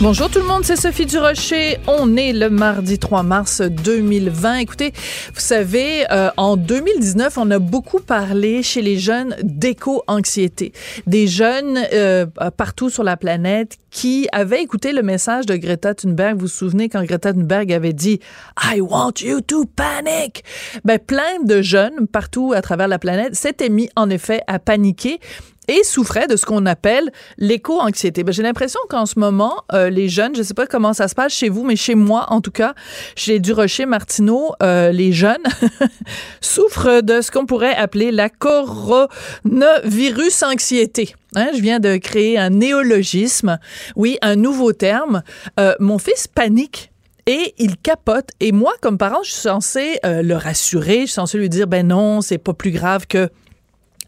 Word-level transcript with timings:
Bonjour 0.00 0.28
tout 0.28 0.40
le 0.40 0.46
monde, 0.46 0.64
c'est 0.64 0.76
Sophie 0.76 1.06
Durocher. 1.06 1.78
On 1.86 2.16
est 2.16 2.32
le 2.32 2.50
mardi 2.50 2.98
3 2.98 3.22
mars 3.22 3.60
2020. 3.62 4.56
Écoutez, 4.56 4.92
vous 5.32 5.40
savez, 5.40 6.04
euh, 6.10 6.30
en 6.36 6.56
2019, 6.56 7.38
on 7.38 7.50
a 7.52 7.60
beaucoup 7.60 8.00
parlé 8.00 8.64
chez 8.64 8.82
les 8.82 8.98
jeunes 8.98 9.36
d'éco-anxiété. 9.42 10.72
Des 11.06 11.28
jeunes 11.28 11.78
euh, 11.92 12.26
partout 12.56 12.90
sur 12.90 13.04
la 13.04 13.16
planète 13.16 13.78
qui 13.90 14.26
avaient 14.32 14.62
écouté 14.62 14.92
le 14.92 15.02
message 15.02 15.46
de 15.46 15.54
Greta 15.54 15.94
Thunberg. 15.94 16.34
Vous 16.34 16.42
vous 16.42 16.48
souvenez 16.48 16.88
quand 16.88 17.04
Greta 17.04 17.32
Thunberg 17.32 17.72
avait 17.72 17.92
dit 17.92 18.18
I 18.60 18.80
want 18.80 19.14
you 19.20 19.40
to 19.42 19.66
panic. 19.66 20.42
Ben, 20.84 20.98
plein 20.98 21.42
de 21.44 21.62
jeunes 21.62 22.08
partout 22.08 22.52
à 22.54 22.62
travers 22.62 22.88
la 22.88 22.98
planète 22.98 23.36
s'étaient 23.36 23.68
mis 23.68 23.88
en 23.94 24.10
effet 24.10 24.40
à 24.48 24.58
paniquer 24.58 25.20
et 25.68 25.84
souffrait 25.84 26.26
de 26.26 26.36
ce 26.36 26.44
qu'on 26.44 26.66
appelle 26.66 27.10
l'éco-anxiété. 27.38 28.24
Ben, 28.24 28.32
j'ai 28.32 28.42
l'impression 28.42 28.80
qu'en 28.88 29.06
ce 29.06 29.18
moment, 29.18 29.64
euh, 29.72 29.90
les 29.90 30.08
jeunes, 30.08 30.34
je 30.34 30.40
ne 30.40 30.44
sais 30.44 30.54
pas 30.54 30.66
comment 30.66 30.92
ça 30.92 31.08
se 31.08 31.14
passe 31.14 31.32
chez 31.32 31.48
vous, 31.48 31.64
mais 31.64 31.76
chez 31.76 31.94
moi, 31.94 32.26
en 32.30 32.40
tout 32.40 32.50
cas, 32.50 32.74
chez 33.14 33.38
Durocher 33.38 33.86
Martineau, 33.86 34.52
euh, 34.62 34.90
les 34.90 35.12
jeunes 35.12 35.42
souffrent 36.40 37.02
de 37.02 37.20
ce 37.20 37.30
qu'on 37.30 37.46
pourrait 37.46 37.74
appeler 37.74 38.10
la 38.10 38.28
coronavirus 38.28 40.42
anxiété. 40.42 41.14
Hein, 41.34 41.48
je 41.54 41.60
viens 41.60 41.80
de 41.80 41.96
créer 41.96 42.38
un 42.38 42.50
néologisme, 42.50 43.58
oui, 43.96 44.18
un 44.20 44.36
nouveau 44.36 44.72
terme. 44.72 45.22
Euh, 45.58 45.74
mon 45.78 45.98
fils 45.98 46.26
panique 46.26 46.90
et 47.26 47.54
il 47.58 47.76
capote. 47.76 48.30
Et 48.40 48.52
moi, 48.52 48.72
comme 48.80 48.98
parent, 48.98 49.22
je 49.22 49.30
suis 49.30 49.40
censée 49.40 50.00
le 50.02 50.34
rassurer, 50.34 51.02
je 51.02 51.06
suis 51.06 51.12
censée 51.12 51.38
lui 51.38 51.48
dire, 51.48 51.68
ben 51.68 51.86
non, 51.86 52.20
c'est 52.20 52.38
pas 52.38 52.52
plus 52.52 52.72
grave 52.72 53.06
que 53.06 53.30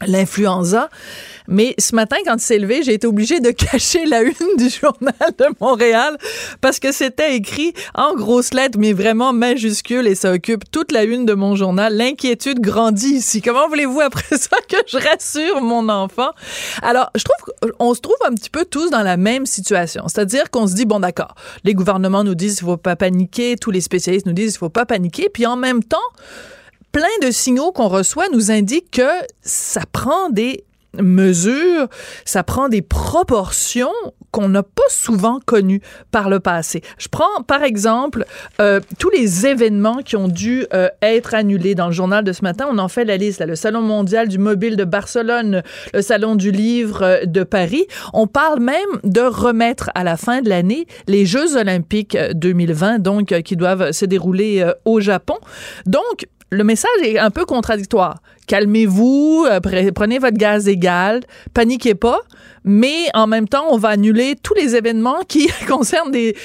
l'influenza. 0.06 0.88
Mais 1.47 1.74
ce 1.78 1.94
matin, 1.94 2.16
quand 2.24 2.36
il 2.36 2.41
s'est 2.41 2.58
levé, 2.58 2.83
j'ai 2.83 2.94
été 2.94 3.06
obligée 3.06 3.41
de 3.41 3.50
cacher 3.72 4.06
la 4.06 4.22
une 4.22 4.56
du 4.56 4.70
journal 4.70 5.14
de 5.38 5.47
Montréal 5.60 6.16
parce 6.60 6.78
que 6.80 6.92
c'était 6.92 7.36
écrit 7.36 7.74
en 7.94 8.14
grosses 8.14 8.55
lettres, 8.55 8.78
mais 8.78 8.92
vraiment 8.92 9.32
majuscules 9.32 10.06
et 10.06 10.14
ça 10.14 10.32
occupe 10.32 10.70
toute 10.70 10.92
la 10.92 11.05
une 11.05 11.27
de 11.27 11.34
mon 11.34 11.55
journal. 11.55 11.94
L'inquiétude 11.94 12.60
grandit 12.60 13.14
ici. 13.16 13.42
Comment 13.42 13.69
voulez-vous 13.69 14.00
après 14.00 14.36
ça 14.38 14.56
que 14.69 14.77
je 14.86 14.97
rassure 14.97 15.60
mon 15.60 15.88
enfant? 15.88 16.30
Alors, 16.82 17.10
je 17.14 17.25
trouve 17.25 17.72
qu'on 17.78 17.94
se 17.94 18.00
trouve 18.00 18.16
un 18.27 18.34
petit 18.34 18.50
peu 18.50 18.64
tous 18.64 18.91
dans 18.91 19.03
la 19.03 19.16
même 19.16 19.47
situation. 19.47 20.04
C'est-à-dire 20.09 20.50
qu'on 20.50 20.66
se 20.66 20.75
dit, 20.75 20.87
bon, 20.87 21.00
d'accord, 21.00 21.34
les 21.64 21.75
gouvernements 21.75 22.25
nous 22.25 22.34
disent 22.34 22.56
qu'il 22.56 22.66
faut 22.66 22.76
pas 22.76 22.97
paniquer, 22.97 23.56
tous 23.56 23.70
les 23.70 23.81
spécialistes 23.81 24.26
nous 24.26 24.32
disent 24.32 24.53
qu'il 24.53 24.59
faut 24.59 24.69
pas 24.69 24.87
paniquer, 24.87 25.28
puis 25.28 25.47
en 25.47 25.56
même 25.56 25.82
temps, 25.82 25.98
plein 26.94 27.27
de 27.27 27.32
signaux 27.32 27.72
qu'on 27.72 27.88
reçoit 27.88 28.28
nous 28.32 28.53
indiquent 28.53 28.93
que 28.93 29.10
ça 29.43 29.81
prend 29.93 30.31
des 30.31 30.65
mesures, 31.03 31.88
ça 32.25 32.44
prend 32.44 32.69
des 32.69 32.82
proportions 32.82 33.91
qu'on 34.31 34.49
n'a 34.49 34.62
pas 34.65 34.82
souvent 34.88 35.38
connues 35.44 35.81
par 36.10 36.28
le 36.28 36.41
passé. 36.41 36.82
Je 36.99 37.06
prends 37.09 37.43
par 37.47 37.62
exemple 37.62 38.25
euh, 38.60 38.81
tous 38.99 39.10
les 39.10 39.47
événements 39.47 39.99
qui 39.99 40.16
ont 40.16 40.27
dû 40.27 40.66
euh, 40.75 40.88
être 41.03 41.34
annulés 41.34 41.77
dans 41.77 41.87
le 41.87 41.93
journal 41.93 42.25
de 42.25 42.32
ce 42.32 42.43
matin. 42.43 42.66
On 42.71 42.78
en 42.78 42.88
fait 42.88 43.05
la 43.05 43.16
liste. 43.16 43.44
Le 43.44 43.55
Salon 43.55 43.81
mondial 43.81 44.26
du 44.28 44.38
mobile 44.38 44.76
de 44.76 44.84
Barcelone, 44.84 45.62
le 45.93 46.03
Salon 46.03 46.34
du 46.34 46.50
livre 46.50 47.03
euh, 47.03 47.25
de 47.26 47.44
Paris. 47.44 47.87
On 48.12 48.26
parle 48.26 48.61
même 48.61 48.75
de 49.05 49.21
remettre 49.21 49.91
à 49.94 50.03
la 50.03 50.16
fin 50.16 50.43
de 50.43 50.49
l'année 50.49 50.87
les 51.06 51.26
Jeux 51.26 51.56
olympiques 51.56 52.16
2020, 52.34 52.99
donc 52.99 53.41
qui 53.43 53.56
doivent 53.56 53.93
se 53.93 54.05
dérouler 54.05 54.69
au 54.84 55.00
Japon. 55.00 55.37
Donc, 55.87 56.26
le 56.50 56.65
message 56.65 56.91
est 57.03 57.19
un 57.19 57.31
peu 57.31 57.44
contradictoire. 57.44 58.21
Calmez-vous, 58.47 59.47
euh, 59.49 59.60
prenez 59.60 60.19
votre 60.19 60.37
gaz 60.37 60.69
égal, 60.69 61.21
paniquez 61.55 61.94
pas, 61.94 62.21
mais 62.65 63.09
en 63.15 63.27
même 63.27 63.49
temps, 63.49 63.66
on 63.71 63.78
va 63.78 63.91
annuler 63.91 64.37
tous 64.43 64.55
les 64.55 64.77
événements 64.77 65.21
qui 65.27 65.49
concernent 65.69 66.10
des, 66.10 66.37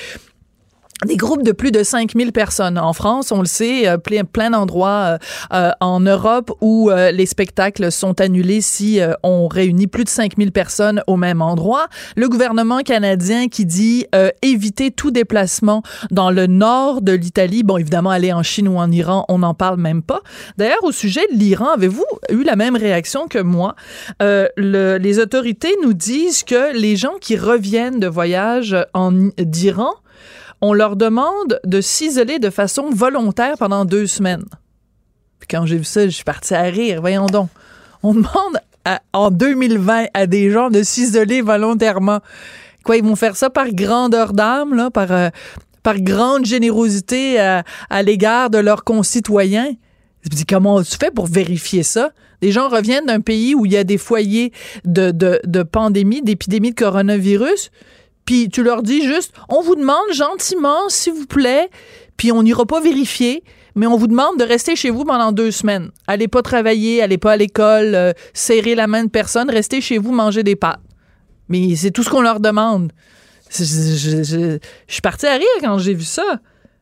des 1.06 1.16
groupes 1.16 1.44
de 1.44 1.52
plus 1.52 1.72
de 1.72 1.82
5000 1.82 2.32
personnes. 2.32 2.78
En 2.78 2.94
France, 2.94 3.32
on 3.32 3.40
le 3.40 3.46
sait, 3.46 3.88
euh, 3.88 3.98
plein, 3.98 4.26
plein 4.26 4.50
d'endroits 4.50 4.90
euh, 4.90 5.18
euh, 5.54 5.72
en 5.80 6.00
Europe 6.02 6.52
où 6.62 6.90
les 6.90 7.26
spectacles 7.26 7.92
sont 7.92 8.20
annulés 8.20 8.62
si 8.62 9.00
on 9.24 9.48
réunit 9.48 9.88
plus 9.88 10.04
de 10.04 10.10
5000 10.10 10.52
personnes 10.52 11.02
au 11.08 11.16
même 11.16 11.42
endroit. 11.42 11.88
Le 12.16 12.28
gouvernement 12.28 12.80
canadien 12.80 13.48
qui 13.48 13.66
dit 13.66 14.06
éviter 14.42 14.92
tout 14.92 15.12
déplacement 15.12 15.84
dans 16.12 16.32
le 16.32 16.48
nord 16.48 17.02
de 17.02 17.14
l'Italie. 17.14 17.64
Bon, 17.64 17.78
évidemment, 17.78 18.10
aller 18.10 18.34
en 18.34 18.44
Chine 18.44 18.68
ou 18.68 18.78
en 18.78 18.92
Iran, 18.92 19.26
on 19.30 19.40
n'en 19.40 19.54
parle 19.54 19.80
même 19.80 20.02
pas. 20.02 20.22
D'ailleurs, 20.58 20.84
au 20.84 20.92
sujet 20.92 21.22
de 21.32 21.38
l'Iran, 21.38 21.70
avez-vous 21.76 22.06
eu 22.32 22.44
la 22.44 22.56
même 22.56 22.76
réaction 22.76 23.28
que 23.28 23.40
moi? 23.40 23.76
Le, 24.20 24.98
les 24.98 25.20
autorités 25.20 25.76
nous 25.84 25.94
disent 25.94 26.44
que 26.44 26.76
les 26.76 26.96
gens 26.96 27.16
qui 27.22 27.38
reviennent 27.38 28.00
de 28.00 28.08
voyage 28.08 28.76
d'Iran 29.38 29.94
on 30.62 30.74
leur 30.74 30.96
demande 30.96 31.60
de 31.64 31.82
s'isoler 31.82 32.40
de 32.40 32.50
façon 32.50 32.90
volontaire 32.90 33.56
pendant 33.58 33.86
deux 33.86 34.08
semaines. 34.08 34.46
Puis 35.40 35.48
quand 35.50 35.66
j'ai 35.66 35.78
vu 35.78 35.84
ça, 35.86 36.06
je 36.06 36.10
suis 36.10 36.24
partie 36.24 36.54
à 36.54 36.64
rire. 36.64 37.00
Voyons 37.02 37.28
donc. 37.28 37.50
On 38.04 38.14
demande 38.14 38.60
en 39.14 39.32
2020 39.32 40.06
à 40.14 40.28
des 40.28 40.52
gens 40.52 40.70
de 40.70 40.84
s'isoler 40.84 41.42
volontairement. 41.42 42.20
Quoi, 42.84 42.98
ils 42.98 43.04
vont 43.04 43.16
faire 43.16 43.36
ça 43.36 43.50
par 43.50 43.72
grandeur 43.72 44.34
d'âme, 44.34 44.90
euh, 44.98 45.30
par 45.84 46.00
grande 46.00 46.46
générosité 46.46 47.40
à, 47.40 47.64
l'égard 48.04 48.50
de 48.50 48.58
leurs 48.58 48.84
concitoyens? 48.84 49.72
Je 50.22 50.30
me 50.30 50.36
dis, 50.36 50.46
comment 50.46 50.82
tu 50.82 50.98
fais 50.98 51.12
pour 51.12 51.28
vérifier 51.28 51.84
ça? 51.84 52.12
Des 52.42 52.52
gens 52.52 52.70
reviennent 52.70 53.06
d'un 53.06 53.22
pays 53.22 53.54
où 53.54 53.66
il 53.66 53.74
y 53.74 53.78
a 53.78 53.84
des 53.84 53.98
foyers 53.98 54.54
de 54.86 55.64
pandémie, 55.64 56.22
d'épidémie 56.22 56.72
de 56.72 56.76
coronavirus 56.76 57.70
puis 58.30 58.48
tu 58.48 58.62
leur 58.62 58.84
dis 58.84 59.02
juste, 59.02 59.34
on 59.50 59.64
vous 59.64 59.76
demande 59.76 60.14
gentiment, 60.14 60.88
s'il 60.88 61.14
vous 61.14 61.26
plaît, 61.26 61.68
puis 62.16 62.32
on 62.32 62.44
n'ira 62.44 62.64
pas 62.64 62.80
vérifier, 62.80 63.44
mais 63.74 63.88
on 63.88 63.98
vous 63.98 64.06
demande 64.06 64.38
de 64.38 64.44
rester 64.44 64.76
chez 64.76 64.92
vous 64.92 65.04
pendant 65.04 65.32
deux 65.32 65.50
semaines. 65.50 65.90
Allez 66.06 66.28
pas 66.28 66.44
travailler, 66.44 67.02
allez 67.02 67.18
pas 67.18 67.32
à 67.32 67.38
l'école, 67.38 67.96
euh, 67.96 68.14
serrer 68.36 68.76
la 68.76 68.86
main 68.86 69.04
de 69.04 69.10
personne, 69.10 69.50
restez 69.50 69.82
chez 69.82 69.98
vous, 69.98 70.12
manger 70.12 70.44
des 70.44 70.56
pâtes. 70.56 70.80
Mais 71.48 71.76
c'est 71.76 71.90
tout 71.90 72.04
ce 72.04 72.12
qu'on 72.12 72.22
leur 72.22 72.40
demande. 72.40 72.92
Je, 73.50 74.60
suis 74.88 75.02
partie 75.02 75.26
à 75.26 75.34
rire 75.34 75.48
quand 75.62 75.80
j'ai 75.80 75.96
vu 75.96 76.04
ça. 76.04 76.40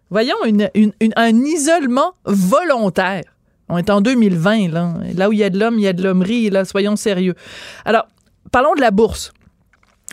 Voyons, 0.09 0.35
un 0.43 1.35
isolement 1.45 2.15
volontaire. 2.25 3.23
On 3.69 3.77
est 3.77 3.89
en 3.89 4.01
2020, 4.01 4.69
là. 4.69 4.95
Là 5.15 5.29
où 5.29 5.31
il 5.31 5.39
y 5.39 5.45
a 5.45 5.49
de 5.49 5.57
l'homme, 5.57 5.75
il 5.79 5.83
y 5.83 5.87
a 5.87 5.93
de 5.93 6.03
l'hommerie, 6.03 6.49
là, 6.49 6.65
soyons 6.65 6.97
sérieux. 6.97 7.35
Alors, 7.85 8.05
parlons 8.51 8.75
de 8.75 8.81
la 8.81 8.91
bourse. 8.91 9.31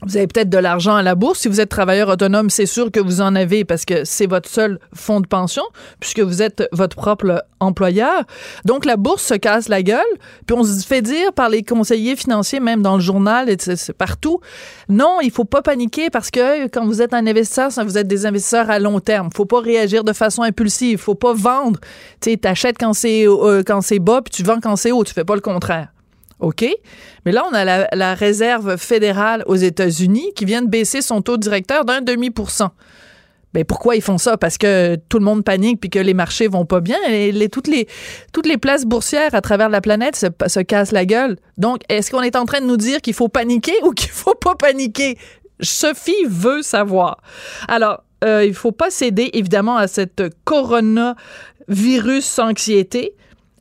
Vous 0.02 0.17
avez 0.17 0.26
peut-être 0.26 0.50
de 0.50 0.58
l'argent 0.58 0.96
à 0.96 1.02
la 1.02 1.14
bourse. 1.14 1.38
Si 1.41 1.49
vous 1.49 1.61
êtes 1.61 1.69
travailleur 1.69 2.08
autonome, 2.08 2.50
c'est 2.50 2.67
sûr 2.67 2.91
que 2.91 2.99
vous 2.99 3.20
en 3.20 3.37
avez 3.37 3.64
parce 3.64 3.85
que 3.85 4.05
c'est 4.05 4.26
votre 4.26 4.49
seul 4.49 4.81
fonds 4.93 5.20
de 5.20 5.26
pension 5.26 5.62
puisque 6.00 6.19
vous 6.19 6.43
êtes 6.43 6.69
votre 6.73 6.96
propre 6.96 7.44
employeur. 7.61 8.25
Donc, 8.64 8.87
la 8.87 8.96
bourse 8.96 9.23
se 9.23 9.35
casse 9.35 9.69
la 9.69 9.82
gueule. 9.82 10.02
Puis 10.46 10.56
on 10.56 10.64
se 10.64 10.85
fait 10.85 11.00
dire 11.00 11.32
par 11.32 11.49
les 11.49 11.62
conseillers 11.62 12.17
financiers, 12.17 12.58
même 12.58 12.82
dans 12.82 12.96
le 12.96 13.00
journal 13.00 13.49
et 13.49 13.56
partout, 13.96 14.41
non, 14.88 15.19
il 15.23 15.31
faut 15.31 15.44
pas 15.44 15.62
paniquer 15.62 16.11
parce 16.11 16.31
que 16.31 16.67
quand 16.67 16.85
vous 16.85 17.00
êtes 17.00 17.14
un 17.14 17.26
investisseur, 17.26 17.70
vous 17.85 17.96
êtes 17.96 18.08
des 18.08 18.26
investisseurs 18.26 18.70
à 18.70 18.81
long 18.81 18.99
terme. 18.99 19.31
Faut 19.35 19.46
pas 19.46 19.61
réagir 19.61 20.02
de 20.02 20.12
façon 20.12 20.43
impulsive. 20.43 20.99
Faut 20.99 21.14
pas 21.14 21.35
vendre. 21.35 21.79
Tu 22.20 22.32
sais, 22.32 22.37
t'achètes 22.37 22.79
quand 22.79 22.94
c'est 22.94 23.29
euh, 23.29 23.62
quand 23.64 23.81
c'est 23.81 24.00
bas 24.00 24.23
puis 24.23 24.32
tu 24.32 24.43
vends 24.43 24.61
quand 24.61 24.75
c'est 24.75 24.91
haut. 24.91 25.05
Tu 25.05 25.14
fais 25.14 25.25
pas 25.25 25.37
le 25.37 25.41
contraire. 25.41 25.94
OK? 26.41 26.65
Mais 27.25 27.33
là, 27.33 27.45
on 27.51 27.55
a 27.55 27.65
la, 27.95 28.15
réserve 28.15 28.77
fédérale 28.77 29.43
aux 29.47 29.57
États-Unis 29.57 30.33
qui 30.35 30.45
vient 30.45 30.63
de 30.63 30.69
baisser 30.69 31.03
son 31.03 31.23
taux 31.23 31.37
directeur 31.37 31.85
d'un 31.85 32.01
demi 32.01 32.31
pour 32.31 32.51
cent. 32.51 32.71
Ben 33.53 33.65
pourquoi 33.65 33.95
ils 33.95 34.03
font 34.03 34.19
ça? 34.19 34.37
Parce 34.37 34.59
que 34.59 34.97
tout 35.09 35.21
le 35.21 35.25
monde 35.25 35.45
panique 35.45 35.81
puis 35.81 35.89
que 35.89 36.01
les 36.01 36.15
marchés 36.15 36.49
vont 36.49 36.67
pas 36.67 36.81
bien. 36.81 36.99
Et 37.09 37.49
toutes 37.49 37.69
les 37.69 37.87
toutes 38.33 38.47
les 38.47 38.59
places 38.59 38.85
boursières 38.85 39.33
à 39.33 39.41
travers 39.41 39.69
la 39.69 39.81
planète 39.81 40.17
se, 40.17 40.27
se 40.49 40.59
cassent 40.59 40.91
la 40.91 41.07
gueule. 41.07 41.37
Donc 41.57 41.83
est-ce 41.89 42.11
qu'on 42.11 42.23
est 42.23 42.35
en 42.35 42.47
train 42.47 42.61
de 42.61 42.67
nous 42.67 42.77
dire 42.77 43.01
qu'il 43.01 43.15
faut 43.15 43.29
paniquer 43.29 43.75
ou 43.85 43.93
qu'il 43.93 44.11
faut 44.11 44.35
pas 44.35 44.57
paniquer? 44.57 45.17
Sophie 45.61 46.25
veut 46.27 46.63
savoir. 46.63 47.23
Alors 47.69 48.03
euh, 48.25 48.45
il 48.45 48.55
faut 48.55 48.73
pas 48.73 48.91
céder 48.91 49.31
évidemment 49.35 49.77
à 49.77 49.87
cette 49.87 50.23
coronavirus 50.45 52.39
anxiété 52.41 53.15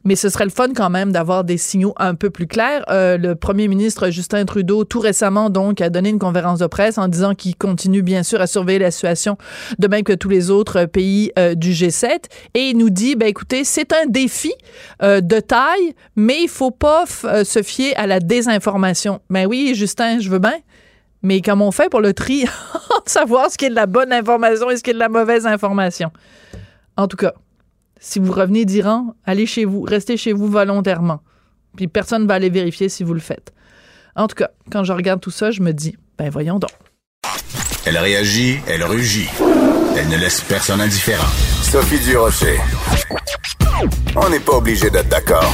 mais 0.04 0.16
ce 0.16 0.30
serait 0.30 0.44
le 0.46 0.52
fun 0.52 0.70
quand 0.76 0.90
même 0.90 1.12
d'avoir 1.12 1.44
des 1.44 1.58
signaux 1.58 1.94
un 1.98 2.16
peu 2.16 2.30
plus 2.30 2.48
clairs. 2.48 2.84
Euh, 2.90 3.18
le 3.18 3.36
premier 3.36 3.68
ministre 3.68 4.10
Justin 4.10 4.46
Trudeau, 4.46 4.84
tout 4.84 5.00
récemment, 5.00 5.50
donc, 5.50 5.82
a 5.82 5.90
donné 5.90 6.10
une 6.10 6.20
conférence 6.20 6.60
de 6.60 6.68
presse 6.68 6.98
en 6.98 7.08
disant 7.08 7.36
qu'il 7.36 7.56
continue, 7.56 8.02
bien 8.02 8.24
sûr, 8.24 8.42
à 8.42 8.48
surveiller 8.48 8.80
la 8.80 8.92
situation, 8.92 9.38
de 9.80 9.88
même 9.88 10.04
que 10.04 10.14
tous 10.14 10.30
les 10.30 10.50
autres 10.50 10.86
pays 10.86 11.32
euh, 11.40 11.56
du 11.56 11.72
G7. 11.72 12.26
Et 12.54 12.70
il 12.70 12.78
nous 12.78 12.90
dit, 12.90 13.16
ben 13.16 13.28
écoutez, 13.28 13.64
c'est 13.64 13.94
un 13.94 14.06
défi 14.08 14.54
euh, 15.02 15.22
de 15.22 15.40
taille, 15.40 15.94
mais 16.16 16.44
il 16.44 16.50
faut 16.50 16.72
pas 16.72 17.06
se 17.06 17.62
fier 17.62 17.94
à 17.98 18.08
la 18.08 18.20
désinformation. 18.20 19.22
Ben 19.30 19.46
oui, 19.48 19.74
Justin, 19.76 20.20
je 20.20 20.30
veux 20.30 20.40
bien. 20.40 20.54
Mais 21.22 21.40
comment 21.40 21.70
on 21.70 21.72
fait 21.72 21.90
pour 21.90 22.02
le 22.02 22.14
tri, 22.14 22.46
savoir 23.06 23.50
ce 23.50 23.58
qui 23.58 23.66
est 23.66 23.70
de 23.70 23.76
la 23.76 23.86
bonne 23.86 24.12
information 24.12 24.70
et 24.70 24.76
ce 24.76 24.84
qui 24.84 24.90
est 24.90 24.94
de 24.94 25.00
la 25.00 25.10
mauvaise 25.10 25.48
information? 25.48 26.12
En 26.98 27.08
tout 27.08 27.16
cas, 27.16 27.34
si 28.04 28.20
vous 28.20 28.34
revenez 28.34 28.66
d'Iran, 28.66 29.16
allez 29.24 29.46
chez 29.46 29.64
vous, 29.64 29.82
restez 29.82 30.18
chez 30.18 30.34
vous 30.34 30.48
volontairement. 30.48 31.22
Puis 31.78 31.88
personne 31.88 32.24
ne 32.24 32.28
va 32.28 32.34
aller 32.34 32.50
vérifier 32.50 32.90
si 32.90 33.02
vous 33.04 33.14
le 33.14 33.22
faites. 33.22 33.54
En 34.16 34.28
tout 34.28 34.36
cas, 34.36 34.50
quand 34.70 34.84
je 34.84 34.92
regarde 34.92 35.22
tout 35.22 35.32
ça, 35.32 35.52
je 35.52 35.62
me 35.62 35.72
dis, 35.72 35.96
ben 36.18 36.30
voyons 36.30 36.60
donc. 36.60 36.70
Elle 37.86 37.98
réagit, 37.98 38.60
elle 38.68 38.84
rugit. 38.84 39.30
Elle 39.98 40.10
ne 40.10 40.18
laisse 40.18 40.42
personne 40.42 40.82
indifférent. 40.82 41.32
Sophie 41.62 42.00
Durocher. 42.00 42.60
On 44.18 44.30
n'est 44.30 44.42
pas 44.42 44.58
obligé 44.58 44.90
d'être 44.90 45.10
d'accord. 45.10 45.52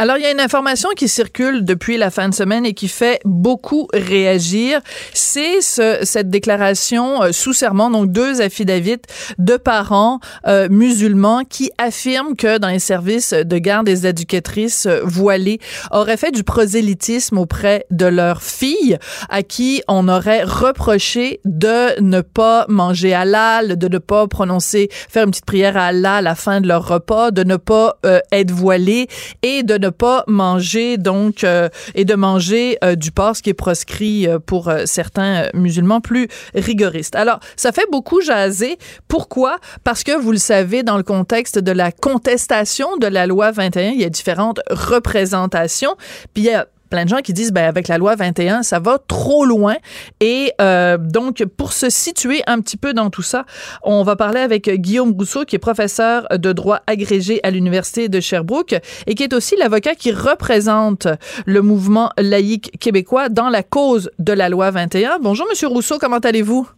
Alors, 0.00 0.16
il 0.16 0.22
y 0.22 0.26
a 0.26 0.30
une 0.30 0.38
information 0.38 0.90
qui 0.96 1.08
circule 1.08 1.64
depuis 1.64 1.96
la 1.96 2.12
fin 2.12 2.28
de 2.28 2.34
semaine 2.34 2.64
et 2.64 2.72
qui 2.72 2.86
fait 2.86 3.18
beaucoup 3.24 3.88
réagir. 3.92 4.80
C'est 5.12 5.60
ce, 5.60 5.98
cette 6.04 6.30
déclaration 6.30 7.24
euh, 7.24 7.32
sous 7.32 7.52
serment, 7.52 7.90
donc 7.90 8.12
deux 8.12 8.40
affidavits 8.40 9.02
de 9.38 9.56
parents 9.56 10.20
euh, 10.46 10.68
musulmans 10.70 11.42
qui 11.42 11.72
affirment 11.78 12.36
que 12.36 12.58
dans 12.58 12.68
les 12.68 12.78
services 12.78 13.32
de 13.32 13.58
garde 13.58 13.86
des 13.86 14.06
éducatrices 14.06 14.86
euh, 14.86 15.00
voilées 15.02 15.58
auraient 15.90 16.16
fait 16.16 16.30
du 16.30 16.44
prosélytisme 16.44 17.36
auprès 17.36 17.84
de 17.90 18.06
leurs 18.06 18.44
filles 18.44 18.98
à 19.28 19.42
qui 19.42 19.82
on 19.88 20.06
aurait 20.06 20.44
reproché 20.44 21.40
de 21.44 22.00
ne 22.00 22.20
pas 22.20 22.66
manger 22.68 23.14
halal, 23.14 23.76
de 23.76 23.88
ne 23.88 23.98
pas 23.98 24.28
prononcer, 24.28 24.90
faire 25.08 25.24
une 25.24 25.30
petite 25.32 25.44
prière 25.44 25.76
à 25.76 25.86
Allah 25.86 26.16
à 26.16 26.22
la 26.22 26.36
fin 26.36 26.60
de 26.60 26.68
leur 26.68 26.86
repas, 26.86 27.32
de 27.32 27.42
ne 27.42 27.56
pas 27.56 27.98
être 28.30 28.52
voilées 28.52 29.08
et 29.42 29.64
de 29.64 29.76
ne 29.76 29.87
pas 29.90 30.24
manger 30.26 30.96
donc 30.98 31.44
euh, 31.44 31.68
et 31.94 32.04
de 32.04 32.14
manger 32.14 32.78
euh, 32.84 32.94
du 32.94 33.12
porc, 33.12 33.36
ce 33.36 33.42
qui 33.42 33.50
est 33.50 33.54
proscrit 33.54 34.26
euh, 34.26 34.38
pour 34.38 34.70
certains 34.84 35.48
musulmans 35.54 36.00
plus 36.00 36.28
rigoristes. 36.54 37.16
Alors, 37.16 37.40
ça 37.56 37.72
fait 37.72 37.86
beaucoup 37.90 38.20
jaser. 38.20 38.78
Pourquoi? 39.08 39.58
Parce 39.84 40.04
que 40.04 40.16
vous 40.16 40.32
le 40.32 40.38
savez, 40.38 40.82
dans 40.82 40.96
le 40.96 41.02
contexte 41.02 41.58
de 41.58 41.72
la 41.72 41.92
contestation 41.92 42.96
de 42.96 43.06
la 43.06 43.26
loi 43.26 43.50
21, 43.50 43.90
il 43.90 44.00
y 44.00 44.04
a 44.04 44.10
différentes 44.10 44.60
représentations. 44.70 45.96
Puis 46.34 46.44
il 46.44 46.46
y 46.46 46.54
a 46.54 46.66
plein 46.88 47.04
de 47.04 47.08
gens 47.08 47.18
qui 47.18 47.32
disent 47.32 47.52
ben 47.52 47.68
avec 47.68 47.88
la 47.88 47.98
loi 47.98 48.16
21 48.16 48.62
ça 48.62 48.78
va 48.78 48.98
trop 48.98 49.44
loin. 49.44 49.76
Et 50.20 50.52
euh, 50.60 50.98
donc 50.98 51.44
pour 51.56 51.72
se 51.72 51.90
situer 51.90 52.42
un 52.46 52.60
petit 52.60 52.76
peu 52.76 52.92
dans 52.92 53.10
tout 53.10 53.22
ça 53.22 53.44
on 53.82 54.02
va 54.02 54.16
parler 54.16 54.40
avec 54.40 54.68
Guillaume 54.68 55.12
Rousseau 55.12 55.44
qui 55.44 55.56
est 55.56 55.60
professeur 55.60 56.26
de 56.30 56.52
droit 56.52 56.80
agrégé 56.86 57.40
à 57.42 57.50
l'université 57.50 58.08
de 58.08 58.20
Sherbrooke 58.20 58.76
et 59.06 59.14
qui 59.14 59.22
est 59.22 59.32
aussi 59.32 59.56
l'avocat 59.56 59.94
qui 59.94 60.12
représente 60.12 61.08
le 61.46 61.62
mouvement 61.62 62.10
laïque 62.18 62.78
québécois 62.78 63.28
dans 63.28 63.48
la 63.48 63.62
cause 63.62 64.10
de 64.18 64.32
la 64.32 64.48
loi 64.48 64.70
21 64.70 65.18
bonjour 65.20 65.46
monsieur 65.48 65.68
Rousseau 65.68 65.98
comment 65.98 66.18
allez-vous? 66.18 66.77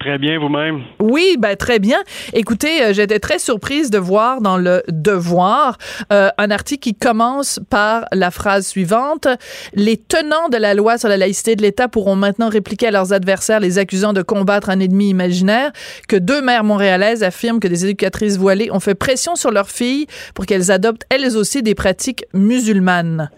Très 0.00 0.16
bien, 0.16 0.38
vous-même? 0.38 0.84
Oui, 0.98 1.36
ben 1.38 1.56
très 1.56 1.78
bien. 1.78 1.98
Écoutez, 2.32 2.82
euh, 2.82 2.92
j'étais 2.94 3.18
très 3.18 3.38
surprise 3.38 3.90
de 3.90 3.98
voir 3.98 4.40
dans 4.40 4.56
le 4.56 4.82
Devoir 4.88 5.76
euh, 6.10 6.30
un 6.38 6.50
article 6.50 6.80
qui 6.80 6.94
commence 6.94 7.60
par 7.68 8.06
la 8.10 8.30
phrase 8.30 8.66
suivante 8.66 9.28
Les 9.74 9.98
tenants 9.98 10.48
de 10.48 10.56
la 10.56 10.72
loi 10.72 10.96
sur 10.96 11.10
la 11.10 11.18
laïcité 11.18 11.54
de 11.54 11.60
l'État 11.60 11.86
pourront 11.86 12.16
maintenant 12.16 12.48
répliquer 12.48 12.86
à 12.86 12.90
leurs 12.92 13.12
adversaires 13.12 13.60
les 13.60 13.76
accusant 13.76 14.14
de 14.14 14.22
combattre 14.22 14.70
un 14.70 14.80
ennemi 14.80 15.10
imaginaire. 15.10 15.70
Que 16.08 16.16
deux 16.16 16.40
mères 16.40 16.64
montréalaises 16.64 17.22
affirment 17.22 17.60
que 17.60 17.68
des 17.68 17.84
éducatrices 17.84 18.38
voilées 18.38 18.70
ont 18.70 18.80
fait 18.80 18.94
pression 18.94 19.36
sur 19.36 19.50
leurs 19.50 19.68
filles 19.68 20.06
pour 20.34 20.46
qu'elles 20.46 20.70
adoptent 20.70 21.04
elles 21.10 21.36
aussi 21.36 21.62
des 21.62 21.74
pratiques 21.74 22.24
musulmanes. 22.32 23.28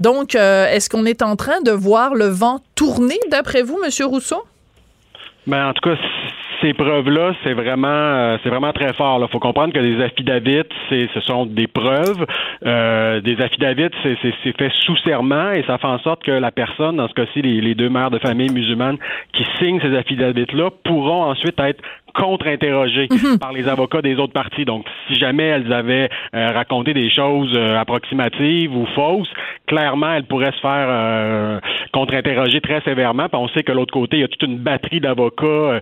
Donc, 0.00 0.34
euh, 0.34 0.66
est-ce 0.66 0.90
qu'on 0.90 1.06
est 1.06 1.22
en 1.22 1.36
train 1.36 1.60
de 1.60 1.70
voir 1.70 2.16
le 2.16 2.26
vent 2.26 2.58
tourner, 2.74 3.20
d'après 3.30 3.62
vous, 3.62 3.78
Monsieur 3.80 4.06
Rousseau? 4.06 4.42
Ben, 5.46 5.68
en 5.68 5.72
tout 5.74 5.90
cas, 5.90 5.96
ces 6.62 6.72
preuves-là, 6.72 7.34
c'est 7.42 7.52
vraiment, 7.52 7.88
euh, 7.88 8.38
c'est 8.42 8.48
vraiment 8.48 8.72
très 8.72 8.94
fort. 8.94 9.20
Il 9.20 9.30
faut 9.30 9.38
comprendre 9.38 9.74
que 9.74 9.78
des 9.78 10.02
affidavits, 10.02 10.62
c'est, 10.88 11.08
ce 11.12 11.20
sont 11.20 11.44
des 11.44 11.66
preuves. 11.66 12.24
Euh, 12.64 13.20
des 13.20 13.40
affidavits, 13.40 13.90
c'est, 14.02 14.16
c'est, 14.22 14.56
fait 14.56 14.72
sous 14.80 14.96
serment 14.98 15.50
et 15.52 15.62
ça 15.64 15.76
fait 15.76 15.86
en 15.86 15.98
sorte 15.98 16.22
que 16.22 16.30
la 16.30 16.50
personne, 16.50 16.96
dans 16.96 17.08
ce 17.08 17.14
cas-ci, 17.14 17.42
les, 17.42 17.60
les 17.60 17.74
deux 17.74 17.90
mères 17.90 18.10
de 18.10 18.18
famille 18.18 18.50
musulmanes 18.50 18.96
qui 19.34 19.44
signent 19.58 19.80
ces 19.80 19.94
affidavits-là, 19.94 20.70
pourront 20.84 21.24
ensuite 21.24 21.58
être 21.60 21.82
contre-interrogées 22.14 23.08
mhm. 23.10 23.38
par 23.38 23.52
les 23.52 23.68
avocats 23.68 24.02
des 24.02 24.16
autres 24.16 24.32
parties. 24.32 24.64
Donc, 24.64 24.86
si 25.08 25.14
jamais 25.14 25.44
elles 25.44 25.72
avaient 25.72 26.08
euh, 26.34 26.48
raconté 26.52 26.94
des 26.94 27.10
choses 27.10 27.52
euh, 27.54 27.76
approximatives 27.78 28.74
ou 28.74 28.86
fausses, 28.94 29.30
clairement, 29.66 30.12
elles 30.14 30.24
pourraient 30.24 30.52
se 30.52 30.60
faire 30.60 30.86
euh, 30.88 31.60
contre-interroger 31.92 32.60
très 32.60 32.80
sévèrement. 32.82 33.28
Puis 33.28 33.40
on 33.40 33.48
sait 33.48 33.62
que 33.62 33.72
l'autre 33.72 33.92
côté, 33.92 34.16
il 34.16 34.20
y 34.20 34.24
a 34.24 34.28
toute 34.28 34.42
une 34.42 34.58
batterie 34.58 35.00
d'avocats 35.00 35.80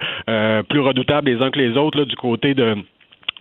plus 0.69 0.81
redoutables 0.81 1.31
les 1.31 1.43
uns 1.43 1.51
que 1.51 1.59
les 1.59 1.77
autres 1.77 1.99
là, 1.99 2.05
du 2.05 2.17
côté 2.17 2.55
de 2.55 2.77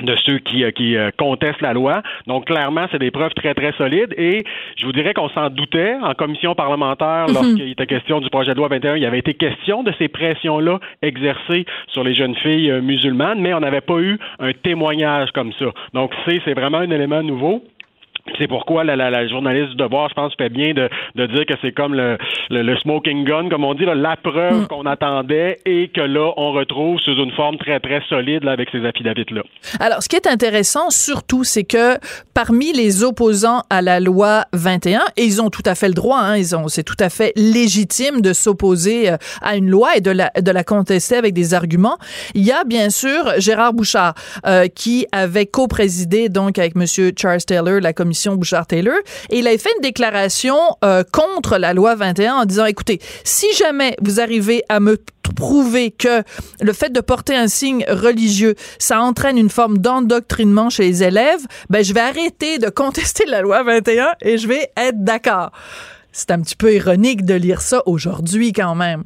de 0.02 0.16
ceux 0.26 0.40
qui, 0.40 0.64
euh, 0.64 0.72
qui 0.72 0.96
euh, 0.96 1.12
contestent 1.18 1.62
la 1.62 1.74
loi. 1.74 2.02
Donc, 2.28 2.46
clairement, 2.46 2.88
c'est 2.92 3.00
des 3.00 3.12
preuves 3.12 3.34
très, 3.34 3.54
très 3.54 3.72
solides. 3.74 4.14
Et 4.18 4.44
je 4.76 4.86
vous 4.86 4.92
dirais 4.92 5.14
qu'on 5.14 5.30
s'en 5.30 5.50
doutait 5.50 5.96
en 6.02 6.14
commission 6.14 6.56
parlementaire 6.56 7.26
mhm. 7.28 7.34
lorsqu'il 7.34 7.72
était 7.72 7.88
question 7.88 8.20
du 8.20 8.30
projet 8.30 8.54
de 8.54 8.58
loi 8.58 8.68
21. 8.68 8.96
Il 8.96 9.04
y 9.04 9.06
avait 9.06 9.20
été 9.20 9.34
question 9.34 9.84
de 9.84 9.92
ces 9.98 10.08
pressions-là 10.08 10.80
exercées 11.02 11.66
sur 11.88 12.04
les 12.04 12.14
jeunes 12.14 12.36
filles 12.36 12.72
euh, 12.72 12.82
musulmanes, 12.82 13.40
mais 13.40 13.54
on 13.54 13.60
n'avait 13.60 13.82
pas 13.82 14.00
eu 14.00 14.20
un 14.40 14.52
témoignage 14.54 15.32
comme 15.32 15.54
ça. 15.54 15.66
Donc, 15.94 16.14
c'est, 16.26 16.42
c'est 16.46 16.54
vraiment 16.54 16.80
un 16.80 16.92
élément 16.92 17.24
nouveau. 17.24 17.64
C'est 18.38 18.48
pourquoi 18.48 18.84
la, 18.84 18.96
la, 18.96 19.10
la, 19.10 19.28
journaliste 19.28 19.72
du 19.72 19.76
devoir, 19.76 20.10
je 20.10 20.14
pense, 20.14 20.34
fait 20.36 20.50
bien 20.50 20.74
de, 20.74 20.90
de 21.16 21.26
dire 21.28 21.46
que 21.46 21.54
c'est 21.62 21.72
comme 21.72 21.94
le, 21.94 22.18
le, 22.50 22.78
smoking 22.78 23.26
gun, 23.26 23.50
comme 23.50 23.64
on 23.64 23.74
dit, 23.74 23.86
la 23.86 24.16
preuve 24.16 24.64
mm. 24.64 24.68
qu'on 24.68 24.86
attendait 24.86 25.60
et 25.66 25.90
que 25.90 26.02
là, 26.02 26.32
on 26.38 26.52
retrouve 26.52 27.00
sous 27.00 27.16
une 27.16 27.32
forme 27.32 27.58
très, 27.58 27.80
très 27.80 28.02
solide 28.10 28.44
là, 28.44 28.52
avec 28.52 28.70
ces 28.72 28.86
affidavits-là. 28.86 29.42
Alors, 29.80 30.02
ce 30.02 30.10
qui 30.10 30.16
est 30.16 30.28
intéressant, 30.28 30.90
surtout, 30.90 31.44
c'est 31.44 31.64
que 31.64 31.98
parmi 32.34 32.74
les 32.74 33.04
opposants 33.04 33.64
à 33.70 33.82
la 33.82 34.00
loi 34.00 34.46
21, 34.54 35.02
et 35.18 35.24
ils 35.24 35.42
ont 35.42 35.50
tout 35.50 35.64
à 35.66 35.76
fait 35.76 35.88
le 35.88 35.94
droit, 35.94 36.20
hein, 36.20 36.38
ils 36.38 36.56
ont, 36.56 36.68
c'est 36.68 36.84
tout 36.84 36.96
à 37.00 37.10
fait 37.10 37.34
légitime 37.36 38.22
de 38.22 38.34
s'opposer 38.34 39.12
euh, 39.12 39.18
à 39.42 39.56
une 39.56 39.70
loi 39.70 39.96
et 39.96 40.02
de 40.02 40.12
la, 40.12 40.32
de 40.40 40.52
la 40.52 40.64
contester 40.64 41.16
avec 41.16 41.34
des 41.34 41.54
arguments. 41.54 41.98
Il 42.36 42.44
y 42.44 42.52
a 42.52 42.64
bien 42.64 42.90
sûr 42.90 43.34
Gérard 43.38 43.74
Bouchard, 43.74 44.14
euh, 44.46 44.68
qui 44.68 45.06
avait 45.12 45.46
co-présidé 45.46 46.30
donc 46.30 46.58
avec 46.58 46.76
Monsieur 46.76 47.12
Charles 47.18 47.42
Taylor 47.42 47.80
la 47.80 47.94
commission 47.94 48.21
Bouchard-Taylor. 48.30 48.98
Et 49.30 49.40
il 49.40 49.48
a 49.48 49.58
fait 49.58 49.72
une 49.78 49.82
déclaration 49.82 50.58
euh, 50.84 51.04
contre 51.12 51.58
la 51.58 51.74
loi 51.74 51.96
21 51.96 52.36
en 52.36 52.46
disant, 52.46 52.66
écoutez, 52.66 53.00
si 53.24 53.48
jamais 53.58 53.96
vous 54.02 54.20
arrivez 54.20 54.64
à 54.70 54.80
me 54.80 54.98
prouver 55.36 55.92
que 55.92 56.24
le 56.62 56.74
fait 56.74 56.92
de 56.92 57.00
porter 57.00 57.36
un 57.36 57.48
signe 57.48 57.86
religieux, 57.88 58.56
ça 58.80 59.02
entraîne 59.02 59.38
une 59.38 59.50
forme 59.50 59.78
d'endoctrinement 59.78 60.70
chez 60.70 60.84
les 60.84 61.04
élèves, 61.04 61.42
ben 61.70 61.84
je 61.84 61.94
vais 61.94 62.02
arrêter 62.02 62.58
de 62.58 62.70
contester 62.70 63.26
la 63.26 63.42
loi 63.42 63.64
21 63.64 64.14
et 64.22 64.38
je 64.38 64.48
vais 64.48 64.72
être 64.78 65.04
d'accord. 65.04 65.52
C'est 66.12 66.32
un 66.32 66.42
petit 66.42 66.56
peu 66.56 66.74
ironique 66.74 67.26
de 67.26 67.34
lire 67.34 67.62
ça 67.62 67.82
aujourd'hui 67.86 68.52
quand 68.54 68.76
même. 68.76 69.04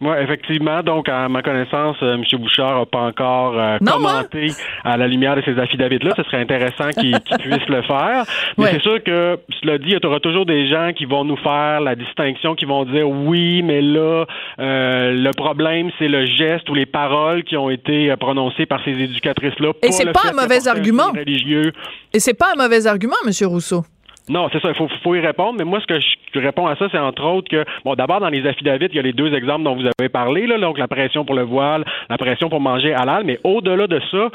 Oui, 0.00 0.14
effectivement. 0.20 0.82
Donc, 0.82 1.08
à 1.08 1.28
ma 1.28 1.42
connaissance, 1.42 1.96
euh, 2.02 2.14
M. 2.14 2.22
Bouchard 2.40 2.78
n'a 2.78 2.86
pas 2.86 3.00
encore 3.00 3.58
euh, 3.58 3.78
commenté 3.78 4.52
à 4.84 4.96
la 4.96 5.08
lumière 5.08 5.34
de 5.34 5.42
ces 5.42 5.58
affidavits-là. 5.58 6.12
Ce 6.16 6.22
serait 6.22 6.40
intéressant 6.40 6.90
qu'il 6.90 7.18
puisse 7.40 7.68
le 7.68 7.82
faire. 7.82 8.24
Mais 8.56 8.72
c'est 8.72 8.82
sûr 8.82 9.02
que, 9.02 9.38
cela 9.60 9.78
dit, 9.78 9.88
il 9.88 9.98
y 10.02 10.06
aura 10.06 10.20
toujours 10.20 10.46
des 10.46 10.68
gens 10.68 10.92
qui 10.96 11.04
vont 11.04 11.24
nous 11.24 11.36
faire 11.36 11.80
la 11.80 11.96
distinction, 11.96 12.54
qui 12.54 12.64
vont 12.64 12.84
dire 12.84 13.08
oui, 13.08 13.62
mais 13.62 13.82
là, 13.82 14.24
euh, 14.60 15.12
le 15.12 15.30
problème, 15.32 15.90
c'est 15.98 16.08
le 16.08 16.26
geste 16.26 16.68
ou 16.70 16.74
les 16.74 16.86
paroles 16.86 17.42
qui 17.42 17.56
ont 17.56 17.70
été 17.70 18.14
prononcées 18.16 18.66
par 18.66 18.82
ces 18.84 18.92
éducatrices-là. 18.92 19.72
Et 19.82 19.90
c'est 19.90 20.12
pas 20.12 20.30
un 20.30 20.40
mauvais 20.40 20.68
argument. 20.68 21.10
Religieux. 21.10 21.72
Et 22.12 22.20
c'est 22.20 22.34
pas 22.34 22.52
un 22.56 22.62
mauvais 22.62 22.86
argument, 22.86 23.16
M. 23.26 23.32
Rousseau. 23.48 23.84
Non, 24.28 24.48
c'est 24.52 24.60
ça. 24.60 24.68
Il 24.68 24.74
faut, 24.74 24.88
faut, 25.02 25.14
y 25.14 25.20
répondre. 25.20 25.54
Mais 25.58 25.64
moi, 25.64 25.80
ce 25.80 25.86
que 25.86 25.98
je 26.00 26.38
réponds 26.40 26.66
à 26.66 26.76
ça, 26.76 26.86
c'est 26.90 26.98
entre 26.98 27.24
autres 27.24 27.48
que, 27.48 27.64
bon, 27.84 27.94
d'abord, 27.94 28.20
dans 28.20 28.28
les 28.28 28.46
affidavits, 28.46 28.86
il 28.90 28.96
y 28.96 28.98
a 28.98 29.02
les 29.02 29.12
deux 29.12 29.34
exemples 29.34 29.64
dont 29.64 29.74
vous 29.74 29.86
avez 29.98 30.08
parlé, 30.08 30.46
là, 30.46 30.58
donc 30.58 30.78
la 30.78 30.88
pression 30.88 31.24
pour 31.24 31.34
le 31.34 31.42
voile, 31.42 31.84
la 32.08 32.18
pression 32.18 32.48
pour 32.48 32.60
manger 32.60 32.92
halal. 32.92 33.24
Mais 33.24 33.38
au-delà 33.44 33.86
de 33.86 34.00
ça, 34.10 34.28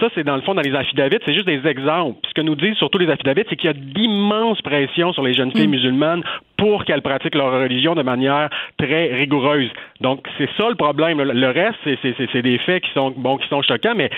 ça, 0.00 0.08
c'est 0.14 0.24
dans 0.24 0.36
le 0.36 0.42
fond, 0.42 0.54
dans 0.54 0.62
les 0.62 0.74
affidavits, 0.74 1.18
c'est 1.24 1.34
juste 1.34 1.46
des 1.46 1.66
exemples. 1.66 2.18
ce 2.28 2.34
que 2.34 2.40
nous 2.40 2.56
disent 2.56 2.76
surtout 2.76 2.98
les 2.98 3.10
affidavits, 3.10 3.44
c'est 3.48 3.56
qu'il 3.56 3.66
y 3.66 3.70
a 3.70 3.74
d'immenses 3.74 4.60
pressions 4.62 5.12
sur 5.12 5.22
les 5.22 5.34
jeunes 5.34 5.52
filles 5.52 5.68
mm. 5.68 5.70
musulmanes 5.70 6.22
pour 6.56 6.84
qu'elles 6.84 7.02
pratiquent 7.02 7.34
leur 7.34 7.52
religion 7.52 7.94
de 7.94 8.02
manière 8.02 8.48
très 8.78 9.12
rigoureuse. 9.14 9.70
Donc, 10.00 10.26
c'est 10.38 10.48
ça 10.56 10.68
le 10.68 10.74
problème. 10.74 11.22
Le 11.22 11.50
reste, 11.50 11.78
c'est 11.84 12.42
des 12.42 12.58
faits 12.58 12.82
qui 12.84 12.90
sont, 12.92 13.12
bon, 13.16 13.36
qui 13.38 13.48
sont 13.48 13.62
choquants, 13.62 13.94
mais 13.96 14.10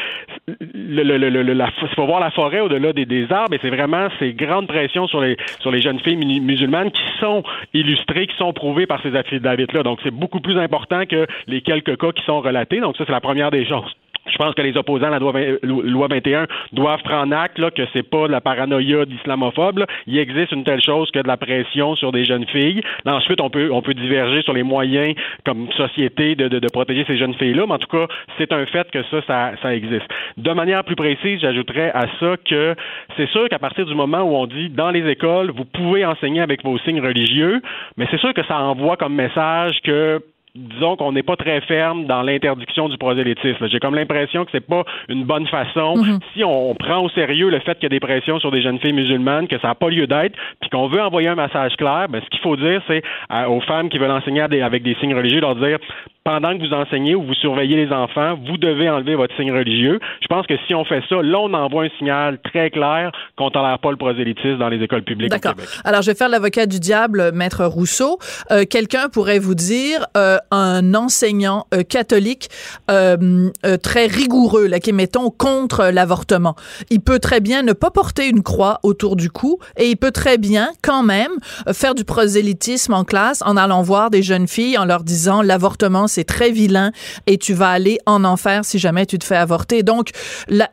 il 0.75 1.95
faut 1.95 2.07
voir 2.07 2.21
la 2.21 2.31
forêt 2.31 2.61
au-delà 2.61 2.93
des, 2.93 3.07
des, 3.07 3.31
arbres, 3.33 3.55
et 3.55 3.59
c'est 3.63 3.71
vraiment 3.71 4.09
ces 4.19 4.33
grandes 4.33 4.69
pressions 4.69 5.07
sur 5.07 5.21
les, 5.21 5.37
sur 5.61 5.71
les 5.71 5.81
jeunes 5.81 6.01
filles 6.01 6.17
musulmanes 6.17 6.91
qui 6.91 7.03
sont 7.21 7.43
illustrées, 7.75 8.27
qui 8.27 8.37
sont 8.37 8.53
prouvées 8.53 8.87
par 8.87 9.03
ces 9.03 9.15
affidavits-là. 9.15 9.83
Donc, 9.83 10.01
c'est 10.03 10.15
beaucoup 10.15 10.41
plus 10.41 10.59
important 10.59 11.05
que 11.07 11.27
les 11.47 11.61
quelques 11.61 11.99
cas 11.99 12.13
qui 12.13 12.25
sont 12.25 12.41
relatés. 12.41 12.81
Donc, 12.81 12.97
ça, 12.97 13.05
c'est 13.07 13.13
la 13.13 13.21
première 13.21 13.51
des 13.51 13.67
choses. 13.67 13.95
Je 14.29 14.37
pense 14.37 14.55
que 14.55 14.63
les 14.63 14.77
opposants 14.77 15.07
à 15.07 15.11
la 15.11 15.19
loi, 15.19 16.09
21 16.09 16.47
doivent 16.73 17.03
prendre 17.03 17.37
acte 17.37 17.59
là, 17.59 17.71
que 17.71 17.83
c'est 17.93 18.03
pas 18.03 18.27
de 18.27 18.33
la 18.33 18.41
paranoïa 18.41 19.05
d'islamophobe. 19.05 19.85
Il 20.07 20.19
existe 20.19 20.53
une 20.53 20.65
telle 20.65 20.83
chose 20.83 21.11
que 21.11 21.21
de 21.21 21.29
la 21.29 21.37
pression 21.37 21.97
sur 21.97 22.13
des 22.13 22.25
jeunes 22.25 22.47
filles. 22.47 22.81
ensuite, 23.07 23.41
on 23.41 23.51
peut 23.51 23.71
on 23.73 23.83
peut 23.83 23.95
diverger 23.95 24.43
sur 24.43 24.53
les 24.53 24.63
moyens 24.63 25.15
comme 25.45 25.71
société 25.73 26.35
de 26.35 26.69
protéger 26.73 27.05
ces 27.07 27.17
jeunes 27.17 27.35
filles-là, 27.35 27.65
mais 27.67 27.75
en 27.75 27.79
tout 27.79 27.89
cas, 27.89 28.07
c'est 28.39 28.53
un 28.53 28.67
fait 28.67 28.91
que 28.91 29.03
ça, 29.05 29.23
ça, 29.27 29.53
ça 29.63 29.75
existe. 29.75 30.07
De 30.37 30.53
manière 30.53 30.85
plus 30.85 30.97
précise, 30.97 31.41
j'ajouterais 31.41 31.91
à 31.95 32.07
ça 32.21 32.37
que 32.45 32.75
c'est 33.17 33.29
sûr 33.31 33.49
qu'à 33.49 33.59
partir 33.59 33.87
du 33.87 33.95
moment 33.95 34.23
où 34.23 34.35
on 34.37 34.47
dit 34.47 34.69
dans 34.69 34.91
les 34.91 35.09
écoles, 35.09 35.51
vous 35.51 35.65
pouvez 35.65 36.05
enseigner 36.05 36.41
avec 36.41 36.65
vos 36.65 36.79
signes 36.79 37.01
religieux, 37.01 37.61
mais 37.97 38.07
c'est 38.11 38.21
sûr 38.21 38.35
que 38.35 38.45
ça 38.45 38.59
envoie 38.59 38.97
comme 38.97 39.15
message 39.15 39.81
que 39.83 40.21
disons 40.57 40.97
qu'on 40.97 41.13
n'est 41.13 41.23
pas 41.23 41.37
très 41.37 41.61
ferme 41.63 42.07
dans 42.07 42.23
l'interdiction 42.23 42.89
du 42.89 42.99
prosélytisme. 42.99 43.69
J'ai 43.69 43.79
comme 43.79 43.95
l'impression 43.95 44.45
que 44.45 44.51
c'est 44.53 44.67
pas 44.67 44.85
une 45.09 45.25
bonne 45.25 45.47
façon. 45.47 45.97
Mhm. 45.97 46.19
Si 46.35 46.45
on, 46.45 46.75
prend 46.75 46.99
au 46.99 47.09
sérieux 47.11 47.51
le 47.51 47.61
fait 47.61 47.75
qu'il 47.75 47.85
y 47.85 47.87
a 47.87 47.91
des 47.91 48.01
pressions 48.01 48.39
sur 48.39 48.51
des 48.51 48.63
jeunes 48.63 48.79
filles 48.79 48.93
musulmanes, 48.93 49.49
que 49.49 49.59
ça 49.59 49.69
n'a 49.69 49.75
pas 49.75 49.89
lieu 49.89 50.07
d'être, 50.07 50.37
puis 50.61 50.71
qu'on 50.71 50.89
veut 50.89 51.01
envoyer 51.01 51.29
un 51.29 51.35
message 51.35 51.77
clair, 51.77 52.07
ben, 52.09 52.21
ce 52.23 52.29
qu'il 52.31 52.41
faut 52.41 52.57
dire, 52.57 52.83
c'est 52.87 53.03
aux 53.49 53.61
femmes 53.61 53.89
qui 53.89 53.99
veulent 53.99 54.11
enseigner 54.11 54.43
avec 54.43 54.83
des 54.83 54.95
signes 54.97 55.15
religieux, 55.15 55.41
leur 55.41 55.57
dire 55.57 55.79
pendant 56.27 56.59
que 56.59 56.67
vous 56.67 56.75
enseignez 56.75 57.15
ou 57.15 57.23
vous 57.23 57.35
surveillez 57.35 57.77
les 57.77 57.93
enfants, 57.93 58.37
vous 58.49 58.57
devez 58.57 58.91
enlever 58.91 59.15
votre 59.15 59.33
signe 59.37 59.53
religieux. 59.53 60.01
Je 60.21 60.27
pense 60.27 60.45
que 60.49 60.55
si 60.67 60.75
on 60.75 60.85
fait 60.85 61.01
ça, 61.09 61.23
là, 61.23 61.39
on 61.39 61.55
envoie 61.55 61.85
un 61.85 61.89
signal 61.99 62.41
très 62.43 62.69
clair 62.71 63.13
qu'on 63.39 63.49
tolère 63.51 63.79
pas 63.79 63.93
le 63.93 63.97
prosélytisme 63.97 64.59
dans 64.59 64.69
les 64.69 64.83
écoles 64.83 65.05
publiques 65.05 65.31
D'accord. 65.31 65.55
Alors, 65.85 66.03
je 66.03 66.11
vais 66.11 66.17
faire 66.17 66.29
l'avocat 66.29 66.67
du 66.67 66.81
diable, 66.81 67.31
Maître 67.33 67.65
Rousseau. 67.65 68.19
Euh, 68.51 68.65
quelqu'un 68.69 69.09
pourrait 69.09 69.39
vous 69.39 69.55
dire, 69.55 70.05
euh, 70.17 70.39
un 70.51 70.95
enseignant 70.95 71.69
euh, 71.73 71.85
catholique 71.85 72.49
très 72.89 74.07
rigoureux, 74.07 74.67
là, 74.67 74.81
qui 74.81 74.91
est, 74.91 74.93
mettons, 74.93 75.31
contre 75.31 75.91
l'avortement, 75.93 76.57
il 76.91 77.01
peut 77.01 77.21
très 77.21 77.41
bien 77.41 77.63
ne 77.63 77.73
pas 77.73 77.93
porter 77.93 78.29
une 78.29 78.43
croix 78.43 78.81
autour 78.83 79.15
du 79.15 79.31
cou 79.31 79.61
et 79.77 79.91
il 79.91 79.97
peut 79.97 80.11
très 80.11 80.39
bien, 80.39 80.71
quand 80.83 81.05
même, 81.05 81.31
faire 81.73 81.95
du 81.95 82.05
prosélytisme 82.05 82.95
en 82.95 83.05
classe 83.05 83.43
en 83.47 83.57
allant 83.57 83.83
voir 83.83 84.11
des 84.11 84.23
jeunes 84.25 84.49
filles, 84.49 84.77
en 84.77 84.87
leur 84.87 85.05
disant 85.05 85.41
l'avortement, 85.41 86.09
c'est 86.17 86.25
très 86.25 86.51
vilain 86.51 86.93
et 87.27 87.37
tu 87.37 87.53
vas 87.53 87.69
aller 87.69 87.99
en 88.07 88.25
enfer 88.25 88.65
si 88.65 88.79
jamais 88.79 89.05
tu 89.05 89.19
te 89.19 89.25
fais 89.25 89.37
avorter. 89.37 89.83
Donc, 89.83 90.11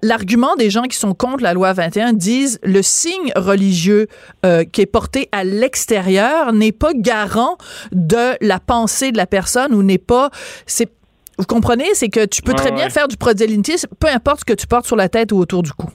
l'argument 0.02 0.56
des 0.56 0.70
gens 0.70 0.84
qui 0.84 0.98
sont 0.98 1.14
contre 1.14 1.44
la 1.44 1.54
loi 1.54 1.74
21 1.74 2.14
disent 2.14 2.60
le 2.64 2.82
signe 2.82 3.32
religieux 3.36 4.08
euh, 4.46 4.64
qui 4.64 4.82
est 4.82 4.86
porté 4.86 5.28
à 5.34 5.44
l'extérieur 5.44 6.54
n'est 6.54 6.72
pas 6.72 6.94
garant 6.94 7.58
de 7.92 8.38
la 8.40 8.60
pensée 8.60 9.12
de 9.12 9.18
la 9.18 9.28
personne 9.28 9.74
ou 9.74 9.84
n'est 9.84 9.98
pas 9.98 10.30
c'est 10.66 10.90
vous 11.40 11.46
comprenez, 11.46 11.88
c'est 11.96 12.10
que 12.10 12.26
tu 12.26 12.44
peux 12.44 12.54
très 12.54 12.72
bien 12.72 12.92
faire 12.92 13.08
du 13.08 13.18
prosélytisme, 13.18 13.88
peu 14.00 14.08
importe 14.08 14.42
ce 14.42 14.46
que 14.46 14.54
tu 14.54 14.68
portes 14.68 14.86
sur 14.86 14.96
la 14.96 15.10
tête 15.10 15.32
ou 15.32 15.38
autour 15.38 15.64
du 15.64 15.74
cou. 15.74 15.88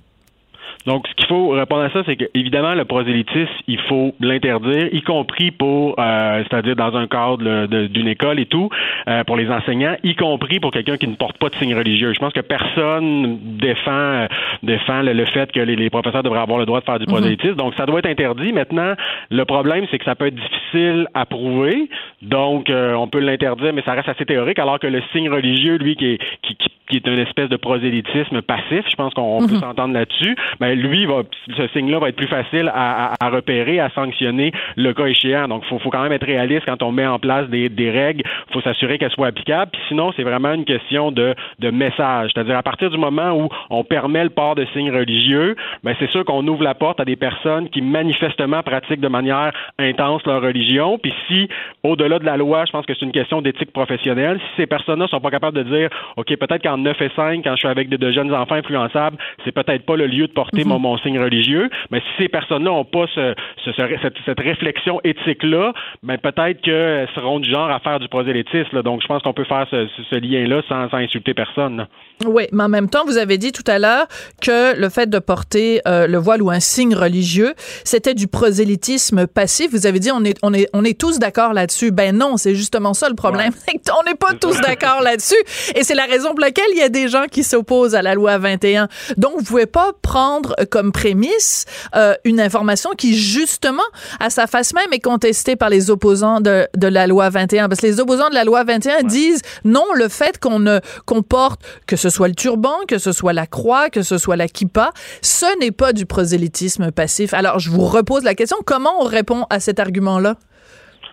Donc, 0.88 1.06
ce 1.06 1.14
qu'il 1.16 1.26
faut 1.26 1.50
répondre 1.50 1.82
à 1.82 1.90
ça, 1.90 2.02
c'est 2.06 2.16
que 2.16 2.24
évidemment 2.32 2.72
le 2.72 2.86
prosélytisme, 2.86 3.52
il 3.66 3.78
faut 3.80 4.14
l'interdire, 4.20 4.88
y 4.90 5.02
compris 5.02 5.50
pour, 5.50 5.96
euh, 5.98 6.42
c'est-à-dire 6.48 6.76
dans 6.76 6.96
un 6.96 7.06
cadre 7.06 7.66
d'une 7.88 8.08
école 8.08 8.40
et 8.40 8.46
tout, 8.46 8.70
euh, 9.06 9.22
pour 9.24 9.36
les 9.36 9.50
enseignants, 9.50 9.96
y 10.02 10.14
compris 10.14 10.60
pour 10.60 10.70
quelqu'un 10.70 10.96
qui 10.96 11.06
ne 11.06 11.14
porte 11.14 11.36
pas 11.36 11.50
de 11.50 11.56
signe 11.56 11.74
religieux. 11.74 12.14
Je 12.14 12.18
pense 12.18 12.32
que 12.32 12.40
personne 12.40 13.38
défend 13.58 14.28
défend 14.62 15.02
le, 15.02 15.24
fait 15.26 15.52
que 15.52 15.60
les, 15.60 15.90
professeurs 15.90 16.22
devraient 16.22 16.40
avoir 16.40 16.58
le 16.58 16.64
droit 16.64 16.80
de 16.80 16.86
faire 16.86 16.98
du 16.98 17.04
mhm. 17.04 17.12
prosélytisme. 17.12 17.56
Donc, 17.56 17.74
ça 17.74 17.84
doit 17.84 17.98
être 17.98 18.08
interdit. 18.08 18.54
Maintenant, 18.54 18.94
le 19.30 19.44
problème, 19.44 19.84
c'est 19.90 19.98
que 19.98 20.06
ça 20.06 20.14
peut 20.14 20.28
être 20.28 20.36
difficile 20.36 21.06
à 21.12 21.26
prouver. 21.26 21.90
Donc, 22.22 22.70
euh, 22.70 22.94
on 22.94 23.08
peut 23.08 23.20
l'interdire, 23.20 23.74
mais 23.74 23.82
ça 23.82 23.92
reste 23.92 24.08
assez 24.08 24.24
théorique, 24.24 24.58
alors 24.58 24.78
que 24.78 24.86
le 24.86 25.02
signe 25.12 25.28
religieux, 25.28 25.76
lui, 25.76 25.96
qui 25.96 26.12
est, 26.12 26.18
qui, 26.42 26.56
qui 26.88 26.96
est 26.96 27.06
une 27.06 27.18
espèce 27.18 27.48
de 27.48 27.56
prosélytisme 27.56 28.40
passif, 28.42 28.84
je 28.90 28.96
pense 28.96 29.12
qu'on 29.14 29.46
peut 29.46 29.54
mhm. 29.54 29.60
s'entendre 29.60 29.94
là-dessus, 29.94 30.36
ben 30.60 30.77
lui, 30.80 31.06
va, 31.06 31.22
ce 31.56 31.66
signe-là 31.68 31.98
va 31.98 32.08
être 32.08 32.16
plus 32.16 32.26
facile 32.26 32.70
à, 32.74 33.12
à, 33.20 33.30
repérer, 33.30 33.80
à 33.80 33.90
sanctionner 33.90 34.52
le 34.76 34.92
cas 34.92 35.06
échéant. 35.06 35.48
Donc, 35.48 35.62
il 35.64 35.68
faut, 35.68 35.78
faut, 35.78 35.90
quand 35.90 36.02
même 36.02 36.12
être 36.12 36.26
réaliste 36.26 36.64
quand 36.66 36.82
on 36.82 36.92
met 36.92 37.06
en 37.06 37.18
place 37.18 37.48
des, 37.48 37.68
des 37.68 37.90
règles. 37.90 38.22
Il 38.48 38.52
faut 38.52 38.60
s'assurer 38.60 38.98
qu'elles 38.98 39.10
soient 39.10 39.28
applicables. 39.28 39.70
Puis 39.72 39.82
sinon, 39.88 40.12
c'est 40.16 40.22
vraiment 40.22 40.52
une 40.52 40.64
question 40.64 41.10
de, 41.12 41.34
de 41.58 41.70
message. 41.70 42.30
C'est-à-dire, 42.34 42.56
à 42.56 42.62
partir 42.62 42.90
du 42.90 42.98
moment 42.98 43.32
où 43.32 43.48
on 43.70 43.84
permet 43.84 44.24
le 44.24 44.30
port 44.30 44.54
de 44.54 44.66
signes 44.72 44.90
religieux, 44.90 45.56
ben 45.82 45.94
c'est 45.98 46.10
sûr 46.10 46.24
qu'on 46.24 46.46
ouvre 46.46 46.62
la 46.62 46.74
porte 46.74 47.00
à 47.00 47.04
des 47.04 47.16
personnes 47.16 47.68
qui 47.70 47.82
manifestement 47.82 48.62
pratiquent 48.62 49.00
de 49.00 49.08
manière 49.08 49.52
intense 49.78 50.24
leur 50.26 50.42
religion. 50.42 50.98
Puis 50.98 51.12
si, 51.26 51.48
au-delà 51.82 52.18
de 52.18 52.24
la 52.24 52.36
loi, 52.36 52.64
je 52.66 52.72
pense 52.72 52.86
que 52.86 52.94
c'est 52.94 53.04
une 53.04 53.12
question 53.12 53.42
d'éthique 53.42 53.72
professionnelle, 53.72 54.38
si 54.38 54.62
ces 54.62 54.66
personnes-là 54.66 55.06
sont 55.08 55.20
pas 55.20 55.30
capables 55.30 55.56
de 55.56 55.62
dire, 55.62 55.90
OK, 56.16 56.34
peut-être 56.36 56.62
qu'en 56.62 56.78
9 56.78 57.00
et 57.00 57.10
5, 57.14 57.44
quand 57.44 57.52
je 57.52 57.58
suis 57.58 57.68
avec 57.68 57.88
de, 57.88 58.10
jeunes 58.10 58.32
enfants 58.34 58.54
influençables, 58.54 59.16
c'est 59.44 59.52
peut-être 59.52 59.84
pas 59.84 59.96
le 59.96 60.06
lieu 60.06 60.26
de 60.26 60.32
porter 60.32 60.57
mhm. 60.64 60.80
mon, 60.80 60.98
signe 60.98 61.18
religieux. 61.18 61.68
Mais 61.90 62.00
si 62.00 62.22
ces 62.22 62.28
personnes-là 62.28 62.70
n'ont 62.70 62.84
pas 62.84 63.06
cette, 63.14 64.40
réflexion 64.40 65.00
éthique-là, 65.04 65.72
ben 66.02 66.18
peut-être 66.18 66.60
qu'elles 66.62 67.08
seront 67.14 67.40
du 67.40 67.50
genre 67.50 67.70
à 67.70 67.80
faire 67.80 68.00
du 68.00 68.08
prosélytisme. 68.08 68.82
Donc, 68.82 69.02
je 69.02 69.06
pense 69.06 69.22
qu'on 69.22 69.32
peut 69.32 69.44
faire 69.44 69.66
ce, 69.70 70.18
lien-là 70.18 70.62
sans, 70.68 70.92
insulter 70.92 71.34
personne. 71.34 71.86
Oui, 72.26 72.44
mais 72.52 72.64
en 72.64 72.68
même 72.68 72.88
temps, 72.88 73.04
vous 73.04 73.18
avez 73.18 73.38
dit 73.38 73.52
tout 73.52 73.64
à 73.66 73.78
l'heure 73.78 74.06
que 74.42 74.78
le 74.78 74.88
fait 74.88 75.08
de 75.08 75.18
porter 75.18 75.80
euh, 75.86 76.06
le 76.06 76.18
voile 76.18 76.42
ou 76.42 76.50
un 76.50 76.60
signe 76.60 76.94
religieux, 76.94 77.54
c'était 77.84 78.14
du 78.14 78.26
prosélytisme 78.26 79.26
passif. 79.26 79.70
Vous 79.70 79.86
avez 79.86 80.00
dit 80.00 80.10
on 80.10 80.24
est 80.24 80.38
on 80.42 80.52
est 80.52 80.68
on 80.72 80.84
est 80.84 80.98
tous 80.98 81.18
d'accord 81.18 81.52
là-dessus. 81.52 81.90
Ben 81.90 82.16
non, 82.16 82.36
c'est 82.36 82.54
justement 82.54 82.94
ça 82.94 83.08
le 83.08 83.14
problème. 83.14 83.52
on 84.00 84.04
n'est 84.08 84.16
pas 84.16 84.34
tous 84.40 84.60
d'accord 84.60 85.02
là-dessus 85.02 85.38
et 85.74 85.82
c'est 85.82 85.94
la 85.94 86.06
raison 86.06 86.30
pour 86.30 86.40
laquelle 86.40 86.66
il 86.72 86.78
y 86.78 86.82
a 86.82 86.88
des 86.88 87.08
gens 87.08 87.24
qui 87.30 87.42
s'opposent 87.42 87.94
à 87.94 88.02
la 88.02 88.14
loi 88.14 88.38
21. 88.38 88.88
Donc 89.16 89.32
vous 89.38 89.44
pouvez 89.44 89.66
pas 89.66 89.92
prendre 90.02 90.47
comme 90.70 90.92
prémisse 90.92 91.64
euh, 91.94 92.14
une 92.24 92.40
information 92.40 92.90
qui 92.96 93.16
justement 93.16 93.82
à 94.20 94.30
sa 94.30 94.46
face 94.46 94.74
même 94.74 94.92
est 94.92 95.00
contestée 95.00 95.56
par 95.56 95.70
les 95.70 95.90
opposants 95.90 96.40
de, 96.40 96.66
de 96.76 96.86
la 96.86 97.06
loi 97.06 97.30
21 97.30 97.68
parce 97.68 97.80
que 97.80 97.86
les 97.86 98.00
opposants 98.00 98.28
de 98.28 98.34
la 98.34 98.44
loi 98.44 98.64
21 98.64 99.02
disent 99.04 99.42
non, 99.64 99.84
le 99.94 100.08
fait 100.08 100.38
qu'on 100.38 100.58
ne 100.58 100.80
qu'on 101.06 101.22
porte 101.22 101.60
que 101.86 101.96
ce 101.96 102.10
soit 102.10 102.28
le 102.28 102.34
turban, 102.34 102.74
que 102.86 102.98
ce 102.98 103.12
soit 103.12 103.32
la 103.32 103.46
croix, 103.46 103.90
que 103.90 104.02
ce 104.02 104.18
soit 104.18 104.36
la 104.36 104.48
kippa, 104.48 104.90
ce 105.22 105.58
n'est 105.60 105.72
pas 105.72 105.92
du 105.92 106.06
prosélytisme 106.06 106.92
passif. 106.92 107.34
Alors, 107.34 107.58
je 107.58 107.70
vous 107.70 107.84
repose 107.84 108.24
la 108.24 108.34
question, 108.34 108.56
comment 108.64 108.90
on 109.00 109.04
répond 109.04 109.44
à 109.50 109.60
cet 109.60 109.80
argument-là? 109.80 110.36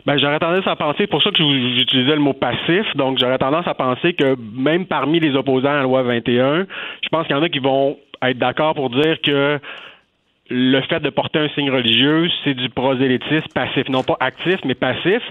Ben, 0.06 0.20
j'aurais 0.20 0.38
tendance 0.38 0.68
à 0.68 0.76
penser, 0.76 1.08
pour 1.08 1.24
ça 1.24 1.32
que 1.32 1.38
j'utilisais 1.38 2.14
le 2.14 2.22
mot 2.22 2.34
passif, 2.34 2.86
donc 2.96 3.18
j'aurais 3.20 3.40
tendance 3.40 3.68
à 3.68 3.74
penser 3.74 4.14
que 4.14 4.36
même 4.56 4.86
parmi 4.86 5.20
les 5.20 5.36
opposants 5.36 5.70
à 5.70 5.78
la 5.78 5.82
loi 5.84 6.04
21, 6.04 6.68
je 7.02 7.10
pense 7.10 7.26
qu'il 7.26 7.36
y 7.36 7.40
en 7.40 7.42
a 7.42 7.50
qui 7.50 7.58
vont 7.58 7.98
être 8.30 8.38
d'accord 8.38 8.76
pour 8.76 8.90
dire 8.90 9.20
que 9.22 9.60
le 10.50 10.80
fait 10.82 11.00
de 11.00 11.10
porter 11.10 11.40
un 11.40 11.50
signe 11.50 11.72
religieux, 11.72 12.30
c'est 12.44 12.54
du 12.54 12.70
prosélytisme 12.70 13.48
passif, 13.54 13.90
non 13.90 14.04
pas 14.04 14.16
actif, 14.20 14.58
mais 14.64 14.76
passif, 14.76 15.22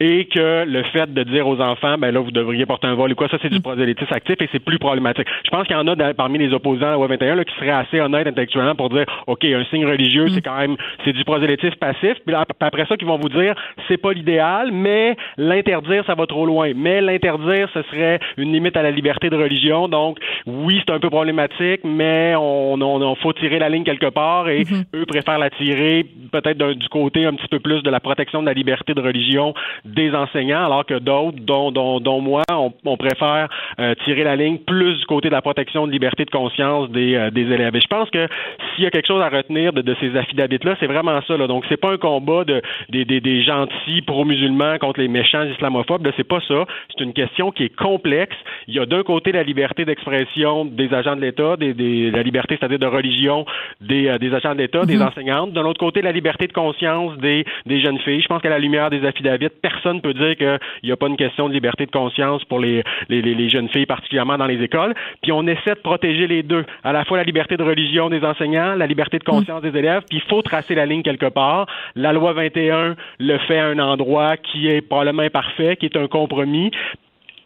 et 0.00 0.26
que 0.26 0.64
le 0.64 0.82
fait 0.84 1.12
de 1.12 1.22
dire 1.22 1.46
aux 1.46 1.60
enfants, 1.60 1.96
ben 1.96 2.10
là, 2.12 2.20
vous 2.20 2.32
devriez 2.32 2.66
porter 2.66 2.88
un 2.88 2.94
voile 2.94 3.12
ou 3.12 3.14
quoi, 3.14 3.28
ça, 3.28 3.38
c'est 3.40 3.50
du 3.50 3.58
mm. 3.58 3.62
prosélytisme 3.62 4.12
actif 4.12 4.36
et 4.40 4.48
c'est 4.50 4.58
plus 4.58 4.78
problématique. 4.78 5.28
Je 5.44 5.50
pense 5.50 5.66
qu'il 5.68 5.76
y 5.76 5.78
en 5.78 5.86
a 5.86 6.14
parmi 6.14 6.38
les 6.38 6.52
opposants 6.52 6.86
à 6.86 6.90
la 6.90 6.94
loi 6.96 7.06
21 7.06 7.36
là, 7.36 7.44
qui 7.44 7.54
seraient 7.54 7.70
assez 7.70 8.00
honnêtes 8.00 8.26
intellectuellement 8.26 8.74
pour 8.74 8.90
dire, 8.90 9.04
OK, 9.28 9.44
un 9.44 9.64
signe 9.66 9.86
religieux, 9.86 10.28
c'est 10.28 10.40
mm. 10.40 10.50
quand 10.50 10.58
même, 10.58 10.76
c'est 11.04 11.12
du 11.12 11.24
prosélytisme 11.24 11.76
passif, 11.76 12.14
puis 12.26 12.34
après 12.34 12.86
ça, 12.86 12.96
qu'ils 12.96 13.06
vont 13.06 13.18
vous 13.18 13.28
dire, 13.28 13.54
c'est 13.86 13.98
pas 13.98 14.12
l'idéal, 14.12 14.70
mais 14.72 15.16
l'interdire, 15.36 16.04
ça 16.06 16.16
va 16.16 16.26
trop 16.26 16.46
loin. 16.46 16.72
Mais 16.74 17.00
l'interdire, 17.00 17.68
ce 17.74 17.82
serait 17.82 18.18
une 18.36 18.52
limite 18.52 18.76
à 18.76 18.82
la 18.82 18.90
liberté 18.90 19.30
de 19.30 19.36
religion, 19.36 19.86
donc 19.86 20.18
oui, 20.46 20.82
c'est 20.84 20.92
un 20.92 20.98
peu 20.98 21.10
problématique, 21.10 21.82
mais 21.84 22.34
on, 22.36 22.74
on, 22.74 23.02
on 23.02 23.14
faut 23.16 23.32
tirer 23.32 23.60
la 23.60 23.68
ligne 23.68 23.84
quelque 23.84 24.10
part 24.10 24.48
et 24.48 24.63
Mhm. 24.70 24.84
eux 24.94 25.06
préfèrent 25.06 25.38
la 25.38 25.50
tirer 25.50 26.06
peut-être 26.32 26.72
du 26.72 26.88
côté 26.88 27.24
un 27.26 27.34
petit 27.34 27.48
peu 27.48 27.60
plus 27.60 27.82
de 27.82 27.90
la 27.90 28.00
protection 28.00 28.40
de 28.40 28.46
la 28.46 28.52
liberté 28.52 28.94
de 28.94 29.00
religion 29.00 29.54
des 29.84 30.12
enseignants, 30.12 30.64
alors 30.64 30.84
que 30.84 30.98
d'autres, 30.98 31.38
dont, 31.40 31.70
dont, 31.70 32.00
dont, 32.00 32.20
moi, 32.20 32.42
on, 32.50 32.96
préfère 32.96 33.48
euh, 33.78 33.94
tirer 34.04 34.24
la 34.24 34.36
ligne 34.36 34.58
plus 34.58 34.98
du 34.98 35.06
côté 35.06 35.28
de 35.28 35.34
la 35.34 35.42
protection 35.42 35.86
de 35.86 35.92
liberté 35.92 36.24
de 36.24 36.30
conscience 36.30 36.90
des, 36.90 37.14
euh, 37.14 37.30
des 37.30 37.42
élèves. 37.42 37.76
Et 37.76 37.80
je 37.80 37.88
pense 37.88 38.10
que 38.10 38.26
s'il 38.74 38.84
y 38.84 38.86
a 38.86 38.90
quelque 38.90 39.06
chose 39.06 39.22
à 39.22 39.28
retenir 39.28 39.72
de, 39.72 39.94
ces 40.00 40.16
affidavits-là, 40.16 40.76
c'est 40.80 40.86
vraiment 40.86 41.20
ça. 41.26 41.36
Là. 41.36 41.46
Donc, 41.46 41.64
c'est 41.68 41.80
pas 41.80 41.92
un 41.92 41.96
combat 41.96 42.44
de, 42.44 42.62
des, 42.88 43.04
des, 43.04 43.20
des 43.20 43.42
gentils 43.42 44.02
pro-musulmans 44.02 44.78
contre 44.78 45.00
les 45.00 45.08
méchants 45.08 45.44
islamophobes. 45.44 46.08
C'est 46.16 46.28
pas 46.28 46.40
ça. 46.46 46.64
C'est 46.90 47.04
une 47.04 47.12
question 47.12 47.50
qui 47.50 47.64
est 47.64 47.76
complexe. 47.76 48.36
Il 48.68 48.74
y 48.74 48.78
a 48.78 48.86
d'un 48.86 49.02
côté 49.02 49.32
la 49.32 49.42
liberté 49.42 49.84
d'expression 49.84 50.64
des 50.64 50.92
agents 50.92 51.16
de 51.16 51.20
l'État, 51.20 51.56
des, 51.56 51.74
des, 51.74 52.10
la 52.10 52.22
liberté, 52.22 52.56
c'est-à-dire 52.58 52.78
de 52.78 52.86
religion 52.86 53.44
des, 53.80 54.08
euh, 54.08 54.18
des 54.18 54.34
agents 54.34 54.54
de 54.54 54.58
l'État, 54.58 54.84
des 54.84 54.96
mhm. 54.96 55.08
enseignantes. 55.08 55.52
De 55.52 55.60
l'autre 55.60 55.80
côté, 55.80 56.02
la 56.02 56.12
liberté 56.12 56.46
de 56.46 56.52
conscience 56.52 57.16
des, 57.18 57.44
des 57.66 57.80
jeunes 57.80 57.98
filles. 57.98 58.22
Je 58.22 58.28
pense 58.28 58.42
qu'à 58.42 58.50
la 58.50 58.58
lumière 58.58 58.90
des 58.90 59.04
affidavits, 59.04 59.48
personne 59.62 60.00
peut 60.00 60.14
dire 60.14 60.36
qu'il 60.36 60.58
n'y 60.84 60.92
a 60.92 60.96
pas 60.96 61.08
une 61.08 61.16
question 61.16 61.48
de 61.48 61.54
liberté 61.54 61.86
de 61.86 61.90
conscience 61.90 62.44
pour 62.44 62.60
les, 62.60 62.82
les, 63.08 63.22
les 63.22 63.48
jeunes 63.48 63.68
filles, 63.68 63.86
particulièrement 63.86 64.36
dans 64.36 64.46
les 64.46 64.62
écoles. 64.62 64.94
Puis 65.22 65.32
on 65.32 65.46
essaie 65.46 65.74
de 65.74 65.80
protéger 65.80 66.26
les 66.26 66.42
deux. 66.42 66.64
À 66.82 66.92
la 66.92 67.04
fois 67.04 67.16
la 67.16 67.24
liberté 67.24 67.56
de 67.56 67.62
religion 67.62 68.08
des 68.10 68.24
enseignants, 68.24 68.63
la 68.76 68.86
liberté 68.86 69.18
de 69.18 69.24
conscience 69.24 69.62
des 69.62 69.76
élèves, 69.76 70.02
puis 70.08 70.18
il 70.18 70.28
faut 70.28 70.42
tracer 70.42 70.74
la 70.74 70.86
ligne 70.86 71.02
quelque 71.02 71.28
part. 71.28 71.66
La 71.94 72.12
loi 72.12 72.32
21 72.32 72.96
le 73.18 73.38
fait 73.38 73.58
à 73.58 73.66
un 73.66 73.78
endroit 73.78 74.36
qui 74.36 74.68
est 74.68 74.80
probablement 74.80 75.22
imparfait, 75.22 75.76
qui 75.76 75.86
est 75.86 75.96
un 75.96 76.08
compromis, 76.08 76.70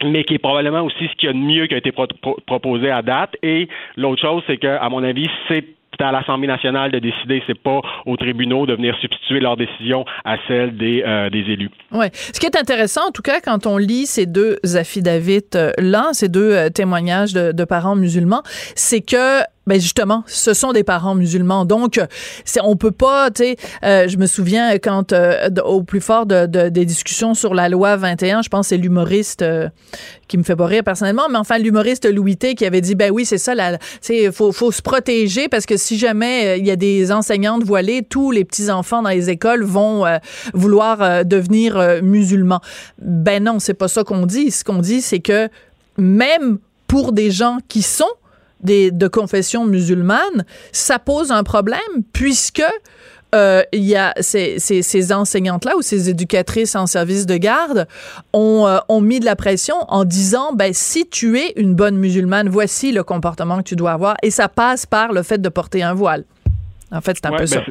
mais 0.04 0.24
qui 0.24 0.34
est 0.34 0.38
probablement 0.38 0.82
aussi 0.82 1.08
ce 1.08 1.14
qu'il 1.16 1.28
y 1.28 1.30
a 1.30 1.32
de 1.32 1.38
mieux 1.38 1.66
qui 1.66 1.74
a 1.74 1.78
été 1.78 1.92
proposé 2.46 2.90
à 2.90 3.02
date. 3.02 3.34
Et 3.42 3.68
l'autre 3.96 4.22
chose, 4.22 4.42
c'est 4.46 4.58
que, 4.58 4.66
à 4.66 4.88
mon 4.88 5.02
avis, 5.02 5.28
c'est 5.48 5.64
à 6.00 6.12
l'Assemblée 6.12 6.46
nationale 6.46 6.92
de 6.92 6.98
décider, 6.98 7.42
c'est 7.46 7.58
pas 7.58 7.80
aux 8.06 8.16
tribunaux 8.16 8.66
de 8.66 8.74
venir 8.74 8.96
substituer 9.00 9.40
leur 9.40 9.56
décision 9.56 10.04
à 10.24 10.36
celle 10.46 10.76
des, 10.76 11.02
euh, 11.04 11.28
des 11.30 11.40
élus. 11.40 11.70
Ouais. 11.90 12.10
Ce 12.12 12.38
qui 12.38 12.46
est 12.46 12.56
intéressant, 12.56 13.08
en 13.08 13.10
tout 13.10 13.22
cas, 13.22 13.40
quand 13.40 13.66
on 13.66 13.78
lit 13.78 14.06
ces 14.06 14.26
deux 14.26 14.58
affidavits-là, 14.62 16.06
euh, 16.08 16.12
ces 16.12 16.28
deux 16.28 16.52
euh, 16.52 16.68
témoignages 16.70 17.32
de, 17.32 17.52
de 17.52 17.64
parents 17.64 17.96
musulmans, 17.96 18.42
c'est 18.76 19.00
que 19.00 19.40
ben 19.68 19.80
justement, 19.80 20.24
ce 20.26 20.54
sont 20.54 20.72
des 20.72 20.82
parents 20.82 21.14
musulmans. 21.14 21.66
Donc, 21.66 22.00
c'est, 22.44 22.60
on 22.62 22.74
peut 22.74 22.90
pas, 22.90 23.30
tu 23.30 23.54
euh, 23.84 24.08
je 24.08 24.16
me 24.16 24.26
souviens 24.26 24.78
quand 24.78 25.12
euh, 25.12 25.48
au 25.64 25.82
plus 25.82 26.00
fort 26.00 26.24
de, 26.24 26.46
des 26.46 26.84
discussions 26.86 27.34
sur 27.34 27.54
la 27.54 27.68
loi 27.68 27.96
21, 27.96 28.42
je 28.42 28.48
pense 28.48 28.66
que 28.66 28.68
c'est 28.70 28.76
l'humoriste 28.78 29.42
euh, 29.42 29.68
qui 30.26 30.38
me 30.38 30.42
fait 30.42 30.56
pas 30.56 30.66
rire 30.66 30.82
personnellement, 30.82 31.28
mais 31.30 31.36
enfin 31.36 31.58
l'humoriste 31.58 32.10
Louis 32.10 32.36
T 32.38 32.54
qui 32.54 32.64
avait 32.64 32.80
dit 32.80 32.94
ben 32.94 33.10
oui, 33.12 33.26
c'est 33.26 33.38
ça, 33.38 33.54
la, 33.54 33.78
faut 34.32 34.52
faut 34.52 34.72
se 34.72 34.80
protéger 34.80 35.48
parce 35.48 35.66
que 35.66 35.76
si 35.76 35.98
jamais 35.98 36.58
il 36.58 36.66
y 36.66 36.70
a 36.70 36.76
des 36.76 37.12
enseignantes 37.12 37.62
voilées, 37.62 38.02
tous 38.02 38.30
les 38.30 38.44
petits 38.46 38.70
enfants 38.70 39.02
dans 39.02 39.10
les 39.10 39.28
écoles 39.28 39.64
vont 39.64 40.04
vouloir 40.54 41.24
devenir 41.26 42.00
musulmans. 42.02 42.60
Ben 43.00 43.44
non, 43.44 43.58
c'est 43.58 43.74
pas 43.74 43.88
ça 43.88 44.02
qu'on 44.02 44.24
dit. 44.24 44.50
Ce 44.50 44.64
qu'on 44.64 44.78
dit, 44.78 45.02
c'est 45.02 45.20
que 45.20 45.48
même 45.98 46.58
pour 46.86 47.12
des 47.12 47.30
gens 47.30 47.58
qui 47.68 47.82
sont 47.82 48.06
des, 48.60 48.90
de 48.90 49.08
confession 49.08 49.64
musulmane, 49.64 50.44
ça 50.72 50.98
pose 50.98 51.30
un 51.30 51.42
problème 51.42 51.78
puisque 52.12 52.62
euh, 53.34 53.62
il 53.72 53.84
y 53.84 53.94
a 53.94 54.14
ces, 54.20 54.58
ces, 54.58 54.82
ces 54.82 55.12
enseignantes-là 55.12 55.76
ou 55.76 55.82
ces 55.82 56.08
éducatrices 56.08 56.74
en 56.74 56.86
service 56.86 57.26
de 57.26 57.36
garde 57.36 57.86
ont, 58.32 58.66
euh, 58.66 58.78
ont 58.88 59.02
mis 59.02 59.20
de 59.20 59.26
la 59.26 59.36
pression 59.36 59.76
en 59.88 60.04
disant 60.04 60.54
ben 60.54 60.72
si 60.72 61.06
tu 61.06 61.38
es 61.38 61.52
une 61.56 61.74
bonne 61.74 61.96
musulmane, 61.96 62.48
voici 62.48 62.90
le 62.90 63.04
comportement 63.04 63.58
que 63.58 63.64
tu 63.64 63.76
dois 63.76 63.92
avoir 63.92 64.16
et 64.22 64.30
ça 64.30 64.48
passe 64.48 64.86
par 64.86 65.12
le 65.12 65.22
fait 65.22 65.38
de 65.38 65.48
porter 65.50 65.82
un 65.82 65.92
voile. 65.92 66.24
En 66.90 67.02
fait, 67.02 67.16
c'est 67.16 67.26
un 67.26 67.32
peu 67.32 67.38
ben, 67.38 67.46
ça. 67.46 67.62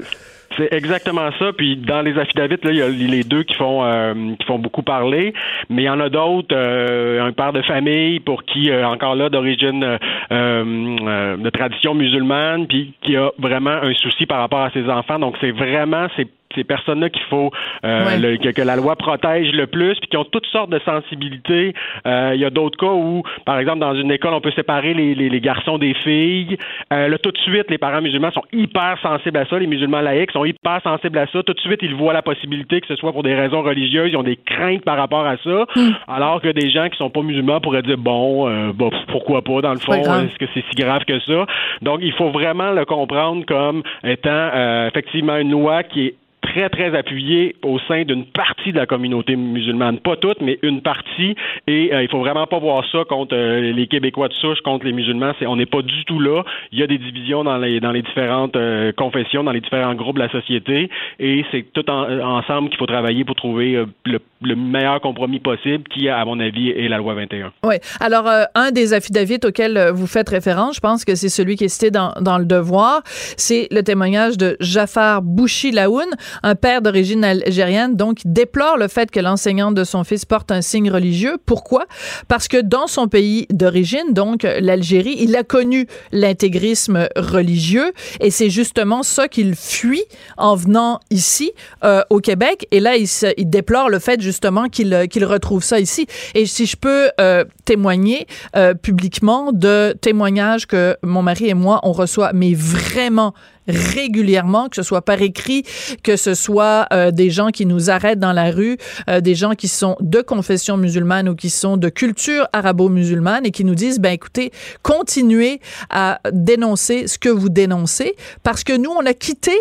C'est 0.56 0.74
exactement 0.74 1.30
ça. 1.40 1.52
Puis 1.54 1.76
dans 1.76 2.02
les 2.02 2.18
affidavits, 2.18 2.58
là, 2.64 2.72
il 2.72 2.78
y 2.78 2.82
a 2.82 2.88
les 2.90 3.24
deux 3.24 3.44
qui 3.44 3.56
font 3.56 3.84
euh, 3.84 4.14
qui 4.40 4.46
font 4.46 4.60
beaucoup 4.60 4.82
parler, 4.82 5.34
mais 5.70 5.84
il 5.84 5.86
y 5.86 5.90
en 5.90 6.00
a 6.00 6.10
d'autres. 6.10 6.56
Euh, 6.56 7.26
un 7.26 7.32
père 7.32 7.54
de 7.54 7.62
famille 7.62 8.20
pour 8.20 8.44
qui 8.44 8.70
euh, 8.70 8.88
encore 8.88 9.16
là 9.16 9.30
d'origine 9.30 9.98
de 10.32 11.50
tradition 11.50 11.94
musulmane, 11.94 12.68
puis 12.68 12.94
qui 13.02 13.16
a 13.16 13.32
vraiment 13.38 13.72
un 13.72 13.94
souci 13.96 14.26
par 14.26 14.40
rapport 14.40 14.62
à 14.62 14.72
ses 14.72 14.90
enfants. 14.90 15.20
Donc 15.20 15.36
c'est 15.42 15.52
vraiment 15.52 16.08
c'est 16.16 16.28
ces 16.56 16.64
personnes-là 16.64 17.10
qu'il 17.10 17.24
faut 17.24 17.52
euh, 17.86 18.38
que, 18.38 18.62
la 18.62 18.76
loi 18.76 18.96
protège 18.96 19.52
le 19.54 19.68
plus, 19.68 19.96
puis 20.00 20.10
qui 20.10 20.18
ont 20.18 20.26
toutes 20.26 20.46
sortes 20.48 20.70
de 20.70 20.80
sensibilités. 20.80 21.74
Euh, 22.06 22.32
il 22.34 22.42
y 22.42 22.46
a 22.46 22.50
d'autres 22.50 22.78
cas 22.78 22.92
où, 22.92 23.24
par 23.46 23.60
exemple, 23.60 23.80
dans 23.80 23.96
une 23.96 24.12
école, 24.12 24.34
on 24.34 24.42
peut 24.42 24.52
séparer 24.52 24.94
les, 24.94 25.16
les, 25.16 25.42
garçons 25.42 25.78
des 25.78 25.94
filles. 25.94 26.58
Euh, 26.92 27.08
là, 27.08 27.18
tout 27.18 27.32
de 27.32 27.38
suite, 27.38 27.70
les 27.70 27.78
parents 27.78 28.02
musulmans 28.02 28.32
sont 28.32 28.44
hyper 28.52 28.98
sensibles 29.02 29.38
à 29.38 29.46
ça. 29.46 29.60
Les 29.60 29.68
musulmans 29.68 30.02
laïcs 30.02 30.32
sont 30.32 30.46
hyper 30.46 30.82
sensibles 30.84 31.18
à 31.18 31.28
ça. 31.28 31.44
Tout 31.44 31.54
de 31.54 31.60
suite, 31.60 31.80
ils 31.82 31.96
voient 31.96 32.14
la 32.14 32.22
possibilité 32.22 32.82
que 32.82 32.88
ce 32.88 32.96
soit 32.96 33.12
pour 33.12 33.24
des 33.24 33.36
raisons 33.36 33.62
religieuses. 33.62 34.12
Ils 34.12 34.18
ont 34.18 34.24
des 34.24 34.38
craintes 34.38 34.84
par 34.84 34.98
rapport 34.98 35.26
à 35.26 35.38
ça. 35.38 35.66
Hmm. 35.76 35.92
Alors 36.08 36.42
que 36.42 36.50
des 36.50 36.70
gens 36.70 36.90
qui 36.90 36.98
sont 36.98 37.10
pas 37.10 37.22
musulmans 37.22 37.60
pourraient 37.62 37.82
dire 37.82 37.98
bon, 37.98 38.50
euh, 38.50 38.72
bon 38.74 38.90
pourquoi 39.10 39.42
pas 39.42 39.62
dans 39.62 39.74
le 39.74 39.80
fond, 39.80 39.94
est-ce 39.94 40.38
que 40.38 40.46
c'est 40.54 40.64
si 40.70 40.76
grave 40.76 41.04
que 41.06 41.20
ça? 41.22 41.46
Donc, 41.82 42.00
il 42.02 42.14
faut 42.14 42.30
vraiment 42.30 42.72
le 42.72 42.86
comprendre 42.86 43.46
comme 43.46 43.84
étant 44.04 44.30
euh, 44.32 44.88
effectivement 44.88 45.38
une 45.38 45.52
loi 45.52 45.84
qui 45.84 46.08
est 46.08 46.16
très, 46.48 46.70
très 46.70 46.98
appuyé 46.98 47.56
au 47.64 47.80
sein 47.88 48.04
d'une 48.04 48.26
partie 48.26 48.72
de 48.72 48.78
la 48.78 48.86
communauté 48.86 49.36
musulmane. 49.36 50.00
Pas 50.00 50.16
toute, 50.16 50.42
mais 50.42 50.58
une 50.62 50.82
partie. 50.82 51.36
Et 51.68 51.94
euh, 51.94 52.04
il 52.04 52.10
faut 52.10 52.20
vraiment 52.20 52.48
pas 52.48 52.60
voir 52.60 52.84
ça 52.92 53.04
contre 53.06 53.36
euh, 53.36 53.74
les 53.74 53.88
Québécois 53.88 54.28
de 54.30 54.34
souche, 54.34 54.62
contre 54.62 54.86
les 54.86 54.94
musulmans. 54.94 55.34
C'est, 55.40 55.48
on 55.48 55.56
n'est 55.56 55.66
pas 55.66 55.82
du 55.82 56.06
tout 56.06 56.20
là. 56.20 56.44
Il 56.72 56.80
y 56.80 56.84
a 56.84 56.88
des 56.88 56.98
divisions 56.98 57.44
dans 57.44 57.58
les, 57.58 57.80
dans 57.80 57.92
les 57.92 58.02
différentes 58.02 58.56
euh, 58.56 58.92
confessions, 58.94 59.44
dans 59.44 59.52
les 59.52 59.62
différents 59.62 59.96
groupes 59.96 60.16
de 60.16 60.24
la 60.24 60.30
société. 60.30 60.90
Et 61.20 61.44
c'est 61.52 61.66
tout 61.74 61.90
ensemble 61.90 62.70
qu'il 62.70 62.78
faut 62.78 62.86
travailler 62.86 63.26
pour 63.26 63.36
trouver 63.36 63.84
le, 64.06 64.20
le, 64.42 64.56
meilleur 64.56 65.02
compromis 65.02 65.40
possible, 65.40 65.84
qui, 65.90 66.10
à 66.10 66.24
mon 66.26 66.40
avis, 66.40 66.70
est 66.70 66.88
la 66.88 66.98
loi 66.98 67.14
21. 67.16 67.52
Oui. 67.64 67.76
Alors, 68.00 68.30
un 68.56 68.72
des 68.72 68.94
affidavits 68.94 69.40
auxquels 69.44 69.92
vous 69.94 70.08
faites 70.08 70.30
référence, 70.30 70.76
je 70.76 70.80
pense 70.80 71.06
que 71.06 71.16
c'est 71.16 71.30
celui 71.30 71.56
qui 71.56 71.66
est 71.66 71.70
cité 71.70 71.92
dans, 71.92 72.14
Le 72.38 72.46
Devoir, 72.46 73.02
c'est 73.38 73.68
le 73.72 73.82
témoignage 73.84 74.38
de 74.38 74.58
Jafar 74.60 75.22
Bouchi 75.22 75.72
Laoun, 75.72 76.08
un 76.44 76.56
père 76.56 76.82
d'origine 76.82 77.24
algérienne, 77.24 77.96
donc, 77.96 78.20
déplore 78.26 78.78
le 78.78 78.88
fait 78.88 79.12
que 79.12 79.20
l'enseignante 79.20 79.76
de 79.76 79.84
son 79.84 80.04
fils 80.04 80.26
porte 80.26 80.52
un 80.52 80.62
signe 80.62 80.92
religieux. 80.92 81.38
Pourquoi? 81.46 81.86
Parce 82.28 82.48
que 82.48 82.62
dans 82.62 82.88
son 82.88 83.08
pays 83.08 83.48
d'origine, 83.50 84.14
donc 84.14 84.44
l'Algérie, 84.44 85.16
il 85.20 85.36
a 85.36 85.44
connu 85.44 85.88
l'intégrisme 86.12 87.08
religieux 87.16 87.92
et 88.20 88.32
c'est 88.32 88.50
justement 88.50 89.04
ça 89.04 89.28
qu'il 89.28 89.56
fuit 89.56 90.04
en 90.38 90.56
venant 90.56 91.00
ici 91.10 91.52
euh, 91.84 92.02
au 92.10 92.20
Québec. 92.20 92.68
Et 92.72 92.80
là, 92.80 92.96
il, 92.96 93.08
il 93.38 93.50
déplore 93.50 93.90
le 93.90 94.00
fait 94.00 94.22
justement 94.28 94.68
qu'il 94.68 95.08
qu'il 95.10 95.26
retrouve 95.26 95.64
ça 95.64 95.80
ici. 95.80 96.06
Et 96.36 96.46
si 96.46 96.66
je 96.66 96.76
peux 96.76 97.10
euh, 97.22 97.46
témoigner 97.64 98.28
euh, 98.56 98.74
publiquement 98.74 99.54
de 99.54 99.96
témoignages 100.02 100.66
que 100.68 100.98
mon 101.02 101.22
mari 101.22 101.48
et 101.48 101.54
moi 101.54 101.80
on 101.84 101.94
reçoit, 101.94 102.32
mais 102.34 102.54
vraiment 102.54 103.34
régulièrement, 103.68 104.70
que 104.70 104.76
ce 104.76 104.84
soit 104.84 105.02
par 105.02 105.22
écrit, 105.22 105.64
que 106.04 106.16
ce 106.16 106.34
soit 106.34 106.88
euh, 106.94 107.12
des 107.12 107.30
gens 107.30 107.50
qui 107.50 107.66
nous 107.66 107.90
arrêtent 107.90 108.20
dans 108.20 108.34
la 108.34 108.52
rue, 108.52 108.78
euh, 109.10 109.22
des 109.22 109.36
gens 109.36 109.54
qui 109.54 109.68
sont 109.68 109.96
de 110.00 110.22
confession 110.22 110.78
musulmane 110.78 111.30
ou 111.30 111.36
qui 111.36 111.50
sont 111.50 111.78
de 111.78 111.90
culture 111.90 112.48
arabo-musulmane 112.54 113.46
et 113.46 113.52
qui 113.52 113.64
nous 113.64 113.76
disent, 113.76 114.00
ben 114.00 114.12
écoutez, 114.12 114.52
continuez 114.82 115.60
à 115.90 116.20
dénoncer 116.32 117.08
ce 117.08 117.18
que 117.18 117.30
vous 117.30 117.50
dénoncez 117.50 118.16
parce 118.44 118.64
que 118.64 118.76
nous, 118.76 118.92
on 118.92 119.06
a 119.06 119.14
quitté 119.14 119.54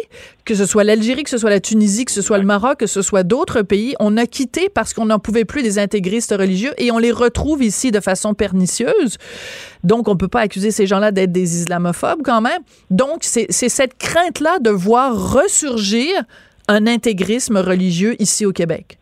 que 0.47 0.55
ce 0.55 0.65
soit 0.65 0.85
l'Algérie, 0.85 1.25
que 1.25 1.31
ce 1.31 1.39
soit 1.39 1.51
la 1.51 1.61
Tunisie, 1.61 2.05
que 2.05 2.13
ce 2.13 2.23
soit 2.23 2.39
le 2.39 2.45
Maroc, 2.45 2.79
que 2.79 2.87
ce 2.87 3.03
soit 3.03 3.25
d'autres 3.25 3.63
pays, 3.63 3.97
on 3.99 4.17
a 4.17 4.27
quitté 4.27 4.69
parce 4.69 4.95
qu'on 4.95 5.07
n'en 5.07 5.19
pouvait 5.19 5.45
plus 5.45 5.63
des 5.63 5.79
intégristes 5.79 6.33
religieux 6.39 6.73
et 6.79 6.93
on 6.93 6.99
les 6.99 7.11
retrouve 7.11 7.65
ici 7.65 7.91
de 7.91 8.01
façon 8.01 8.33
pernicieuse. 8.33 9.19
Donc, 9.87 10.09
on 10.09 10.15
ne 10.15 10.19
peut 10.19 10.29
pas 10.29 10.41
accuser 10.41 10.73
ces 10.73 10.87
gens-là 10.87 11.13
d'être 11.13 11.31
des 11.31 11.61
islamophobes 11.61 12.23
quand 12.25 12.41
même. 12.41 12.61
Donc, 12.91 13.21
c'est 13.23 13.51
cette 13.51 13.97
crainte-là 13.97 14.59
de 14.59 14.71
voir 14.71 15.33
ressurgir 15.33 16.11
un 16.67 16.89
intégrisme 16.89 17.57
religieux 17.57 18.21
ici 18.21 18.45
au 18.45 18.53
Québec. 18.53 18.99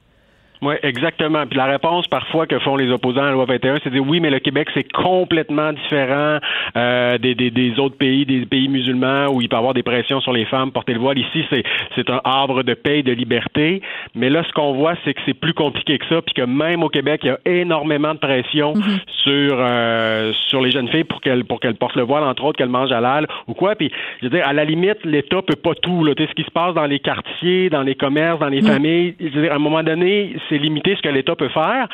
Oui, 0.64 0.76
exactement. 0.82 1.46
Puis 1.46 1.58
la 1.58 1.66
réponse 1.66 2.08
parfois 2.08 2.46
que 2.46 2.58
font 2.58 2.76
les 2.76 2.90
opposants 2.90 3.20
à 3.20 3.26
la 3.26 3.32
loi 3.32 3.44
21, 3.44 3.80
c'est 3.84 3.90
de 3.90 3.96
dire 3.96 4.08
oui, 4.08 4.18
mais 4.18 4.30
le 4.30 4.38
Québec, 4.38 4.68
c'est 4.72 4.90
complètement 4.90 5.74
différent 5.74 6.38
euh, 6.76 7.18
des, 7.18 7.34
des, 7.34 7.50
des, 7.50 7.78
autres 7.78 7.98
pays, 7.98 8.24
des 8.24 8.46
pays 8.46 8.68
musulmans 8.68 9.26
où 9.28 9.42
il 9.42 9.48
peut 9.50 9.56
y 9.56 9.58
avoir 9.58 9.74
des 9.74 9.82
pressions 9.82 10.22
sur 10.22 10.32
les 10.32 10.46
femmes, 10.46 10.72
porter 10.72 10.94
le 10.94 11.00
voile. 11.00 11.18
Ici, 11.18 11.44
c'est, 11.50 11.64
c'est 11.94 12.08
un 12.08 12.22
arbre 12.24 12.62
de 12.62 12.72
paix 12.72 13.00
et 13.00 13.02
de 13.02 13.12
liberté. 13.12 13.82
Mais 14.14 14.30
là, 14.30 14.42
ce 14.42 14.52
qu'on 14.52 14.72
voit, 14.72 14.94
c'est 15.04 15.12
que 15.12 15.20
c'est 15.26 15.34
plus 15.34 15.52
compliqué 15.52 15.98
que 15.98 16.06
ça, 16.06 16.22
puis 16.22 16.32
que 16.32 16.42
même 16.42 16.82
au 16.82 16.88
Québec, 16.88 17.20
il 17.24 17.26
y 17.26 17.30
a 17.30 17.38
énormément 17.44 18.14
de 18.14 18.18
pression 18.18 18.72
mm-hmm. 18.72 19.00
sur 19.22 19.56
euh, 19.58 20.32
sur 20.48 20.62
les 20.62 20.70
jeunes 20.70 20.88
filles 20.88 21.04
pour 21.04 21.20
qu'elles 21.20 21.44
pour 21.44 21.60
qu'elles 21.60 21.74
portent 21.74 21.96
le 21.96 22.04
voile, 22.04 22.24
entre 22.24 22.44
autres, 22.44 22.56
qu'elles 22.56 22.68
mangent 22.70 22.92
halal 22.92 23.26
ou 23.48 23.52
quoi. 23.52 23.74
Puis, 23.74 23.90
je 24.20 24.26
veux 24.26 24.30
dire, 24.30 24.48
à 24.48 24.54
la 24.54 24.64
limite, 24.64 25.04
l'État 25.04 25.42
peut 25.42 25.56
pas 25.56 25.74
tout. 25.74 26.04
Là. 26.04 26.14
Tu 26.14 26.22
sais, 26.22 26.30
ce 26.30 26.34
qui 26.34 26.44
se 26.44 26.50
passe 26.50 26.74
dans 26.74 26.86
les 26.86 27.00
quartiers, 27.00 27.68
dans 27.68 27.82
les 27.82 27.94
commerces, 27.94 28.38
dans 28.38 28.48
les 28.48 28.62
mm. 28.62 28.66
familles, 28.66 29.14
je 29.20 29.28
veux 29.28 29.42
dire, 29.42 29.52
à 29.52 29.56
un 29.56 29.58
moment 29.58 29.82
donné, 29.82 30.34
c'est 30.48 30.53
limiter 30.58 30.96
ce 30.96 31.02
que 31.02 31.08
l'État 31.08 31.36
peut 31.36 31.48
faire. 31.48 31.88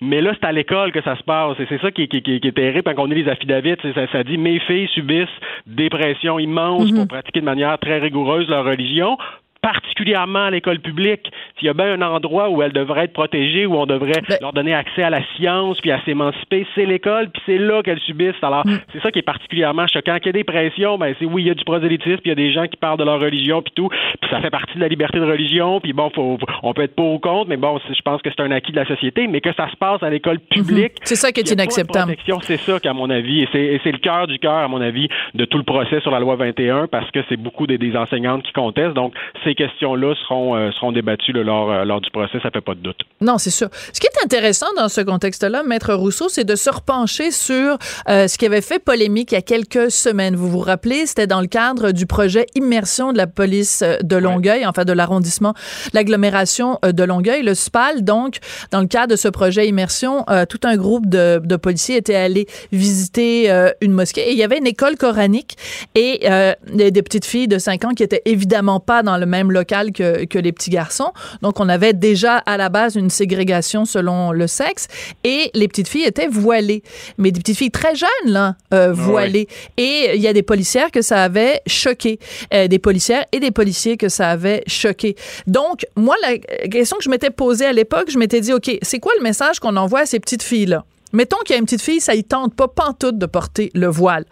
Mais 0.00 0.20
là, 0.20 0.32
c'est 0.34 0.46
à 0.46 0.52
l'école 0.52 0.92
que 0.92 1.02
ça 1.02 1.16
se 1.16 1.22
passe. 1.22 1.58
Et 1.60 1.66
c'est 1.68 1.80
ça 1.80 1.90
qui, 1.90 2.02
est 2.02 2.54
terrible 2.54 2.94
quand 2.94 3.02
on 3.02 3.06
lit 3.06 3.22
les 3.22 3.30
affidavits. 3.30 3.76
Ça, 3.94 4.06
ça 4.10 4.24
dit 4.24 4.38
mes 4.38 4.58
filles 4.60 4.88
subissent 4.88 5.28
des 5.66 5.88
pressions 5.90 6.38
immenses 6.38 6.90
pour 6.90 7.00
mhm. 7.00 7.08
pratiquer 7.08 7.40
de 7.40 7.46
manière 7.46 7.78
très 7.78 7.98
rigoureuse 7.98 8.48
leur 8.48 8.64
religion 8.64 9.16
particulièrement 9.62 10.44
à 10.46 10.50
l'école 10.50 10.80
publique. 10.80 11.30
S'il 11.58 11.66
y 11.66 11.70
a 11.70 11.74
bien 11.74 11.92
un 11.92 12.02
endroit 12.02 12.50
où 12.50 12.60
elles 12.62 12.72
devraient 12.72 13.04
être 13.04 13.12
protégées, 13.12 13.64
où 13.66 13.76
on 13.76 13.86
devrait 13.86 14.20
Ben- 14.28 14.38
leur 14.40 14.52
donner 14.52 14.74
accès 14.74 15.02
à 15.02 15.10
la 15.10 15.22
science, 15.36 15.80
puis 15.80 15.90
à 15.90 16.00
s'émanciper, 16.04 16.66
c'est 16.74 16.84
l'école, 16.84 17.30
puis 17.30 17.42
c'est 17.46 17.58
là 17.58 17.82
qu'elles 17.82 18.00
subissent. 18.00 18.42
Alors, 18.42 18.66
Mm. 18.66 18.78
c'est 18.92 19.00
ça 19.00 19.10
qui 19.10 19.20
est 19.20 19.22
particulièrement 19.22 19.86
choquant. 19.86 20.16
Qu'il 20.16 20.26
y 20.26 20.30
a 20.30 20.32
des 20.32 20.44
pressions, 20.44 20.98
ben 20.98 21.14
c'est 21.18 21.24
oui, 21.24 21.42
il 21.44 21.48
y 21.48 21.50
a 21.50 21.54
du 21.54 21.64
prosélytisme, 21.64 22.18
puis 22.18 22.26
il 22.26 22.28
y 22.30 22.32
a 22.32 22.34
des 22.34 22.52
gens 22.52 22.66
qui 22.66 22.76
parlent 22.76 22.98
de 22.98 23.04
leur 23.04 23.20
religion, 23.20 23.62
puis 23.62 23.72
tout, 23.74 23.88
puis 23.88 24.30
ça 24.30 24.40
fait 24.40 24.50
partie 24.50 24.74
de 24.74 24.80
la 24.80 24.88
liberté 24.88 25.18
de 25.20 25.24
religion, 25.24 25.80
puis 25.80 25.92
bon, 25.92 26.10
faut, 26.10 26.38
on 26.62 26.72
peut 26.74 26.82
être 26.82 26.94
pour 26.96 27.12
ou 27.14 27.18
contre, 27.18 27.48
mais 27.48 27.56
bon, 27.56 27.78
c'est- 27.86 27.94
je 27.94 28.02
pense 28.02 28.20
que 28.22 28.30
c'est 28.30 28.42
un 28.42 28.50
acquis 28.50 28.72
de 28.72 28.76
la 28.76 28.86
société, 28.86 29.26
mais 29.28 29.40
que 29.40 29.52
ça 29.54 29.70
se 29.70 29.76
passe 29.76 30.02
à 30.02 30.10
l'école 30.10 30.38
publique. 30.40 30.92
C'est 31.04 31.16
ça 31.16 31.30
qui 31.32 31.40
est 31.40 31.50
inacceptable. 31.50 32.16
C'est 32.42 32.56
ça 32.58 32.80
qu'à 32.80 32.92
mon 32.92 33.08
avis, 33.10 33.42
et 33.42 33.48
c'est 33.52 33.80
c'est 33.84 33.92
le 33.92 33.98
cœur 33.98 34.26
du 34.26 34.38
cœur, 34.38 34.54
à 34.54 34.68
mon 34.68 34.80
avis, 34.80 35.08
de 35.34 35.44
tout 35.44 35.58
le 35.58 35.64
procès 35.64 36.00
sur 36.00 36.10
la 36.10 36.18
loi 36.20 36.36
21, 36.36 36.86
parce 36.88 37.10
que 37.10 37.20
c'est 37.28 37.36
beaucoup 37.36 37.66
des, 37.66 37.78
des 37.78 37.96
enseignantes 37.96 38.42
qui 38.42 38.52
contestent. 38.52 38.94
Donc, 38.94 39.14
ces 39.52 39.66
questions-là 39.66 40.14
seront, 40.26 40.56
euh, 40.56 40.70
seront 40.72 40.92
débattues 40.92 41.32
là, 41.32 41.42
lors, 41.42 41.70
euh, 41.70 41.84
lors 41.84 42.00
du 42.00 42.10
procès, 42.10 42.38
ça 42.42 42.50
fait 42.50 42.60
pas 42.60 42.74
de 42.74 42.80
doute. 42.80 42.98
Non, 43.20 43.38
c'est 43.38 43.50
sûr. 43.50 43.68
Ce 43.92 44.00
qui 44.00 44.06
est 44.06 44.24
intéressant 44.24 44.66
dans 44.76 44.88
ce 44.88 45.00
contexte-là, 45.00 45.62
Maître 45.62 45.94
Rousseau, 45.94 46.28
c'est 46.28 46.44
de 46.44 46.56
se 46.56 46.70
repencher 46.70 47.30
sur 47.30 47.78
euh, 48.08 48.28
ce 48.28 48.38
qui 48.38 48.46
avait 48.46 48.60
fait 48.60 48.78
polémique 48.78 49.32
il 49.32 49.34
y 49.34 49.38
a 49.38 49.42
quelques 49.42 49.90
semaines. 49.90 50.36
Vous 50.36 50.48
vous 50.48 50.60
rappelez, 50.60 51.06
c'était 51.06 51.26
dans 51.26 51.40
le 51.40 51.46
cadre 51.46 51.92
du 51.92 52.06
projet 52.06 52.46
Immersion 52.54 53.12
de 53.12 53.18
la 53.18 53.26
police 53.26 53.84
de 54.02 54.16
Longueuil, 54.16 54.66
enfin 54.66 54.84
de 54.84 54.92
l'arrondissement, 54.92 55.54
l'agglomération 55.92 56.78
de 56.82 57.04
Longueuil, 57.04 57.42
le 57.42 57.54
SPAL. 57.54 58.02
Donc, 58.04 58.38
dans 58.70 58.80
le 58.80 58.86
cadre 58.86 59.12
de 59.12 59.16
ce 59.16 59.28
projet 59.28 59.68
Immersion, 59.68 60.24
euh, 60.30 60.44
tout 60.46 60.60
un 60.64 60.76
groupe 60.76 61.06
de, 61.06 61.40
de 61.42 61.56
policiers 61.56 61.96
était 61.96 62.14
allé 62.14 62.46
visiter 62.70 63.50
une 63.80 63.92
mosquée 63.92 64.28
et 64.28 64.32
il 64.32 64.38
y 64.38 64.42
avait 64.42 64.58
une 64.58 64.66
école 64.66 64.96
coranique 64.96 65.56
et 65.94 66.26
des, 66.72 66.90
des 66.90 67.02
petites 67.02 67.24
filles 67.24 67.48
de 67.48 67.58
5 67.58 67.84
ans 67.84 67.90
qui 67.90 68.02
étaient 68.02 68.22
évidemment 68.24 68.80
pas 68.80 69.02
dans 69.02 69.16
le 69.16 69.26
même 69.26 69.41
local 69.50 69.92
que, 69.92 70.24
que 70.24 70.38
les 70.38 70.52
petits 70.52 70.70
garçons. 70.70 71.12
Donc, 71.42 71.60
on 71.60 71.68
avait 71.68 71.92
déjà 71.92 72.36
à 72.36 72.56
la 72.56 72.68
base 72.68 72.96
une 72.96 73.10
ségrégation 73.10 73.84
selon 73.84 74.32
le 74.32 74.46
sexe 74.46 74.88
et 75.24 75.50
les 75.54 75.68
petites 75.68 75.88
filles 75.88 76.04
étaient 76.04 76.28
voilées. 76.28 76.82
Mais 77.18 77.30
des 77.30 77.40
petites 77.40 77.58
filles 77.58 77.70
très 77.70 77.94
jeunes, 77.94 78.08
là, 78.26 78.56
euh, 78.72 78.92
voilées. 78.92 79.48
Et 79.76 80.12
il 80.14 80.20
y 80.20 80.28
a 80.28 80.32
des 80.32 80.42
policières 80.42 80.90
que 80.90 81.02
ça 81.02 81.22
avait 81.22 81.60
choqué. 81.66 82.18
Euh, 82.54 82.68
des 82.68 82.78
policières 82.78 83.24
et 83.32 83.40
des 83.40 83.50
policiers 83.50 83.96
que 83.96 84.08
ça 84.08 84.30
avait 84.30 84.62
choqué. 84.66 85.16
Donc, 85.46 85.86
moi, 85.96 86.16
la 86.22 86.38
question 86.68 86.96
que 86.96 87.04
je 87.04 87.10
m'étais 87.10 87.30
posée 87.30 87.66
à 87.66 87.72
l'époque, 87.72 88.10
je 88.10 88.18
m'étais 88.18 88.40
dit, 88.40 88.52
OK, 88.52 88.70
c'est 88.82 88.98
quoi 88.98 89.12
le 89.16 89.22
message 89.22 89.60
qu'on 89.60 89.76
envoie 89.76 90.00
à 90.00 90.06
ces 90.06 90.20
petites 90.20 90.42
filles-là? 90.42 90.84
Mettons 91.12 91.36
qu'il 91.44 91.54
y 91.54 91.56
a 91.56 91.58
une 91.58 91.64
petite 91.66 91.82
fille, 91.82 92.00
ça 92.00 92.14
y 92.14 92.24
tente 92.24 92.54
pas 92.54 92.68
pantoute 92.68 93.18
de 93.18 93.26
porter 93.26 93.70
le 93.74 93.86
voile. 93.88 94.24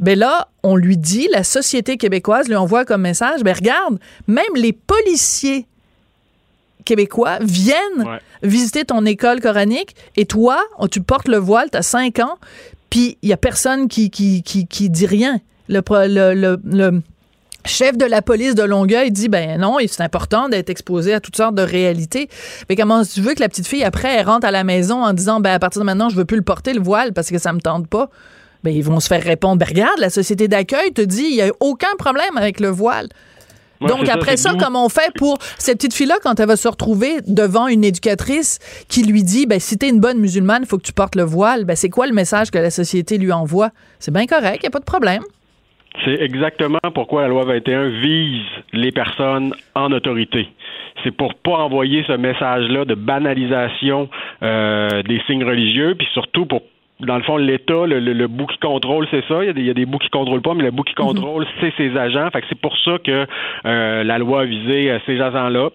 Ben 0.00 0.18
là, 0.18 0.48
on 0.62 0.76
lui 0.76 0.96
dit, 0.96 1.28
la 1.32 1.44
société 1.44 1.96
québécoise 1.96 2.48
lui 2.48 2.56
envoie 2.56 2.84
comme 2.84 3.02
message, 3.02 3.42
ben 3.42 3.54
regarde, 3.54 3.98
même 4.26 4.44
les 4.54 4.72
policiers 4.72 5.66
québécois 6.84 7.38
viennent 7.40 7.76
Ouais. 8.04 8.18
visiter 8.42 8.84
ton 8.84 9.04
école 9.06 9.40
coranique 9.40 9.96
et 10.16 10.26
toi, 10.26 10.62
oh, 10.78 10.88
tu 10.88 11.00
portes 11.00 11.28
le 11.28 11.38
voile, 11.38 11.70
tu 11.70 11.78
as 11.78 11.82
5 11.82 12.18
ans, 12.20 12.38
puis 12.90 13.18
il 13.22 13.28
y 13.28 13.32
a 13.32 13.36
personne 13.36 13.88
qui, 13.88 14.10
qui, 14.10 14.42
qui, 14.42 14.66
qui 14.66 14.88
dit 14.90 15.06
rien. 15.06 15.40
Le, 15.68 15.80
pro- 15.82 16.06
le, 16.06 16.32
le, 16.34 16.60
le 16.64 17.02
chef 17.66 17.96
de 17.96 18.04
la 18.04 18.22
police 18.22 18.54
de 18.54 18.62
Longueuil 18.62 19.10
dit 19.10 19.28
ben 19.28 19.60
non, 19.60 19.76
c'est 19.86 20.02
important 20.02 20.48
d'être 20.48 20.70
exposé 20.70 21.12
à 21.12 21.20
toutes 21.20 21.36
sortes 21.36 21.54
de 21.54 21.62
réalités. 21.62 22.28
Mais 22.68 22.76
comment 22.76 23.04
tu 23.04 23.20
veux 23.20 23.34
que 23.34 23.40
la 23.40 23.48
petite 23.48 23.66
fille 23.66 23.84
après 23.84 24.14
elle 24.14 24.26
rentre 24.26 24.46
à 24.46 24.50
la 24.50 24.64
maison 24.64 25.04
en 25.04 25.12
disant 25.12 25.40
ben 25.40 25.52
à 25.52 25.58
partir 25.58 25.80
de 25.80 25.86
maintenant, 25.86 26.08
je 26.08 26.16
veux 26.16 26.24
plus 26.24 26.36
le 26.38 26.42
porter 26.42 26.72
le 26.72 26.80
voile 26.80 27.12
parce 27.12 27.28
que 27.30 27.38
ça 27.38 27.52
me 27.52 27.60
tente 27.60 27.86
pas? 27.88 28.08
Ben 28.64 28.74
ils 28.74 28.82
vont 28.82 29.00
se 29.00 29.08
faire 29.08 29.22
répondre 29.22 29.56
ben 29.58 29.66
regarde, 29.68 29.98
la 29.98 30.10
société 30.10 30.48
d'accueil 30.48 30.92
te 30.92 31.02
dit 31.02 31.26
il 31.28 31.34
y 31.36 31.42
a 31.42 31.50
aucun 31.60 31.94
problème 31.98 32.36
avec 32.36 32.60
le 32.60 32.68
voile. 32.68 33.08
Donc 33.82 34.08
après 34.08 34.38
ça, 34.38 34.52
d'où- 34.52 34.56
comment 34.58 34.86
on 34.86 34.88
fait 34.88 35.12
pour 35.18 35.36
cette 35.58 35.76
petite 35.76 35.92
fille-là 35.92 36.16
quand 36.22 36.40
elle 36.40 36.48
va 36.48 36.56
se 36.56 36.66
retrouver 36.66 37.18
devant 37.26 37.66
une 37.66 37.84
éducatrice 37.84 38.58
qui 38.88 39.02
lui 39.02 39.22
dit 39.22 39.44
ben 39.44 39.60
si 39.60 39.76
t'es 39.76 39.90
une 39.90 40.00
bonne 40.00 40.18
musulmane, 40.18 40.62
il 40.62 40.66
faut 40.66 40.78
que 40.78 40.82
tu 40.82 40.94
portes 40.94 41.14
le 41.14 41.24
voile. 41.24 41.66
Ben 41.66 41.76
c'est 41.76 41.90
quoi 41.90 42.06
le 42.06 42.14
message 42.14 42.50
que 42.50 42.56
la 42.56 42.70
société 42.70 43.18
lui 43.18 43.32
envoie? 43.32 43.70
C'est 43.98 44.10
bien 44.12 44.26
correct, 44.26 44.62
y 44.62 44.66
a 44.66 44.70
pas 44.70 44.78
de 44.78 44.84
problème. 44.84 45.22
C'est 46.04 46.20
exactement 46.20 46.78
pourquoi 46.94 47.22
la 47.22 47.28
loi 47.28 47.44
21 47.44 47.88
vise 47.88 48.42
les 48.72 48.92
personnes 48.92 49.54
en 49.74 49.92
autorité. 49.92 50.48
C'est 51.04 51.10
pour 51.10 51.34
pas 51.34 51.56
envoyer 51.58 52.04
ce 52.06 52.12
message-là 52.12 52.84
de 52.84 52.94
banalisation 52.94 54.08
euh, 54.42 55.02
des 55.02 55.20
signes 55.26 55.44
religieux, 55.44 55.94
puis 55.96 56.08
surtout 56.12 56.46
pour 56.46 56.62
dans 57.00 57.16
le 57.16 57.22
fond, 57.24 57.36
l'État, 57.36 57.86
le, 57.86 58.00
le, 58.00 58.14
le 58.14 58.26
bout 58.26 58.46
qui 58.46 58.58
contrôle, 58.58 59.06
c'est 59.10 59.22
ça. 59.28 59.42
Il 59.42 59.46
y, 59.46 59.50
a 59.50 59.52
des, 59.52 59.60
il 59.60 59.66
y 59.66 59.70
a 59.70 59.74
des 59.74 59.84
bouts 59.84 59.98
qui 59.98 60.08
contrôlent 60.08 60.40
pas, 60.40 60.54
mais 60.54 60.62
le 60.62 60.70
bout 60.70 60.82
qui 60.82 60.94
contrôle, 60.94 61.46
c'est 61.60 61.74
ses 61.76 61.94
agents. 61.94 62.30
Fait 62.30 62.40
que 62.40 62.46
c'est 62.48 62.58
pour 62.58 62.76
ça 62.78 62.98
que 63.04 63.26
euh, 63.66 64.02
la 64.02 64.18
loi 64.18 64.42
a 64.42 64.44
visé 64.46 64.90
euh, 64.90 64.98
ces 65.04 65.20
agents-là 65.20 65.68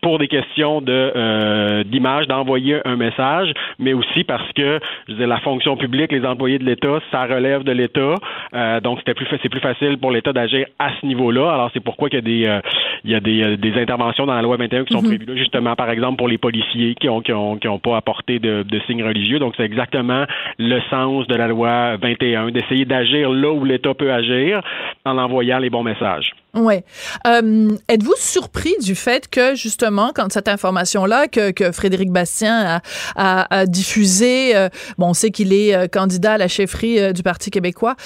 pour 0.00 0.18
des 0.18 0.28
questions 0.28 0.80
de 0.80 1.12
euh, 1.14 1.84
d'image, 1.84 2.26
d'envoyer 2.26 2.80
un 2.84 2.96
message, 2.96 3.52
mais 3.78 3.92
aussi 3.92 4.24
parce 4.24 4.52
que 4.52 4.80
je 5.08 5.28
la 5.28 5.38
fonction 5.40 5.76
publique, 5.76 6.12
les 6.12 6.24
employés 6.24 6.58
de 6.58 6.64
l'État, 6.64 7.00
ça 7.10 7.24
relève 7.24 7.64
de 7.64 7.72
l'État, 7.72 8.14
Euh, 8.54 8.80
donc 8.80 8.98
c'était 8.98 9.14
plus 9.14 9.26
c'est 9.42 9.48
plus 9.48 9.60
facile 9.60 9.98
pour 9.98 10.10
l'État 10.10 10.32
d'agir 10.32 10.66
à 10.78 10.90
ce 11.00 11.06
niveau-là. 11.06 11.52
Alors 11.52 11.70
c'est 11.74 11.80
pourquoi 11.80 12.08
qu'il 12.08 12.18
y 12.18 12.22
a 12.22 12.22
des 12.22 12.46
euh, 12.48 12.60
il 13.04 13.10
y 13.10 13.14
a 13.14 13.20
des, 13.20 13.42
euh, 13.42 13.56
des 13.56 13.74
interventions 13.80 14.26
dans 14.26 14.34
la 14.34 14.42
loi 14.42 14.56
21 14.56 14.84
qui 14.84 14.94
sont 14.94 15.02
prévues 15.02 15.26
là, 15.26 15.36
justement 15.36 15.76
par 15.76 15.90
exemple 15.90 16.16
pour 16.16 16.28
les 16.28 16.38
policiers 16.38 16.94
qui 16.94 17.08
ont 17.08 17.20
qui 17.20 17.32
ont, 17.32 17.56
qui 17.56 17.68
ont 17.68 17.78
pas 17.78 17.96
apporté 17.96 18.38
de, 18.38 18.62
de 18.62 18.80
signes 18.86 19.04
religieux. 19.04 19.38
Donc 19.38 19.54
c'est 19.56 19.64
exactement 19.64 20.24
le 20.58 20.80
sens 20.90 21.26
de 21.26 21.34
la 21.34 21.48
loi 21.48 21.96
21, 21.96 22.50
d'essayer 22.50 22.84
d'agir 22.84 23.30
là 23.30 23.52
où 23.52 23.64
l'État 23.64 23.94
peut 23.94 24.12
agir 24.12 24.60
en 25.04 25.18
envoyant 25.18 25.58
les 25.58 25.70
bons 25.70 25.82
messages. 25.82 26.32
Ouais. 26.54 26.84
Euh, 27.26 27.76
Êtes-vous 27.88 28.14
surpris 28.16 28.74
du 28.80 28.94
fait 28.94 29.28
que 29.28 29.54
justement, 29.54 30.12
quand 30.14 30.32
cette 30.32 30.48
information-là 30.48 31.28
que, 31.28 31.50
que 31.50 31.72
Frédéric 31.72 32.10
Bastien 32.10 32.80
a, 32.80 32.82
a, 33.16 33.60
a 33.60 33.66
diffusée, 33.66 34.56
euh, 34.56 34.68
bon, 34.96 35.08
on 35.08 35.14
sait 35.14 35.30
qu'il 35.30 35.52
est 35.52 35.74
euh, 35.74 35.88
candidat 35.88 36.32
à 36.32 36.38
la 36.38 36.48
chefferie 36.48 37.00
euh, 37.00 37.12
du 37.12 37.22
Parti 37.22 37.50
québécois. 37.50 37.96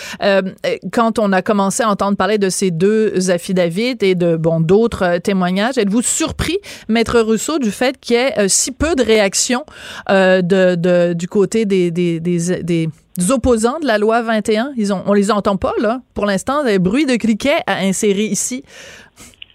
quand 0.93 1.19
on 1.19 1.33
a 1.33 1.43
commencé 1.43 1.83
à 1.83 1.89
entendre 1.89 2.17
parler 2.17 2.39
de 2.39 2.49
ces 2.51 2.71
deux 2.71 3.31
affidavits 3.31 3.97
et 4.01 4.15
de 4.15 4.37
bon 4.37 4.61
d'autres 4.61 5.19
témoignages, 5.19 5.79
êtes-vous 5.79 6.03
surpris, 6.03 6.59
Maître 6.89 7.21
Rousseau, 7.21 7.59
du 7.59 7.71
fait 7.71 7.99
qu'il 8.01 8.17
y 8.17 8.19
ait 8.19 8.49
si 8.49 8.73
peu 8.73 8.95
de 8.95 9.03
réactions 9.03 9.65
de, 10.09 10.75
de, 10.75 11.13
du 11.13 11.29
côté 11.29 11.65
des, 11.65 11.91
des, 11.91 12.21
des 12.21 12.63
des 12.63 12.89
opposants 13.31 13.79
de 13.81 13.87
la 13.87 13.99
loi 13.99 14.23
21. 14.23 14.73
Ils 14.77 14.93
ont, 14.93 15.03
on 15.07 15.13
les 15.13 15.31
entend 15.31 15.57
pas, 15.57 15.75
là. 15.79 16.01
Pour 16.15 16.27
l'instant, 16.27 16.65
des 16.65 16.79
bruits 16.79 17.07
de 17.07 17.17
criquets 17.17 17.61
à 17.67 17.79
insérer 17.79 18.25
ici. 18.25 18.65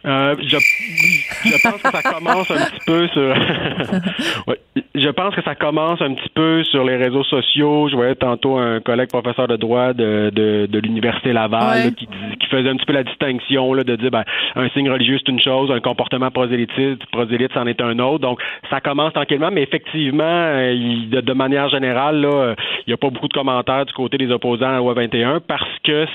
Euh, 0.05 0.36
je, 0.41 0.57
je 0.57 1.62
pense 1.63 1.81
que 1.81 1.89
ça 1.91 2.01
commence 2.03 2.49
un 2.51 2.55
petit 2.55 2.86
peu 2.86 3.07
sur. 3.10 3.33
Ouais. 4.47 4.57
Je 4.95 5.10
pense 5.10 5.36
que 5.36 5.41
ça 5.43 5.55
commence 5.55 6.01
un 6.01 6.13
petit 6.13 6.29
peu 6.33 6.63
sur 6.63 6.83
les 6.83 6.95
réseaux 6.95 7.23
sociaux. 7.23 7.88
Je 7.89 7.95
voyais 7.95 8.15
tantôt 8.15 8.57
un 8.57 8.79
collègue 8.79 9.10
professeur 9.10 9.47
de 9.47 9.55
droit 9.57 9.93
de, 9.93 10.31
de, 10.33 10.67
de 10.69 10.79
l'université 10.79 11.33
Laval 11.33 11.77
Ouais. 11.77 11.83
là, 11.86 11.91
qui, 11.91 12.07
qui 12.07 12.47
faisait 12.47 12.69
un 12.69 12.75
petit 12.77 12.86
peu 12.86 12.93
la 12.93 13.03
distinction 13.03 13.73
là, 13.73 13.83
de 13.83 13.95
dire 13.95 14.12
ben, 14.12 14.23
un 14.55 14.69
signe 14.69 14.89
religieux 14.89 15.17
c'est 15.23 15.31
une 15.31 15.41
chose, 15.41 15.71
un 15.71 15.79
comportement 15.81 16.31
prosélytiste, 16.31 17.05
prosélyte 17.12 17.51
c'en 17.53 17.65
est 17.67 17.81
un 17.81 17.99
autre. 17.99 18.19
Donc 18.19 18.39
ça 18.69 18.79
commence 18.79 19.13
tranquillement, 19.13 19.49
mais 19.51 19.63
effectivement, 19.63 20.23
euh, 20.23 20.71
il- 20.73 21.10
de, 21.10 21.21
de 21.21 21.33
manière 21.33 21.69
générale, 21.69 22.21
là, 22.21 22.27
euh, 22.29 22.55
il 22.86 22.89
n'y 22.89 22.93
a 22.93 22.97
pas 22.97 23.10
beaucoup 23.10 23.27
de 23.27 23.33
commentaires 23.33 23.86
du 23.86 23.93
côté 23.93 24.17
des 24.17 24.31
opposants 24.31 24.67
à 24.67 24.71
la 24.73 24.77
loi 24.77 24.93
21 24.93 25.41
parce 25.41 25.67
que 25.83 26.05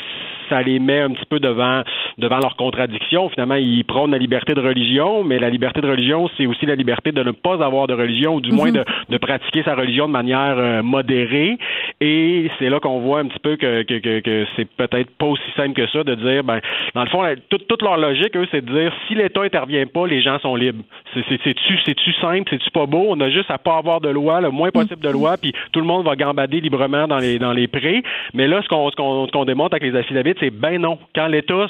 ça 0.53 0.63
les 0.63 0.79
met 0.79 1.01
un 1.01 1.11
petit 1.11 1.25
peu 1.29 1.41
devant 1.41 1.83
devant 2.19 2.39
leurs 2.39 2.57
contradictions. 2.57 3.29
Finalement, 3.31 3.55
ils 3.55 3.85
prônent 3.85 4.11
la 4.11 4.19
liberté 4.19 4.53
de 4.55 4.61
religion, 4.61 5.25
mais 5.25 5.39
la 5.39 5.49
liberté 5.51 5.81
de 5.81 5.89
religion, 5.89 6.29
c'est 6.37 6.47
aussi 6.47 6.67
la 6.67 6.75
liberté 6.75 7.11
de 7.13 7.23
ne 7.23 7.31
pas 7.31 7.63
avoir 7.65 7.87
de 7.87 7.95
religion, 7.95 8.35
ou 8.37 8.41
du 8.41 8.53
moins 8.53 8.71
de, 8.81 8.85
de 9.09 9.19
pratiquer 9.19 9.63
sa 9.63 9.75
religion 9.75 10.07
de 10.09 10.13
manière 10.13 10.57
euh, 10.59 10.83
modérée. 10.83 11.57
Et 12.01 12.51
c'est 12.59 12.69
là 12.69 12.81
qu'on 12.81 13.01
voit 13.01 13.21
un 13.21 13.27
petit 13.27 13.39
peu 13.39 13.57
que, 13.57 13.83
que, 13.83 13.99
que, 13.99 14.21
que 14.21 14.47
c'est 14.57 14.69
peut-être 14.77 15.11
pas 15.17 15.27
aussi 15.27 15.51
simple 15.57 15.73
que 15.75 15.87
ça 15.89 16.05
de 16.05 16.15
dire, 16.15 16.45
ben, 16.45 16.61
dans 16.95 17.05
le 17.05 17.09
fond, 17.11 17.23
toute, 17.49 17.67
toute 17.67 17.83
leur 17.83 17.97
logique, 17.97 18.37
eux, 18.37 18.47
c'est 18.51 18.65
de 18.65 18.71
dire, 18.73 18.93
si 19.09 19.15
l'État 19.15 19.43
intervient 19.43 19.87
pas, 19.87 20.07
les 20.07 20.21
gens 20.21 20.39
sont 20.41 20.55
libres. 20.57 20.83
C'est- 21.15 21.25
c'est- 21.29 21.41
C'est-tu 21.45 21.79
c'est-tu 21.85 22.13
simple, 22.15 22.49
c'est-tu 22.51 22.71
pas 22.71 22.87
beau? 22.87 23.07
On 23.09 23.21
a 23.21 23.29
juste 23.31 23.51
à 23.51 23.59
pas 23.59 23.77
avoir 23.77 24.01
de 24.01 24.09
loi, 24.09 24.41
le 24.41 24.51
moins 24.51 24.71
possible 24.71 25.01
de 25.03 25.09
loi, 25.11 25.37
puis 25.41 25.53
tout 25.73 25.81
le 25.81 25.87
monde 25.87 26.05
va 26.05 26.15
gambader 26.17 26.61
librement 26.61 27.07
dans 27.09 27.19
les 27.19 27.39
dans 27.39 27.53
les 27.53 27.67
prés. 27.69 28.03
Mais 28.33 28.47
là, 28.47 28.61
ce 28.63 28.69
qu'on 28.69 28.91
ce 28.91 28.97
qu'on 28.97 29.27
qu'on 29.27 29.45
démontre 29.45 29.75
avec 29.77 29.83
les 29.93 29.99
affidavits, 29.99 30.35
c'est 30.43 30.51
ben 30.51 30.79
non. 30.81 30.99
Quand 31.15 31.27
l'État 31.29 31.67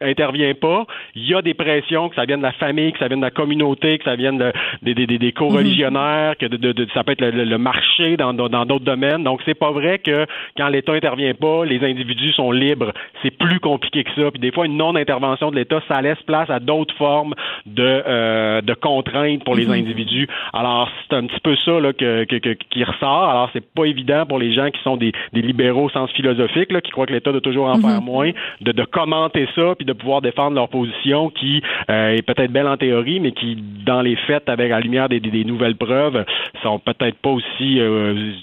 intervient 0.00 0.54
pas, 0.54 0.84
il 1.14 1.26
y 1.26 1.34
a 1.34 1.42
des 1.42 1.54
pressions, 1.54 2.08
que 2.08 2.14
ça 2.16 2.24
vienne 2.24 2.40
de 2.40 2.44
la 2.44 2.52
famille, 2.52 2.92
que 2.92 2.98
ça 2.98 3.08
vienne 3.08 3.20
de 3.20 3.24
la 3.24 3.30
communauté, 3.30 3.98
que 3.98 4.04
ça 4.04 4.16
vienne 4.16 4.38
de- 4.38 4.52
des, 4.82 4.94
des, 4.94 5.06
des, 5.06 5.18
des 5.18 5.32
co-religionnaires, 5.32 6.36
que 6.36 6.46
de, 6.46 6.56
de- 6.56 6.72
de- 6.72 6.86
ça 6.94 7.04
peut 7.04 7.12
être 7.12 7.20
le, 7.20 7.30
le- 7.30 7.44
le 7.44 7.58
marché 7.58 8.16
dans 8.16 8.32
d'autres 8.32 8.84
domaines. 8.84 9.22
Donc, 9.24 9.40
c'est 9.44 9.54
pas 9.58 9.70
vrai 9.70 9.98
que 9.98 10.26
quand 10.56 10.68
l'État 10.68 10.92
intervient 10.92 11.34
pas, 11.34 11.64
les 11.64 11.82
individus 11.84 12.32
sont 12.32 12.50
libres. 12.50 12.92
C'est 13.22 13.30
plus 13.36 13.60
compliqué 13.60 14.04
que 14.04 14.10
ça. 14.14 14.30
Puis 14.30 14.40
des 14.40 14.50
fois, 14.52 14.66
une 14.66 14.76
non-intervention 14.76 15.50
de 15.50 15.56
l'État, 15.56 15.80
ça 15.88 16.00
laisse 16.02 16.20
place 16.26 16.50
à 16.50 16.58
d'autres 16.60 16.94
formes 16.96 17.34
de, 17.66 18.02
euh, 18.06 18.60
de 18.60 18.74
contraintes 18.74 19.44
pour 19.44 19.54
les 19.54 19.66
individus. 19.80 20.28
Alors, 20.52 20.88
c'est 21.08 21.16
un 21.16 21.26
petit 21.26 21.40
peu 21.40 21.56
ça 21.64 21.78
là, 21.80 21.92
que, 21.92 22.24
que- 22.24 22.36
que- 22.36 22.56
qui 22.70 22.84
ressort. 22.84 23.28
Alors, 23.28 23.50
c'est 23.52 23.64
pas 23.74 23.84
évident 23.84 24.24
pour 24.26 24.38
les 24.38 24.52
gens 24.52 24.70
qui 24.70 24.80
sont 24.82 24.96
des, 24.96 25.12
des 25.32 25.42
libéraux 25.42 25.84
au 25.84 25.90
sens 25.90 26.10
philosophique, 26.12 26.72
là, 26.72 26.80
qui 26.80 26.90
croient 26.90 27.06
que 27.06 27.12
l'État 27.12 27.30
doit 27.32 27.40
toujours 27.40 27.66
en 27.66 27.74
faire 27.80 28.02
moins, 28.02 28.15
de, 28.22 28.84
commenter 28.84 29.48
ça 29.54 29.74
puis 29.76 29.84
de 29.84 29.92
pouvoir 29.92 30.22
défendre 30.22 30.56
leur 30.56 30.68
position 30.68 31.30
qui 31.30 31.62
est 31.88 32.26
peut-être 32.26 32.52
belle 32.52 32.68
en 32.68 32.76
théorie, 32.76 33.20
mais 33.20 33.32
qui, 33.32 33.56
dans 33.84 34.02
les 34.02 34.16
faits, 34.16 34.48
avec 34.48 34.70
la 34.70 34.80
lumière 34.80 35.08
des, 35.08 35.44
nouvelles 35.44 35.76
preuves, 35.76 36.24
sont 36.62 36.78
peut-être 36.78 37.18
pas 37.18 37.30
aussi 37.30 37.80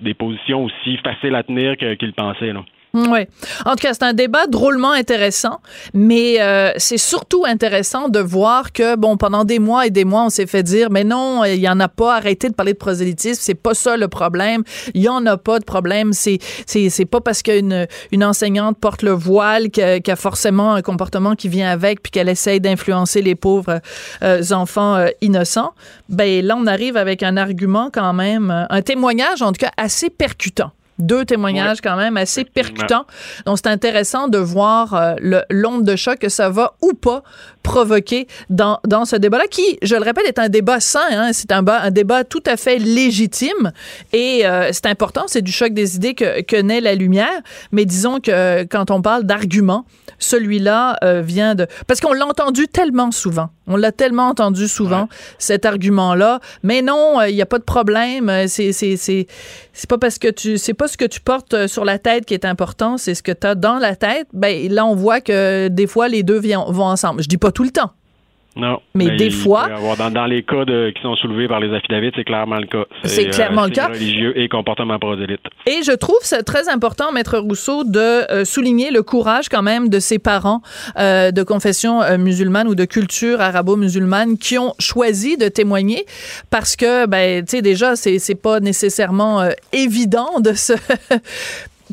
des 0.01 0.13
positions 0.13 0.63
aussi 0.65 0.97
faciles 0.97 1.35
à 1.35 1.43
tenir 1.43 1.77
qu'ils 1.77 2.13
pensaient. 2.13 2.53
Là. 2.53 2.63
Oui. 2.95 3.25
En 3.65 3.71
tout 3.71 3.77
cas, 3.81 3.93
c'est 3.93 4.03
un 4.03 4.13
débat 4.13 4.45
drôlement 4.45 4.91
intéressant, 4.91 5.61
mais 5.95 6.39
euh, 6.39 6.69
c'est 6.77 6.99
surtout 6.99 7.43
intéressant 7.43 8.07
de 8.07 8.19
voir 8.19 8.71
que, 8.71 8.95
bon, 8.95 9.17
pendant 9.17 9.45
des 9.45 9.57
mois 9.57 9.87
et 9.87 9.89
des 9.89 10.05
mois, 10.05 10.25
on 10.25 10.29
s'est 10.29 10.45
fait 10.45 10.61
dire, 10.61 10.91
mais 10.91 11.03
non, 11.03 11.43
il 11.43 11.59
y 11.59 11.67
en 11.67 11.79
a 11.79 11.87
pas, 11.87 12.17
arrêtez 12.17 12.49
de 12.49 12.53
parler 12.53 12.73
de 12.73 12.77
prosélytisme, 12.77 13.41
c'est 13.41 13.55
pas 13.55 13.73
ça 13.73 13.97
le 13.97 14.07
problème, 14.09 14.63
il 14.93 15.01
y 15.01 15.09
en 15.09 15.25
a 15.25 15.37
pas 15.37 15.57
de 15.57 15.63
problème, 15.63 16.13
c'est 16.13 16.37
c'est 16.67 17.05
pas 17.05 17.19
parce 17.19 17.41
qu'une 17.41 17.87
une 18.11 18.23
enseignante 18.23 18.77
porte 18.77 19.01
le 19.01 19.11
voile 19.11 19.71
qu'elle 19.71 20.03
a 20.05 20.15
forcément 20.15 20.75
un 20.75 20.83
comportement 20.83 21.33
qui 21.33 21.49
vient 21.49 21.71
avec 21.71 22.03
puis 22.03 22.11
qu'elle 22.11 22.29
essaye 22.29 22.61
d'influencer 22.61 23.23
les 23.23 23.33
pauvres 23.33 23.81
euh, 24.21 24.43
enfants 24.51 24.97
euh, 24.97 25.07
innocents. 25.21 25.73
Ben 26.09 26.45
là, 26.45 26.55
on 26.59 26.67
arrive 26.67 26.95
avec 26.97 27.23
un 27.23 27.37
argument 27.37 27.89
quand 27.91 28.13
même, 28.13 28.67
un 28.69 28.81
témoignage 28.83 29.41
en 29.41 29.51
tout 29.51 29.65
cas 29.65 29.71
assez 29.77 30.11
percutant. 30.11 30.71
Deux 30.99 31.25
témoignages 31.25 31.81
quand 31.81 31.95
même 31.95 32.17
assez 32.17 32.45
percutants. 32.45 33.05
Donc, 33.45 33.57
c'est 33.57 33.69
intéressant 33.69 34.27
de 34.27 34.37
voir 34.37 34.93
euh, 34.93 35.41
l'onde 35.49 35.83
de 35.83 35.95
choc 35.95 36.19
que 36.19 36.29
ça 36.29 36.49
va 36.49 36.75
ou 36.81 36.93
pas 36.93 37.23
provoquer 37.63 38.27
dans, 38.49 38.79
dans 38.85 39.05
ce 39.05 39.15
débat-là, 39.15 39.45
qui, 39.49 39.79
je 39.81 39.95
le 39.95 40.03
répète, 40.03 40.25
est 40.27 40.37
un 40.37 40.49
débat 40.49 40.79
sain. 40.79 40.99
Hein? 41.09 41.31
C'est 41.33 41.51
un, 41.51 41.65
un, 41.67 41.91
débat 41.91 42.23
tout 42.23 42.43
à 42.45 42.57
fait 42.57 42.77
légitime 42.77 43.71
et 44.11 44.45
euh, 44.45 44.69
c'est 44.71 44.85
important. 44.85 45.23
C'est 45.27 45.41
du 45.41 45.51
choc 45.51 45.73
des 45.73 45.95
idées 45.95 46.13
que, 46.13 46.41
que 46.41 46.57
naît 46.57 46.81
la 46.81 46.93
lumière. 46.93 47.41
Mais 47.71 47.85
disons 47.85 48.19
que 48.19 48.63
quand 48.65 48.91
on 48.91 49.01
parle 49.01 49.23
d'arguments, 49.23 49.85
celui-là 50.19 50.97
euh, 51.03 51.21
vient 51.21 51.55
de... 51.55 51.67
Parce 51.87 52.01
qu'on 52.01 52.13
l'a 52.13 52.25
entendu 52.25 52.67
tellement 52.67 53.11
souvent. 53.11 53.49
On 53.65 53.77
l'a 53.77 53.93
tellement 53.93 54.27
entendu 54.27 54.67
souvent, 54.67 55.07
cet 55.37 55.65
argument-là. 55.65 56.39
Mais 56.63 56.81
non, 56.81 57.21
il 57.21 57.33
n'y 57.33 57.41
a 57.41 57.45
pas 57.45 57.59
de 57.59 57.63
problème. 57.63 58.29
C'est, 58.47 59.27
c'est, 59.73 59.89
pas 59.89 59.97
parce 59.97 60.19
que 60.19 60.29
tu... 60.29 60.57
C'est 60.57 60.73
pas 60.73 60.87
ce 60.87 60.97
que 60.97 61.05
tu 61.05 61.19
portes 61.19 61.67
sur 61.67 61.85
la 61.85 61.99
tête 61.99 62.25
qui 62.25 62.33
est 62.33 62.45
important, 62.45 62.97
c'est 62.97 63.15
ce 63.15 63.23
que 63.23 63.31
tu 63.31 63.45
as 63.45 63.55
dans 63.55 63.79
la 63.79 63.95
tête. 63.95 64.27
Ben, 64.33 64.71
là, 64.71 64.85
on 64.85 64.95
voit 64.95 65.21
que 65.21 65.67
des 65.67 65.87
fois, 65.87 66.07
les 66.07 66.23
deux 66.23 66.39
vont 66.39 66.85
ensemble. 66.85 67.21
Je 67.23 67.27
dis 67.27 67.37
pas 67.37 67.51
tout 67.51 67.63
le 67.63 67.71
temps. 67.71 67.91
Non. 68.55 68.79
Mais, 68.93 69.15
des 69.15 69.31
fois. 69.31 69.67
dans, 70.11 70.25
les 70.25 70.43
cas 70.43 70.65
qui 70.65 71.01
sont 71.01 71.15
soulevés 71.15 71.47
par 71.47 71.59
les 71.59 71.75
affidavits, 71.75 72.11
c'est 72.15 72.23
clairement 72.23 72.57
le 72.57 72.67
cas. 72.67 72.85
C'est 73.03 73.29
clairement 73.29 73.65
le 73.65 73.71
cas. 73.71 73.87
religieux 73.87 74.37
et 74.37 74.47
comportement 74.47 74.99
prosélyte. 74.99 75.41
Et 75.65 75.81
je 75.83 75.91
trouve 75.91 76.19
c'est 76.21 76.43
très 76.43 76.69
important, 76.69 77.11
Maître 77.11 77.37
Rousseau, 77.39 77.83
de 77.83 77.99
euh, 78.31 78.45
souligner 78.45 78.91
le 78.91 79.01
courage 79.01 79.49
quand 79.49 79.63
même 79.63 79.89
de 79.89 79.99
ses 79.99 80.19
parents 80.19 80.61
euh, 80.99 81.31
de 81.31 81.43
confession 81.43 82.01
euh, 82.01 82.17
musulmane 82.17 82.67
ou 82.67 82.75
de 82.75 82.85
culture 82.85 83.41
arabo-musulmane 83.41 84.37
qui 84.37 84.57
ont 84.57 84.73
choisi 84.79 85.37
de 85.37 85.47
témoigner 85.47 86.05
parce 86.51 86.75
que, 86.75 87.07
ben, 87.07 87.43
tu 87.43 87.57
sais, 87.57 87.61
déjà, 87.61 87.95
c'est 87.95 88.41
pas 88.41 88.59
nécessairement 88.59 89.47
évident 89.71 90.39
de 90.39 90.53
se 90.53 90.73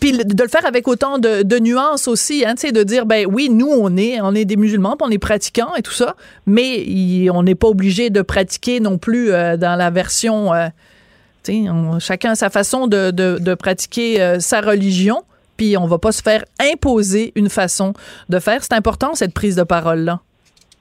puis 0.00 0.12
de 0.12 0.42
le 0.42 0.48
faire 0.48 0.64
avec 0.66 0.88
autant 0.88 1.18
de, 1.18 1.58
nuances 1.58 2.08
aussi, 2.08 2.44
hein, 2.46 2.54
de 2.54 2.82
dire 2.82 3.06
ben 3.06 3.26
oui, 3.30 3.48
nous 3.50 3.68
on 3.70 3.96
est 3.96 4.20
on 4.20 4.34
est 4.34 4.44
des 4.44 4.56
musulmans, 4.56 4.96
on 5.00 5.10
est 5.10 5.18
pratiquants 5.18 5.74
et 5.76 5.82
tout 5.82 5.92
ça, 5.92 6.16
mais 6.46 7.28
on 7.30 7.42
n'est 7.42 7.54
pas 7.54 7.68
obligé 7.68 8.10
de 8.10 8.22
pratiquer 8.22 8.80
non 8.80 8.98
plus 8.98 9.32
euh, 9.32 9.56
dans 9.56 9.76
la 9.76 9.90
version 9.90 10.52
euh, 10.54 10.68
on, 11.48 11.98
chacun 11.98 12.32
a 12.32 12.34
sa 12.34 12.50
façon 12.50 12.86
de, 12.86 13.54
pratiquer 13.54 14.20
euh, 14.20 14.40
sa 14.40 14.60
religion, 14.60 15.22
puis 15.56 15.76
on 15.76 15.86
va 15.86 15.98
pas 15.98 16.12
se 16.12 16.22
faire 16.22 16.44
imposer 16.60 17.32
une 17.34 17.48
façon 17.48 17.92
de 18.28 18.38
faire. 18.38 18.62
C'est 18.62 18.74
important 18.74 19.14
cette 19.14 19.34
prise 19.34 19.56
de 19.56 19.62
parole 19.62 20.00
là. 20.00 20.20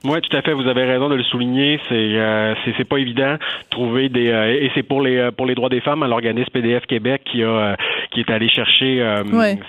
Oui, 0.04 0.18
tout 0.22 0.34
à 0.34 0.40
fait. 0.40 0.54
Vous 0.54 0.66
avez 0.66 0.84
raison 0.84 1.10
de 1.10 1.14
le 1.14 1.22
souligner. 1.24 1.78
C'est 1.88 1.94
euh, 1.94 2.54
c'est 2.76 2.88
pas 2.88 2.96
évident 2.98 3.36
trouver 3.70 4.08
des 4.08 4.30
euh, 4.30 4.48
et 4.48 4.70
c'est 4.74 4.82
pour 4.82 5.02
les 5.02 5.18
euh, 5.18 5.30
pour 5.30 5.46
les 5.46 5.54
droits 5.54 5.68
des 5.68 5.80
femmes, 5.80 6.04
l'organisme 6.06 6.50
PDF 6.50 6.86
Québec 6.86 7.22
qui 7.24 7.42
a 7.42 7.48
euh, 7.48 7.74
qui 8.10 8.20
est 8.20 8.30
allé 8.30 8.48
chercher 8.48 9.04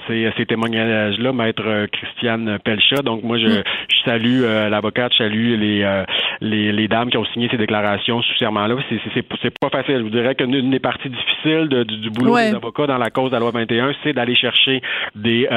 ces, 0.07 0.31
ces 0.35 0.45
témoignages 0.45 1.19
là, 1.19 1.31
maître 1.31 1.85
Christiane 1.91 2.57
Pelcha. 2.63 3.01
Donc 3.03 3.23
moi 3.23 3.37
je, 3.37 3.47
mm. 3.47 3.63
je 3.89 4.01
salue 4.03 4.41
l'avocate, 4.41 5.11
je 5.13 5.17
salue 5.17 5.59
les, 5.59 6.03
les 6.39 6.71
les 6.71 6.87
dames 6.87 7.09
qui 7.09 7.17
ont 7.17 7.25
signé 7.25 7.49
ces 7.51 7.57
déclarations 7.57 8.21
sous 8.21 8.35
serment 8.37 8.67
là. 8.67 8.75
C'est 8.89 8.99
c'est 9.13 9.25
c'est 9.41 9.59
pas 9.59 9.69
facile. 9.69 9.97
Je 9.97 10.03
vous 10.03 10.09
dirais 10.09 10.35
qu'une 10.35 10.71
des 10.71 10.79
parties 10.79 11.09
difficiles 11.09 11.67
de, 11.67 11.83
du, 11.83 12.09
boulot 12.09 12.37
des 12.37 12.55
avocats 12.55 12.87
dans 12.87 12.97
la 12.97 13.09
cause 13.09 13.29
de 13.29 13.35
la 13.35 13.39
loi 13.39 13.51
21, 13.51 13.93
c'est 14.03 14.13
d'aller 14.13 14.35
chercher 14.35 14.81
des 15.15 15.47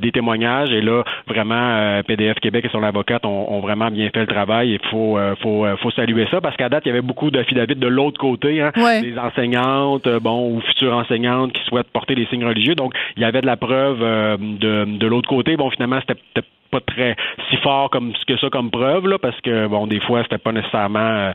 des 0.00 0.12
témoignages 0.12 0.70
et 0.70 0.80
là 0.80 1.02
vraiment 1.26 2.00
PDF 2.06 2.38
Québec 2.40 2.64
et 2.64 2.68
son 2.70 2.82
avocate 2.82 3.26
ont, 3.26 3.52
ont 3.52 3.60
vraiment 3.60 3.90
bien 3.90 4.08
fait 4.14 4.19
le 4.20 4.26
travail. 4.26 4.70
Il 4.70 4.88
faut, 4.90 5.18
euh, 5.18 5.34
faut, 5.42 5.64
euh, 5.64 5.76
faut 5.76 5.90
saluer 5.90 6.26
ça 6.30 6.40
parce 6.40 6.56
qu'à 6.56 6.68
date, 6.68 6.84
il 6.86 6.88
y 6.88 6.92
avait 6.92 7.02
beaucoup 7.02 7.30
d'affidavits 7.30 7.76
de 7.76 7.86
l'autre 7.86 8.18
côté, 8.18 8.60
hein, 8.60 8.72
des 9.02 9.18
enseignantes, 9.18 10.06
euh, 10.06 10.20
bon, 10.20 10.50
ou 10.52 10.60
futures 10.60 10.94
enseignantes 10.94 11.52
qui 11.52 11.62
souhaitent 11.64 11.90
porter 11.92 12.14
des 12.14 12.26
signes 12.26 12.44
religieux. 12.44 12.74
Donc, 12.74 12.94
il 13.16 13.22
y 13.22 13.24
avait 13.24 13.40
de 13.40 13.46
la 13.46 13.56
preuve 13.56 14.00
de, 14.00 14.98
de 14.98 15.06
l'autre 15.06 15.28
côté. 15.28 15.56
Bon, 15.56 15.70
finalement, 15.70 16.00
c'était 16.00 16.46
pas 16.70 16.80
très 16.80 17.16
si 17.48 17.56
fort 17.58 17.90
comme 17.90 18.12
que 18.28 18.36
ça 18.36 18.48
comme 18.48 18.70
preuve 18.70 19.08
là 19.08 19.18
parce 19.18 19.40
que 19.40 19.66
bon 19.66 19.88
des 19.88 19.98
fois 19.98 20.22
c'était 20.22 20.38
pas 20.38 20.52
nécessairement 20.52 21.32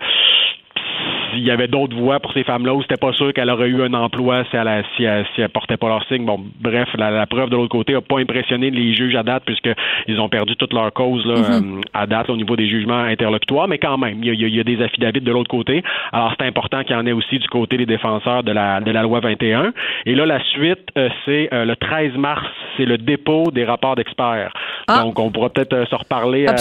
il 1.35 1.43
y 1.43 1.51
avait 1.51 1.67
d'autres 1.67 1.95
voies 1.95 2.19
pour 2.19 2.33
ces 2.33 2.43
femmes-là 2.43 2.73
où 2.73 2.81
c'était 2.81 2.97
pas 2.97 3.13
sûr 3.13 3.33
qu'elle 3.33 3.49
aurait 3.49 3.67
eu 3.67 3.83
un 3.83 3.93
emploi 3.93 4.43
si 4.49 4.57
elle, 4.57 4.83
si 4.95 5.03
elle, 5.03 5.25
si 5.35 5.41
elle 5.41 5.49
portait 5.49 5.77
pas 5.77 5.87
leur 5.87 6.05
signe. 6.07 6.25
Bon, 6.25 6.39
bref, 6.59 6.89
la, 6.97 7.25
preuve 7.25 7.49
de 7.49 7.55
l'autre 7.55 7.69
côté 7.69 7.95
a 7.95 8.01
pas 8.01 8.19
impressionné 8.19 8.69
les 8.69 8.93
juges 8.95 9.15
à 9.15 9.23
date 9.23 9.43
puisqu'ils 9.45 10.19
ont 10.19 10.29
perdu 10.29 10.55
toute 10.55 10.73
leur 10.73 10.91
cause 10.93 11.25
là, 11.25 11.35
mm-hmm. 11.35 11.77
euh, 11.77 11.81
à 11.93 12.07
date 12.07 12.29
au 12.29 12.37
niveau 12.37 12.55
des 12.55 12.67
jugements 12.67 12.99
interlocutoires, 12.99 13.67
mais 13.67 13.77
quand 13.77 13.97
même, 13.97 14.23
il 14.23 14.33
y 14.33 14.45
a, 14.45 14.47
y 14.47 14.59
a 14.59 14.63
des 14.63 14.81
affidavits 14.81 15.21
de 15.21 15.31
l'autre 15.31 15.49
côté. 15.49 15.83
Alors 16.11 16.33
c'est 16.39 16.45
important 16.45 16.83
qu'il 16.83 16.95
y 16.95 16.99
en 16.99 17.05
ait 17.05 17.11
aussi 17.11 17.39
du 17.39 17.47
côté 17.47 17.77
des 17.77 17.85
défenseurs 17.85 18.43
de 18.43 18.51
la, 18.51 18.79
de 18.81 18.91
la 18.91 19.03
loi 19.03 19.19
21. 19.19 19.73
Et 20.05 20.15
là, 20.15 20.25
la 20.25 20.43
suite, 20.43 20.87
euh, 20.97 21.09
c'est 21.25 21.49
euh, 21.53 21.65
le 21.65 21.75
13 21.75 22.13
mars, 22.15 22.45
c'est 22.77 22.85
le 22.85 22.97
dépôt 22.97 23.51
des 23.51 23.65
rapports 23.65 23.95
d'experts. 23.95 24.51
Ah. 24.87 25.01
Donc, 25.01 25.19
on 25.19 25.31
pourra 25.31 25.49
peut-être 25.49 25.87
se 25.87 25.95
reparler 25.95 26.47
à, 26.47 26.57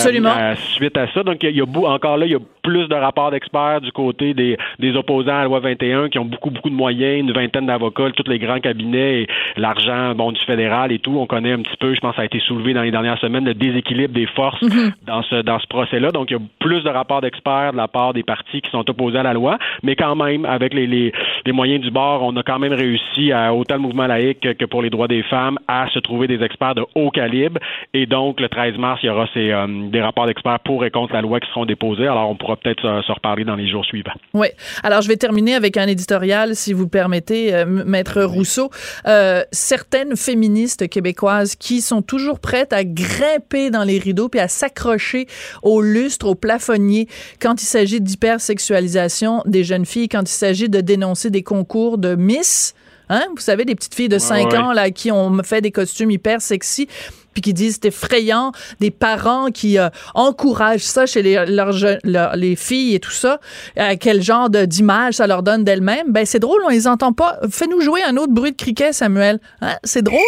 suite 0.57 0.97
à 0.97 1.07
ça. 1.13 1.23
Donc, 1.23 1.43
il 1.43 1.57
y 1.57 1.61
a, 1.61 1.65
encore 1.65 2.17
là, 2.17 2.27
il 2.27 2.33
y 2.33 2.35
a 2.35 2.41
plus 2.63 2.89
de 2.89 2.95
rapports 2.95 3.31
d'experts 3.31 3.81
du 3.83 3.93
côté 3.93 4.35
des, 4.35 4.57
des 4.79 4.96
opposants 4.96 5.35
à 5.35 5.38
la 5.40 5.44
loi 5.44 5.61
21 5.61 6.09
qui 6.09 6.18
ont 6.18 6.24
beaucoup, 6.24 6.50
beaucoup 6.50 6.70
de 6.70 6.74
moyens, 6.74 7.20
une 7.20 7.33
vingtaine 7.33 7.66
d'avocats, 7.66 8.11
tous 8.11 8.31
les 8.31 8.38
grands 8.38 8.61
cabinets 8.61 9.22
et 9.22 9.27
l'argent 9.57 10.14
bon, 10.14 10.33
du 10.33 10.40
fédéral 10.44 10.92
et 10.92 10.98
tout. 10.98 11.16
On 11.18 11.27
connaît 11.27 11.53
un 11.53 11.62
petit 11.62 11.77
peu, 11.79 11.94
je 11.94 12.00
pense, 12.00 12.12
que 12.12 12.16
ça 12.16 12.22
a 12.22 12.27
été 12.27 12.40
soulevé 12.40 12.74
dans 12.74 12.83
les 12.83 12.90
dernières 12.90 13.18
semaines, 13.18 13.44
le 13.44 13.55
déséquilibre 13.55 14.14
des 14.14 14.27
forces 14.27 14.62
mhm. 14.62 14.92
dans 15.07 15.22
ce, 15.22 15.42
dans 15.42 15.59
ce 15.59 15.66
procès-là. 15.66 16.11
Donc, 16.11 16.31
il 16.31 16.35
y 16.35 16.37
a 16.37 16.42
plus 16.61 16.83
de 16.83 16.88
rapports 16.88 17.20
d'experts 17.20 17.72
de 17.72 17.77
la 17.77 17.88
part 17.88 18.12
des 18.12 18.22
partis 18.22 18.61
qui 18.61 18.70
sont 18.70 18.88
opposés 18.88 19.18
à 19.18 19.22
la 19.22 19.33
loi, 19.33 19.59
mais 19.83 19.96
quand 19.96 20.14
même, 20.16 20.44
avec 20.44 20.74
les, 20.74 20.87
les, 20.87 21.12
les 21.44 21.53
moyens 21.53 21.83
du 21.83 21.90
bord, 21.90 22.22
on 22.22 22.37
a 22.37 22.42
quand 22.42 22.59
même 22.59 22.72
réussi, 22.72 23.33
à, 23.33 23.55
autant 23.55 23.77
le 23.77 23.81
mouvement 23.81 24.07
laïque 24.07 24.57
que 24.57 24.64
pour 24.64 24.83
les 24.83 24.90
droits 24.90 25.09
des 25.09 25.22
femmes, 25.22 25.59
à 25.68 25.88
se 25.90 25.98
trouver 25.98 26.27
des 26.27 26.42
experts 26.42 26.74
de 26.74 26.85
haut 26.94 27.11
calibre. 27.11 27.61
Et 27.92 28.07
donc, 28.07 28.40
le 28.40 28.48
13 28.48 28.77
mars, 28.77 29.00
il 29.03 29.07
y 29.07 29.11
aura 29.11 29.27
ces, 29.35 29.50
euh, 29.50 29.66
des 29.88 30.00
rapports 30.00 30.27
d'experts 30.27 30.61
pour 30.61 30.85
et 30.85 30.90
contre 30.90 31.14
la 31.14 31.22
loi 31.22 31.40
qui 31.40 31.48
seront 31.50 31.66
déposés. 31.66 32.07
Alors, 32.07 32.31
on 32.31 32.37
pourra 32.37 32.57
peut-être 32.57 32.81
se, 32.81 33.07
se 33.07 33.12
reparler 33.12 33.44
dans 33.44 33.57
les 33.57 33.68
jours 33.68 33.85
suivants. 33.85 34.12
Oui. 34.33 34.48
Alors, 34.83 35.03
je 35.03 35.09
vais 35.09 35.17
terminer 35.17 35.55
avec 35.55 35.77
un 35.77 35.87
éditorial, 35.87 36.57
si 36.57 36.73
vous 36.73 36.88
permettez, 36.88 37.55
euh, 37.55 37.64
Maître 37.67 38.23
Rousseau. 38.23 38.71
Euh, 39.07 39.43
certaines 39.53 40.17
féministes 40.17 40.88
québécoises 40.88 41.55
qui 41.57 41.81
sont 41.81 42.03
toujours 42.03 42.40
prêtes 42.40 42.73
à 42.73 42.85
grimper 42.85 43.71
dans 43.71 43.85
les 43.85 43.99
rideaux 43.99 44.29
puis 44.29 44.40
à 44.40 44.49
s'accrocher 44.49 45.27
au 45.62 45.81
lustre, 45.81 46.27
au 46.27 46.35
plafonnier 46.35 47.09
quand 47.40 47.62
il 47.62 47.67
s'agit 47.67 48.01
d'hypersexualisation 48.01 49.43
des 49.47 49.64
jeunes 49.64 49.87
filles, 49.87 50.09
quand 50.09 50.23
il 50.23 50.35
s'agit 50.35 50.69
de 50.69 50.81
dénoncer 50.81 51.31
des 51.31 51.43
concours 51.43 51.99
de 51.99 52.14
Miss. 52.14 52.75
Hein? 53.09 53.25
Vous 53.35 53.43
savez, 53.43 53.64
des 53.64 53.75
petites 53.75 53.95
filles 53.95 54.09
de 54.09 54.19
5 54.19 54.55
ans 54.55 54.73
là, 54.73 54.90
qui 54.90 55.11
ont 55.12 55.43
fait 55.43 55.61
des 55.61 55.71
costumes 55.71 56.11
hyper 56.11 56.40
sexy 56.40 56.88
puis 57.35 57.42
qui 57.42 57.53
disent 57.53 57.79
c'est 57.83 57.88
effrayant, 57.88 58.53
des 58.81 58.90
parents 58.90 59.51
qui 59.51 59.79
euh, 59.79 59.88
encouragent 60.14 60.85
ça 60.85 61.07
chez 61.07 61.23
les, 61.23 61.44
leurs, 61.47 62.37
les 62.37 62.57
filles 62.57 62.94
et 62.94 63.01
tout 63.01 63.11
ça, 63.11 63.40
euh, 63.79 63.94
quel 64.01 64.23
genre 64.23 64.49
d'image 64.49 65.14
ça 65.14 65.27
leur 65.27 65.42
donne 65.42 65.64
d'elles-mêmes, 65.64 66.12
ben 66.12 66.25
c'est 66.25 66.38
drôle, 66.38 66.62
on 66.64 66.70
les 66.70 66.87
entend 66.87 67.12
pas. 67.12 67.38
Fais-nous 67.51 67.81
jouer 67.81 68.03
un 68.03 68.16
autre 68.16 68.33
bruit 68.33 68.53
de 68.53 68.57
criquet, 68.57 68.92
Samuel. 68.92 69.40
Hein? 69.61 69.77
C'est 69.85 70.03
drôle. 70.03 70.20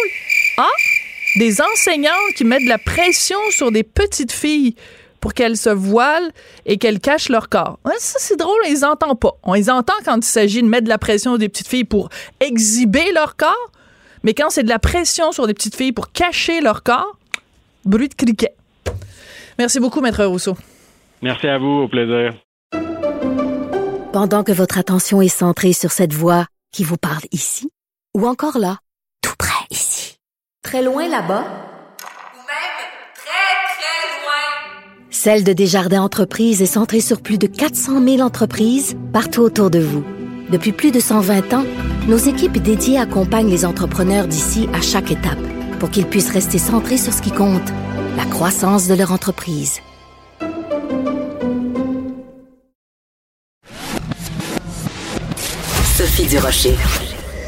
Ah! 0.57 0.65
Des 1.37 1.61
enseignantes 1.61 2.33
qui 2.35 2.43
mettent 2.43 2.63
de 2.63 2.69
la 2.69 2.77
pression 2.77 3.37
sur 3.51 3.71
des 3.71 3.83
petites 3.83 4.31
filles 4.31 4.75
pour 5.19 5.33
qu'elles 5.33 5.57
se 5.57 5.69
voilent 5.69 6.31
et 6.65 6.77
qu'elles 6.77 6.99
cachent 6.99 7.29
leur 7.29 7.49
corps. 7.49 7.79
Hein, 7.85 7.91
ça, 7.99 8.17
c'est 8.19 8.37
drôle, 8.37 8.57
on 8.65 8.69
les 8.69 8.83
entend 8.83 9.15
pas. 9.15 9.33
On 9.43 9.53
les 9.53 9.69
entend 9.69 9.93
quand 10.05 10.17
il 10.17 10.23
s'agit 10.23 10.61
de 10.61 10.67
mettre 10.67 10.85
de 10.85 10.89
la 10.89 10.97
pression 10.97 11.31
sur 11.31 11.39
des 11.39 11.49
petites 11.49 11.67
filles 11.67 11.83
pour 11.83 12.09
exhiber 12.39 13.11
leur 13.13 13.35
corps, 13.35 13.71
mais 14.27 14.33
quand 14.33 14.49
c'est 14.49 14.63
de 14.63 14.67
la 14.67 14.77
pression 14.77 15.31
sur 15.31 15.47
des 15.47 15.53
petites 15.53 15.77
filles 15.77 15.93
pour 15.93 16.11
cacher 16.11 16.59
leur 16.59 16.83
corps, 16.83 17.17
bruit 17.85 18.09
de 18.09 18.13
criquet. 18.13 18.53
Merci 19.57 19.79
beaucoup, 19.79 20.01
Maître 20.01 20.25
Rousseau. 20.25 20.57
Merci 21.21 21.47
à 21.47 21.57
vous, 21.57 21.83
au 21.83 21.87
plaisir. 21.87 22.33
Pendant 24.11 24.43
que 24.43 24.51
votre 24.51 24.77
attention 24.77 25.21
est 25.21 25.29
centrée 25.29 25.71
sur 25.71 25.91
cette 25.91 26.11
voix 26.11 26.45
qui 26.73 26.83
vous 26.83 26.97
parle 26.97 27.23
ici, 27.31 27.69
ou 28.17 28.27
encore 28.27 28.57
là, 28.57 28.79
tout 29.21 29.35
près 29.39 29.65
ici, 29.71 30.17
très 30.61 30.83
loin 30.83 31.07
là-bas, 31.07 31.45
Celle 35.09 35.43
de 35.43 35.53
Desjardins 35.53 36.01
Entreprises 36.01 36.61
est 36.61 36.65
centrée 36.65 36.99
sur 37.01 37.21
plus 37.21 37.37
de 37.37 37.47
400 37.47 38.03
000 38.03 38.19
entreprises 38.19 38.97
partout 39.13 39.41
autour 39.41 39.71
de 39.71 39.79
vous. 39.79 40.03
Depuis 40.49 40.71
plus 40.71 40.91
de 40.91 40.99
120 41.01 41.53
ans, 41.53 41.65
nos 42.07 42.17
équipes 42.17 42.57
dédiées 42.57 42.99
accompagnent 42.99 43.49
les 43.49 43.65
entrepreneurs 43.65 44.27
d'ici 44.27 44.69
à 44.73 44.81
chaque 44.81 45.11
étape 45.11 45.39
pour 45.79 45.89
qu'ils 45.89 46.05
puissent 46.05 46.31
rester 46.31 46.57
centrés 46.57 46.97
sur 46.97 47.13
ce 47.13 47.21
qui 47.21 47.31
compte, 47.31 47.69
la 48.15 48.25
croissance 48.25 48.87
de 48.87 48.93
leur 48.93 49.11
entreprise. 49.11 49.81
Sophie 55.97 56.27
Durocher. 56.27 56.75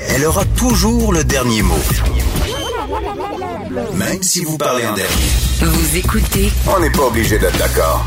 Elle 0.10 0.26
aura 0.26 0.44
toujours 0.58 1.14
le 1.14 1.24
dernier 1.24 1.62
mot. 1.62 1.76
Même 3.96 4.22
si 4.24 4.44
vous 4.44 4.58
parlez 4.58 4.86
en 4.86 4.94
dernier. 4.94 5.14
Vous 5.62 5.96
écoutez 5.98 6.52
On 6.68 6.80
n'est 6.82 6.90
pas 6.90 7.04
obligé 7.04 7.40
d'être 7.40 7.58
d'accord. 7.58 8.06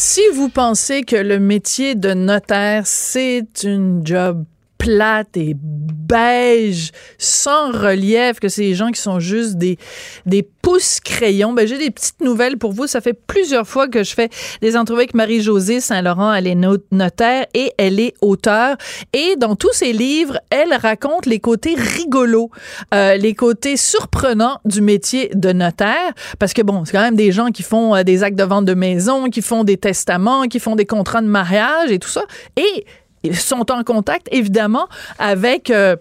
Si 0.00 0.20
vous 0.32 0.48
pensez 0.48 1.02
que 1.02 1.16
le 1.16 1.40
métier 1.40 1.96
de 1.96 2.14
notaire, 2.14 2.86
c'est 2.86 3.64
une 3.64 4.06
job 4.06 4.44
plate 4.88 5.36
et 5.36 5.54
beige, 5.54 6.92
sans 7.18 7.72
relief, 7.72 8.40
que 8.40 8.48
c'est 8.48 8.62
des 8.62 8.74
gens 8.74 8.90
qui 8.90 9.02
sont 9.02 9.20
juste 9.20 9.56
des, 9.56 9.76
des 10.24 10.42
pouces 10.42 10.98
crayons. 11.00 11.52
Ben, 11.52 11.68
j'ai 11.68 11.76
des 11.76 11.90
petites 11.90 12.22
nouvelles 12.22 12.56
pour 12.56 12.72
vous. 12.72 12.86
Ça 12.86 13.02
fait 13.02 13.12
plusieurs 13.12 13.68
fois 13.68 13.86
que 13.86 14.02
je 14.02 14.14
fais 14.14 14.30
des 14.62 14.78
entrevues 14.78 15.00
avec 15.00 15.12
Marie-Josée 15.12 15.80
Saint-Laurent. 15.80 16.32
Elle 16.32 16.46
est 16.46 16.54
notaire 16.90 17.44
et 17.52 17.72
elle 17.76 18.00
est 18.00 18.14
auteure. 18.22 18.78
Et 19.12 19.36
dans 19.36 19.56
tous 19.56 19.74
ses 19.74 19.92
livres, 19.92 20.40
elle 20.48 20.72
raconte 20.72 21.26
les 21.26 21.38
côtés 21.38 21.74
rigolos, 21.74 22.50
euh, 22.94 23.18
les 23.18 23.34
côtés 23.34 23.76
surprenants 23.76 24.60
du 24.64 24.80
métier 24.80 25.30
de 25.34 25.52
notaire. 25.52 26.14
Parce 26.38 26.54
que 26.54 26.62
bon, 26.62 26.86
c'est 26.86 26.92
quand 26.92 27.02
même 27.02 27.14
des 27.14 27.30
gens 27.30 27.48
qui 27.48 27.62
font 27.62 27.94
euh, 27.94 28.04
des 28.04 28.22
actes 28.22 28.38
de 28.38 28.44
vente 28.44 28.64
de 28.64 28.74
maison, 28.74 29.28
qui 29.28 29.42
font 29.42 29.64
des 29.64 29.76
testaments, 29.76 30.44
qui 30.44 30.60
font 30.60 30.76
des 30.76 30.86
contrats 30.86 31.20
de 31.20 31.26
mariage 31.26 31.90
et 31.90 31.98
tout 31.98 32.08
ça. 32.08 32.22
Et 32.56 32.86
sont 33.34 33.70
en 33.70 33.82
contact, 33.82 34.28
évidemment, 34.32 34.88
avec... 35.18 35.70
Euh, 35.70 35.96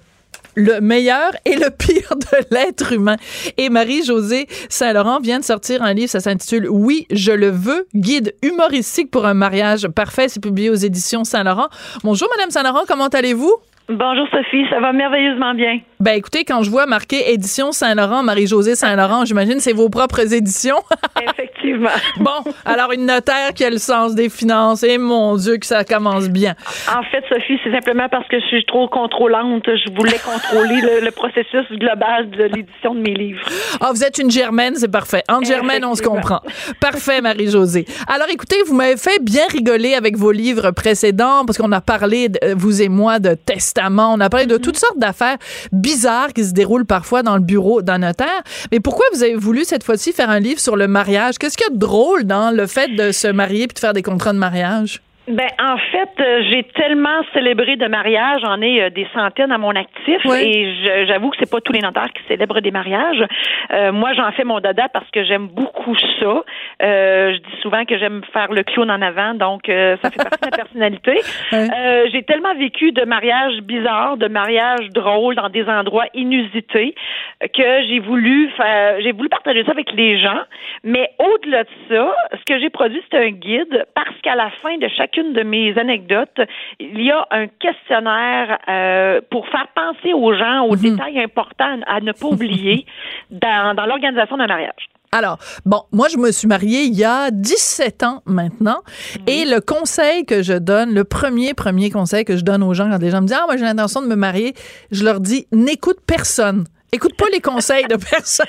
le 0.57 0.81
meilleur 0.81 1.31
et 1.45 1.55
le 1.55 1.69
pire 1.69 2.15
de 2.15 2.55
l'être 2.55 2.91
humain. 2.91 3.15
Et 3.57 3.69
Marie-Josée 3.69 4.47
Saint-Laurent 4.69 5.19
vient 5.19 5.39
de 5.39 5.43
sortir 5.43 5.83
un 5.83 5.93
livre, 5.93 6.09
ça 6.09 6.19
s'intitule 6.19 6.67
Oui, 6.69 7.05
je 7.11 7.31
le 7.31 7.49
veux, 7.49 7.87
guide 7.93 8.33
humoristique 8.41 9.11
pour 9.11 9.25
un 9.27 9.35
mariage 9.35 9.87
parfait. 9.87 10.27
C'est 10.27 10.41
publié 10.41 10.71
aux 10.71 10.75
éditions 10.75 11.23
Saint-Laurent. 11.23 11.67
Bonjour, 12.03 12.27
Madame 12.35 12.49
Saint-Laurent, 12.49 12.85
comment 12.87 13.07
allez-vous? 13.07 13.53
Bonjour 13.89 14.27
Sophie, 14.31 14.65
ça 14.69 14.81
va 14.81 14.91
merveilleusement 14.91 15.53
bien. 15.53 15.79
Ben 16.01 16.17
écoutez, 16.17 16.43
quand 16.43 16.61
je 16.61 16.69
vois 16.69 16.87
marqué 16.87 17.31
édition 17.31 17.71
Saint-Laurent, 17.71 18.21
Marie-Josée 18.21 18.75
Saint-Laurent, 18.75 19.23
j'imagine 19.23 19.59
c'est 19.59 19.71
vos 19.71 19.89
propres 19.89 20.33
éditions. 20.33 20.81
Effectivement. 21.21 21.56
bon, 22.19 22.51
alors 22.65 22.91
une 22.91 23.05
notaire 23.05 23.53
qui 23.53 23.63
a 23.63 23.69
le 23.69 23.77
sens 23.77 24.15
des 24.15 24.29
finances, 24.29 24.83
et 24.83 24.97
mon 24.97 25.35
Dieu 25.35 25.57
que 25.57 25.65
ça 25.65 25.83
commence 25.83 26.29
bien. 26.29 26.55
En 26.89 27.03
fait, 27.03 27.23
Sophie, 27.29 27.59
c'est 27.63 27.71
simplement 27.71 28.07
parce 28.09 28.27
que 28.27 28.39
je 28.39 28.45
suis 28.45 28.65
trop 28.65 28.87
contrôlante. 28.87 29.63
Je 29.65 29.93
voulais 29.95 30.19
contrôler 30.19 30.81
le, 31.01 31.11
processus 31.11 31.65
global 31.71 32.29
de 32.29 32.43
l'édition 32.43 32.93
de 32.93 32.99
mes 32.99 33.13
livres. 33.13 33.41
Ah, 33.81 33.91
vous 33.93 34.03
êtes 34.03 34.17
une 34.19 34.29
germaine, 34.29 34.75
c'est 34.75 34.91
parfait. 34.91 35.23
En 35.29 35.41
germaine, 35.41 35.83
on 35.85 35.95
se 35.95 36.01
comprend. 36.01 36.41
Parfait, 36.79 37.21
Marie-Josée. 37.21 37.85
Alors 38.07 38.27
écoutez, 38.29 38.57
vous 38.67 38.75
m'avez 38.75 38.97
fait 38.97 39.19
bien 39.21 39.45
rigoler 39.49 39.95
avec 39.95 40.17
vos 40.17 40.31
livres 40.31 40.71
précédents 40.71 41.45
parce 41.45 41.57
qu'on 41.57 41.71
a 41.71 41.81
parlé, 41.81 42.29
vous 42.55 42.81
et 42.81 42.89
moi, 42.89 43.19
de 43.19 43.33
test 43.33 43.77
on 43.99 44.19
a 44.19 44.29
parlé 44.29 44.45
de 44.45 44.57
toutes 44.57 44.77
sortes 44.77 44.97
d'affaires 44.97 45.37
bizarres 45.71 46.33
qui 46.33 46.43
se 46.43 46.53
déroulent 46.53 46.85
parfois 46.85 47.23
dans 47.23 47.35
le 47.35 47.41
bureau 47.41 47.81
d'un 47.81 47.99
notaire. 47.99 48.43
Mais 48.71 48.79
pourquoi 48.79 49.05
vous 49.13 49.23
avez 49.23 49.35
voulu 49.35 49.63
cette 49.63 49.83
fois-ci 49.83 50.13
faire 50.13 50.29
un 50.29 50.39
livre 50.39 50.59
sur 50.59 50.75
le 50.75 50.87
mariage? 50.87 51.37
Qu'est-ce 51.37 51.56
qu'il 51.57 51.67
y 51.67 51.69
a 51.69 51.73
de 51.73 51.79
drôle 51.79 52.23
dans 52.23 52.51
le 52.55 52.67
fait 52.67 52.95
de 52.95 53.11
se 53.11 53.27
marier 53.27 53.67
puis 53.67 53.75
de 53.75 53.79
faire 53.79 53.93
des 53.93 54.03
contrats 54.03 54.33
de 54.33 54.37
mariage? 54.37 55.01
Ben 55.27 55.49
en 55.59 55.77
fait, 55.77 56.09
euh, 56.21 56.41
j'ai 56.49 56.63
tellement 56.63 57.21
célébré 57.33 57.75
de 57.75 57.85
mariages, 57.87 58.39
j'en 58.41 58.61
ai 58.61 58.83
euh, 58.83 58.89
des 58.89 59.05
centaines 59.13 59.51
à 59.51 59.57
mon 59.57 59.75
actif 59.75 60.25
et 60.25 61.05
j'avoue 61.05 61.31
que 61.31 61.35
c'est 61.37 61.51
pas 61.51 61.59
tous 61.59 61.73
les 61.73 61.81
notaires 61.81 62.13
qui 62.13 62.23
célèbrent 62.29 62.61
des 62.61 62.71
mariages. 62.71 63.21
Euh, 63.73 63.91
moi, 63.91 64.13
j'en 64.13 64.31
fais 64.31 64.45
mon 64.45 64.61
dada 64.61 64.87
parce 64.87 65.09
que 65.11 65.25
j'aime 65.25 65.47
beaucoup 65.47 65.95
ça. 66.21 66.43
je 66.79 67.37
dis 67.39 67.61
souvent 67.61 67.83
que 67.83 67.97
j'aime 67.97 68.21
faire 68.31 68.53
le 68.53 68.63
clown 68.63 68.89
en 68.89 69.01
avant, 69.01 69.33
donc 69.33 69.63
ça 69.65 70.09
fait 70.09 70.23
partie 70.23 70.39
de 70.39 70.49
ma 70.49 70.57
personnalité. 70.63 71.19
j'ai 71.51 72.23
tellement 72.23 72.55
vécu 72.55 72.93
de 72.93 73.03
mariages 73.03 73.59
bizarres, 73.63 74.15
de 74.15 74.29
mariages 74.29 74.87
drôles 74.93 75.35
dans 75.35 75.49
des 75.49 75.65
endroits 75.65 76.05
inusités 76.13 76.95
que 77.41 77.83
j'ai 77.89 77.99
voulu 77.99 78.49
j'ai 79.03 79.11
voulu 79.11 79.27
partager 79.27 79.65
ça 79.65 79.71
avec 79.71 79.91
les 79.91 80.21
gens. 80.21 80.39
Mais 80.83 81.09
au-delà 81.19 81.63
de 81.65 81.69
ça, 81.89 82.15
ce 82.31 82.53
que 82.53 82.59
j'ai 82.59 82.69
produit, 82.69 83.01
c'est 83.11 83.17
un 83.17 83.31
guide 83.31 83.85
parce 83.93 84.15
qu'à 84.23 84.35
la 84.35 84.49
fin 84.61 84.77
de 84.77 84.87
chaque 84.95 85.16
de 85.23 85.43
mes 85.43 85.77
anecdotes, 85.77 86.39
il 86.79 87.01
y 87.01 87.11
a 87.11 87.25
un 87.31 87.47
questionnaire 87.47 88.57
euh, 88.67 89.21
pour 89.29 89.47
faire 89.47 89.67
penser 89.75 90.13
aux 90.13 90.33
gens 90.33 90.65
aux 90.65 90.75
mhm. 90.75 90.81
détails 90.81 91.19
importants 91.19 91.79
à 91.87 91.99
ne 92.01 92.11
pas 92.11 92.27
oublier 92.27 92.85
dans, 93.31 93.75
dans 93.75 93.85
l'organisation 93.85 94.37
d'un 94.37 94.47
mariage. 94.47 94.89
Alors, 95.11 95.37
bon, 95.65 95.83
moi, 95.91 96.07
je 96.09 96.17
me 96.17 96.31
suis 96.31 96.47
mariée 96.47 96.83
il 96.83 96.93
y 96.93 97.05
a 97.05 97.31
17 97.31 98.03
ans 98.03 98.21
maintenant. 98.25 98.79
Et 99.25 99.45
le 99.45 99.61
conseil 99.61 100.25
que 100.25 100.43
je 100.43 100.53
donne, 100.53 100.93
le 100.93 101.05
premier, 101.05 101.53
premier 101.53 101.89
conseil 101.89 102.25
que 102.25 102.35
je 102.35 102.43
donne 102.43 102.61
aux 102.61 102.73
gens 102.73 102.89
quand 102.89 103.01
les 103.01 103.09
gens 103.09 103.21
me 103.21 103.27
disent, 103.27 103.37
ah, 103.39 103.45
moi, 103.45 103.55
j'ai 103.55 103.63
l'intention 103.63 104.01
de 104.01 104.07
me 104.07 104.15
marier, 104.15 104.53
je 104.91 105.05
leur 105.05 105.19
dis, 105.21 105.47
n'écoute 105.51 105.99
personne. 106.05 106.65
Écoute 106.91 107.15
pas 107.17 107.25
les 107.31 107.41
conseils 107.41 107.85
de 107.87 107.95
personne. 108.11 108.45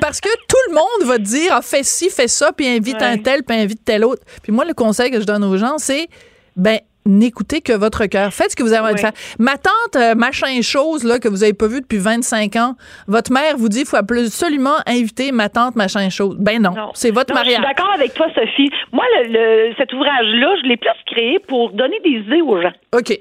Parce 0.00 0.20
que 0.20 0.28
tout 0.28 0.56
le 0.68 0.74
monde 0.74 1.08
va 1.08 1.18
te 1.18 1.22
dire, 1.22 1.50
ah, 1.52 1.62
fais 1.62 1.82
ci, 1.82 2.10
fais 2.10 2.28
ça, 2.28 2.52
puis 2.52 2.66
invite 2.66 3.00
un 3.00 3.18
tel, 3.18 3.42
puis 3.44 3.56
invite 3.56 3.84
tel 3.84 4.04
autre. 4.04 4.22
Puis 4.42 4.52
moi, 4.52 4.64
le 4.64 4.74
conseil 4.74 5.10
que 5.10 5.20
je 5.20 5.26
donne 5.26 5.44
aux 5.44 5.56
gens, 5.56 5.78
c'est, 5.78 6.08
ben, 6.56 6.78
n'écoutez 7.06 7.60
que 7.60 7.72
votre 7.72 8.06
cœur. 8.06 8.32
Faites 8.32 8.52
ce 8.52 8.56
que 8.56 8.62
vous 8.62 8.72
avez 8.72 8.84
envie 8.84 8.94
de 8.94 9.00
faire. 9.00 9.12
Ma 9.38 9.56
tante, 9.56 9.96
euh, 9.96 10.14
machin 10.14 10.60
chose, 10.62 11.04
là, 11.04 11.18
que 11.18 11.28
vous 11.28 11.42
avez 11.42 11.52
pas 11.52 11.68
vu 11.68 11.80
depuis 11.80 11.98
25 11.98 12.56
ans, 12.56 12.74
votre 13.06 13.32
mère 13.32 13.56
vous 13.56 13.68
dit, 13.68 13.80
il 13.80 13.86
faut 13.86 13.96
absolument 13.96 14.76
inviter 14.86 15.30
ma 15.30 15.48
tante, 15.48 15.76
machin 15.76 16.08
chose. 16.10 16.36
Ben 16.38 16.60
non, 16.60 16.74
c'est 16.94 17.10
votre 17.10 17.34
mariage. 17.34 17.58
Je 17.58 17.62
suis 17.62 17.74
d'accord 17.74 17.92
avec 17.94 18.14
toi, 18.14 18.26
Sophie. 18.34 18.70
Moi, 18.92 19.04
le, 19.28 19.74
cet 19.76 19.92
ouvrage-là, 19.92 20.56
je 20.62 20.68
l'ai 20.68 20.76
plus 20.76 20.90
créé 21.06 21.38
pour 21.46 21.72
donner 21.72 22.00
des 22.00 22.10
idées 22.10 22.42
aux 22.42 22.60
gens. 22.60 22.72
OK 22.96 23.18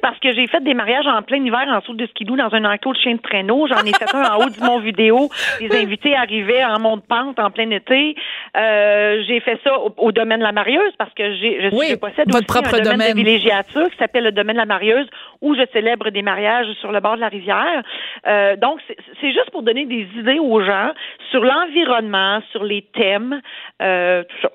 parce 0.00 0.18
que 0.18 0.32
j'ai 0.32 0.46
fait 0.46 0.62
des 0.62 0.74
mariages 0.74 1.06
en 1.06 1.22
plein 1.22 1.44
hiver 1.44 1.64
en 1.68 1.78
dessous 1.78 1.94
de 1.94 2.06
skidoo 2.06 2.36
dans 2.36 2.52
un 2.52 2.64
enclos 2.64 2.92
de 2.92 2.98
chien 2.98 3.14
de 3.14 3.20
traîneau. 3.20 3.66
J'en 3.66 3.82
ai 3.84 3.92
fait 3.92 4.14
un 4.14 4.24
en 4.24 4.44
haut 4.44 4.50
du 4.50 4.60
mont 4.60 4.80
vidéo. 4.80 5.28
Les 5.60 5.74
invités 5.76 6.14
arrivaient 6.14 6.64
en 6.64 6.78
mont 6.80 6.96
de 6.96 7.02
pente 7.02 7.38
en 7.38 7.50
plein 7.50 7.70
été. 7.70 8.16
Euh, 8.56 9.22
j'ai 9.26 9.40
fait 9.40 9.58
ça 9.64 9.78
au, 9.78 10.12
domaine 10.12 10.40
de 10.40 10.44
la 10.44 10.52
Marieuse 10.52 10.92
parce 10.98 11.12
que 11.14 11.34
j'ai, 11.36 11.62
je, 11.62 11.76
oui, 11.76 11.96
possède 11.96 12.30
votre 12.30 12.38
aussi 12.38 12.44
propre 12.46 12.74
un 12.74 12.80
domaine, 12.80 13.12
de 13.12 13.16
villégiature 13.16 13.90
qui 13.90 13.96
s'appelle 13.98 14.24
le 14.24 14.32
domaine 14.32 14.56
de 14.56 14.60
la 14.60 14.66
Marieuse 14.66 15.08
où 15.40 15.54
je 15.54 15.62
célèbre 15.72 16.10
des 16.10 16.22
mariages 16.22 16.66
sur 16.80 16.92
le 16.92 17.00
bord 17.00 17.16
de 17.16 17.20
la 17.20 17.28
rivière. 17.28 17.82
Euh, 18.26 18.56
donc, 18.56 18.80
c'est, 18.88 19.32
juste 19.32 19.50
pour 19.50 19.62
donner 19.62 19.86
des 19.86 20.08
idées 20.18 20.38
aux 20.38 20.64
gens 20.64 20.92
sur 21.30 21.44
l'environnement, 21.44 22.40
sur 22.50 22.64
les 22.64 22.82
thèmes, 22.94 23.40
euh, 23.82 24.22
tout 24.24 24.36
ça. 24.42 24.50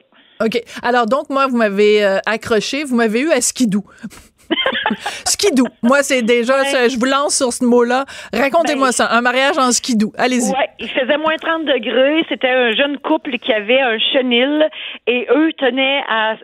OK. 0.46 0.60
Alors, 0.82 1.06
donc, 1.06 1.30
moi, 1.30 1.46
vous 1.48 1.58
m'avez 1.58 2.04
accroché, 2.26 2.84
vous 2.84 2.96
m'avez 2.96 3.22
eu 3.22 3.30
à 3.30 3.42
skidou. 3.42 3.84
skidou. 5.26 5.68
Moi, 5.82 6.04
c'est 6.04 6.22
déjà, 6.22 6.64
je 6.88 6.98
vous 6.98 7.06
lance 7.06 7.38
sur 7.38 7.52
ce 7.54 7.64
mot-là. 7.64 8.06
Racontez-moi 8.34 8.88
ben, 8.88 8.92
ça. 8.92 9.10
Un 9.12 9.22
mariage 9.22 9.58
en 9.58 9.72
skidou. 9.72 10.12
Allez-y. 10.18 10.52
Ouais, 10.52 10.70
il 10.80 10.90
faisait 10.90 11.18
moins 11.18 11.36
30 11.36 11.66
degrés. 11.66 12.26
C'était 12.30 12.50
un 12.50 12.72
jeune 12.72 12.98
couple 13.00 13.38
qui 13.38 13.54
avait 13.54 13.82
un 13.82 13.98
chenil 14.14 14.70
et 15.08 15.28
eux 15.34 15.52
tenaient 15.54 16.04
à, 16.10 16.36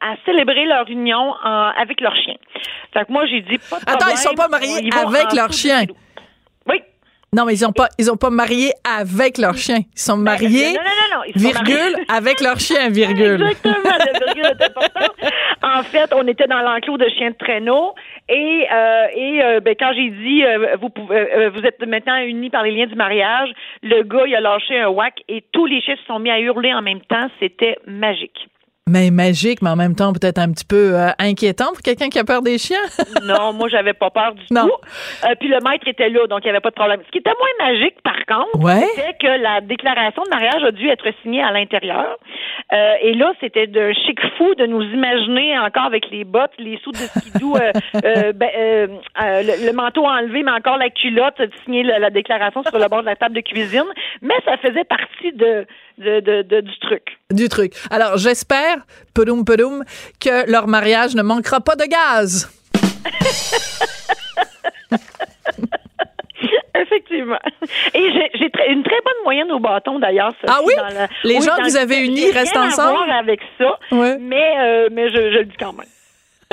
à, 0.00 0.14
célébrer 0.24 0.66
leur 0.66 0.88
union 0.88 1.34
avec 1.42 2.00
leur 2.00 2.14
chien. 2.16 2.34
Fait 2.92 3.04
que 3.04 3.12
moi, 3.12 3.26
j'ai 3.26 3.40
dit 3.40 3.58
pas 3.70 3.78
de 3.78 3.90
Attends, 3.90 4.10
ils 4.10 4.18
sont 4.18 4.34
pas 4.34 4.48
mariés 4.48 4.88
avec 4.92 5.32
leur 5.32 5.52
chien. 5.52 5.84
Non, 7.34 7.44
mais 7.46 7.54
ils 7.54 7.66
ont 7.66 7.72
pas, 7.72 7.88
ils 7.98 8.12
ont 8.12 8.16
pas 8.16 8.30
marié 8.30 8.72
avec 8.84 9.38
leur 9.38 9.56
chien. 9.56 9.78
Ils 9.78 10.00
sont 10.00 10.16
ben, 10.16 10.22
mariés, 10.22 10.72
non, 10.72 10.78
non, 10.78 11.16
non, 11.16 11.32
virgule, 11.34 11.96
avec 12.08 12.40
leur 12.40 12.60
chien, 12.60 12.90
virgule. 12.90 13.42
Exactement, 13.50 13.96
la 13.98 14.18
virgule 14.20 14.44
est 14.44 14.64
importante. 14.64 15.13
En 15.74 15.82
fait, 15.82 16.12
on 16.14 16.26
était 16.28 16.46
dans 16.46 16.60
l'enclos 16.60 16.98
de 16.98 17.08
chiens 17.08 17.30
de 17.30 17.36
traîneau 17.36 17.94
et, 18.28 18.66
euh, 18.72 19.06
et 19.12 19.42
euh, 19.42 19.60
ben, 19.60 19.74
quand 19.78 19.92
j'ai 19.94 20.10
dit 20.10 20.44
euh, 20.44 20.76
vous 20.80 20.88
vous 20.96 21.66
êtes 21.66 21.84
maintenant 21.84 22.16
unis 22.18 22.48
par 22.50 22.62
les 22.62 22.70
liens 22.70 22.86
du 22.86 22.94
mariage, 22.94 23.50
le 23.82 24.02
gars 24.02 24.24
il 24.26 24.36
a 24.36 24.40
lâché 24.40 24.78
un 24.78 24.88
whack 24.88 25.22
et 25.28 25.42
tous 25.52 25.66
les 25.66 25.80
chiens 25.80 25.96
se 25.96 26.04
sont 26.04 26.20
mis 26.20 26.30
à 26.30 26.38
hurler 26.38 26.72
en 26.72 26.82
même 26.82 27.00
temps. 27.00 27.28
C'était 27.40 27.76
magique 27.86 28.48
mais 28.88 29.10
magique, 29.10 29.62
mais 29.62 29.70
en 29.70 29.76
même 29.76 29.94
temps 29.94 30.12
peut-être 30.12 30.38
un 30.38 30.52
petit 30.52 30.64
peu 30.64 30.94
euh, 30.94 31.08
inquiétant 31.18 31.72
pour 31.72 31.80
quelqu'un 31.80 32.10
qui 32.10 32.18
a 32.18 32.24
peur 32.24 32.42
des 32.42 32.58
chiens. 32.58 32.84
non, 33.24 33.54
moi 33.54 33.68
j'avais 33.68 33.94
pas 33.94 34.10
peur 34.10 34.34
du 34.34 34.44
tout. 34.46 34.54
Euh, 34.54 35.34
puis 35.40 35.48
le 35.48 35.58
maître 35.64 35.88
était 35.88 36.10
là, 36.10 36.26
donc 36.26 36.40
il 36.42 36.44
n'y 36.44 36.50
avait 36.50 36.60
pas 36.60 36.68
de 36.68 36.74
problème. 36.74 37.00
Ce 37.06 37.10
qui 37.10 37.18
était 37.18 37.30
moins 37.30 37.66
magique, 37.66 37.96
par 38.02 38.26
contre, 38.26 38.58
c'est 38.94 39.16
que 39.18 39.42
la 39.42 39.62
déclaration 39.62 40.22
de 40.24 40.28
mariage 40.28 40.62
a 40.64 40.70
dû 40.70 40.88
être 40.88 41.06
signée 41.22 41.42
à 41.42 41.50
l'intérieur. 41.50 42.18
Euh, 42.72 42.94
et 43.02 43.14
là, 43.14 43.32
c'était 43.40 43.66
de 43.66 43.92
chic 43.92 44.18
fou 44.36 44.54
de 44.54 44.66
nous 44.66 44.82
imaginer 44.82 45.58
encore 45.58 45.84
avec 45.84 46.10
les 46.10 46.24
bottes, 46.24 46.52
les 46.58 46.78
sous 46.82 46.92
de 46.92 46.96
skidoo, 46.96 47.56
euh, 47.56 47.72
euh, 48.04 48.32
ben, 48.32 48.50
le, 49.16 49.72
manteau 49.72 50.04
enlevé, 50.06 50.42
mais 50.42 50.50
encore 50.50 50.78
la 50.78 50.90
culotte, 50.90 51.38
de 51.38 51.50
signer 51.64 51.82
la, 51.82 52.10
déclaration 52.10 52.62
sur 52.62 52.78
le 52.78 52.88
bord 52.88 53.00
de 53.00 53.06
la 53.06 53.16
table 53.16 53.34
de 53.34 53.40
cuisine. 53.40 53.84
Mais 54.22 54.34
ça 54.44 54.56
faisait 54.56 54.84
partie 54.84 55.32
de, 55.32 55.66
de, 55.98 56.60
du 56.60 56.78
truc. 56.78 57.18
Du 57.30 57.48
truc. 57.48 57.74
Alors, 57.90 58.16
j'espère, 58.16 58.73
pedoum 59.14 59.44
pedoum, 59.44 59.84
que 60.20 60.50
leur 60.50 60.66
mariage 60.66 61.14
ne 61.14 61.22
manquera 61.22 61.60
pas 61.60 61.76
de 61.76 61.84
gaz. 61.84 62.50
Effectivement. 66.76 67.38
Et 67.94 68.12
j'ai 68.12 68.50
une 68.68 68.82
très 68.82 69.00
bonne 69.04 69.22
moyenne 69.22 69.50
au 69.52 69.60
bâton, 69.60 69.98
d'ailleurs. 69.98 70.34
Ah 70.46 70.58
oui? 70.64 70.74
Les 71.22 71.40
gens 71.40 71.56
que 71.56 71.64
vous 71.64 71.76
avez 71.76 71.98
unis 71.98 72.30
restent 72.30 72.56
ensemble? 72.56 72.88
Rien 72.88 73.02
à 73.02 73.06
voir 73.06 73.18
avec 73.18 73.40
ça, 73.58 73.78
mais, 73.92 74.54
euh, 74.58 74.88
mais 74.90 75.08
je, 75.08 75.14
je, 75.14 75.38
le 75.38 75.44
dis 75.44 75.56
quand 75.58 75.72
même. 75.72 75.86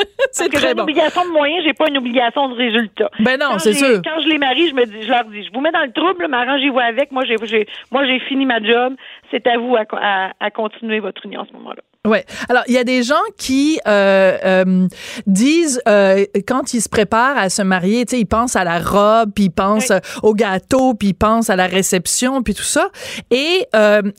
c'est 0.31 0.49
très 0.49 0.73
bon. 0.73 0.85
J'ai 0.85 0.93
une 0.93 0.99
obligation 0.99 1.25
de 1.25 1.31
moyens, 1.31 1.63
j'ai 1.65 1.73
pas 1.73 1.87
une 1.87 1.97
obligation 1.97 2.49
de 2.49 2.55
résultat. 2.55 3.09
Ben 3.19 3.39
non, 3.39 3.57
c'est 3.59 3.73
sûr. 3.73 4.01
Quand 4.03 4.21
je 4.21 4.27
les 4.27 4.37
marie, 4.37 4.69
je 4.69 4.75
me 4.75 4.85
dis, 4.85 5.03
je 5.03 5.09
leur 5.09 5.25
dis, 5.25 5.43
je 5.43 5.51
vous 5.53 5.61
mets 5.61 5.71
dans 5.71 5.83
le 5.83 5.91
trouble, 5.91 6.27
m'arrangez-vous 6.27 6.79
avec. 6.79 7.11
Moi, 7.11 7.23
j'ai, 7.25 7.67
moi, 7.91 8.05
j'ai 8.05 8.19
fini 8.19 8.45
ma 8.45 8.61
job. 8.61 8.95
C'est 9.31 9.45
à 9.47 9.57
vous 9.57 9.75
à, 9.75 10.31
à 10.39 10.51
continuer 10.51 10.99
votre 10.99 11.25
union 11.25 11.41
à 11.41 11.45
ce 11.45 11.53
moment-là. 11.53 11.81
Ouais. 12.07 12.25
Alors, 12.49 12.63
il 12.67 12.73
y 12.73 12.79
a 12.79 12.83
des 12.83 13.03
gens 13.03 13.21
qui 13.37 13.79
euh, 13.87 14.37
euh, 14.43 14.87
disent 15.27 15.79
euh, 15.87 16.25
quand 16.47 16.73
ils 16.73 16.81
se 16.81 16.89
préparent 16.89 17.37
à 17.37 17.49
se 17.49 17.61
marier, 17.61 18.05
tu 18.05 18.15
sais, 18.15 18.21
ils 18.21 18.25
pensent 18.25 18.55
à 18.55 18.63
la 18.63 18.79
robe, 18.79 19.31
puis 19.35 19.45
ils 19.45 19.51
pensent 19.51 19.93
au 20.23 20.33
gâteau, 20.33 20.95
puis 20.95 21.09
ils 21.09 21.13
pensent 21.13 21.51
à 21.51 21.55
la 21.55 21.67
réception, 21.67 22.41
puis 22.41 22.55
tout 22.55 22.63
ça, 22.63 22.89
et 23.29 23.67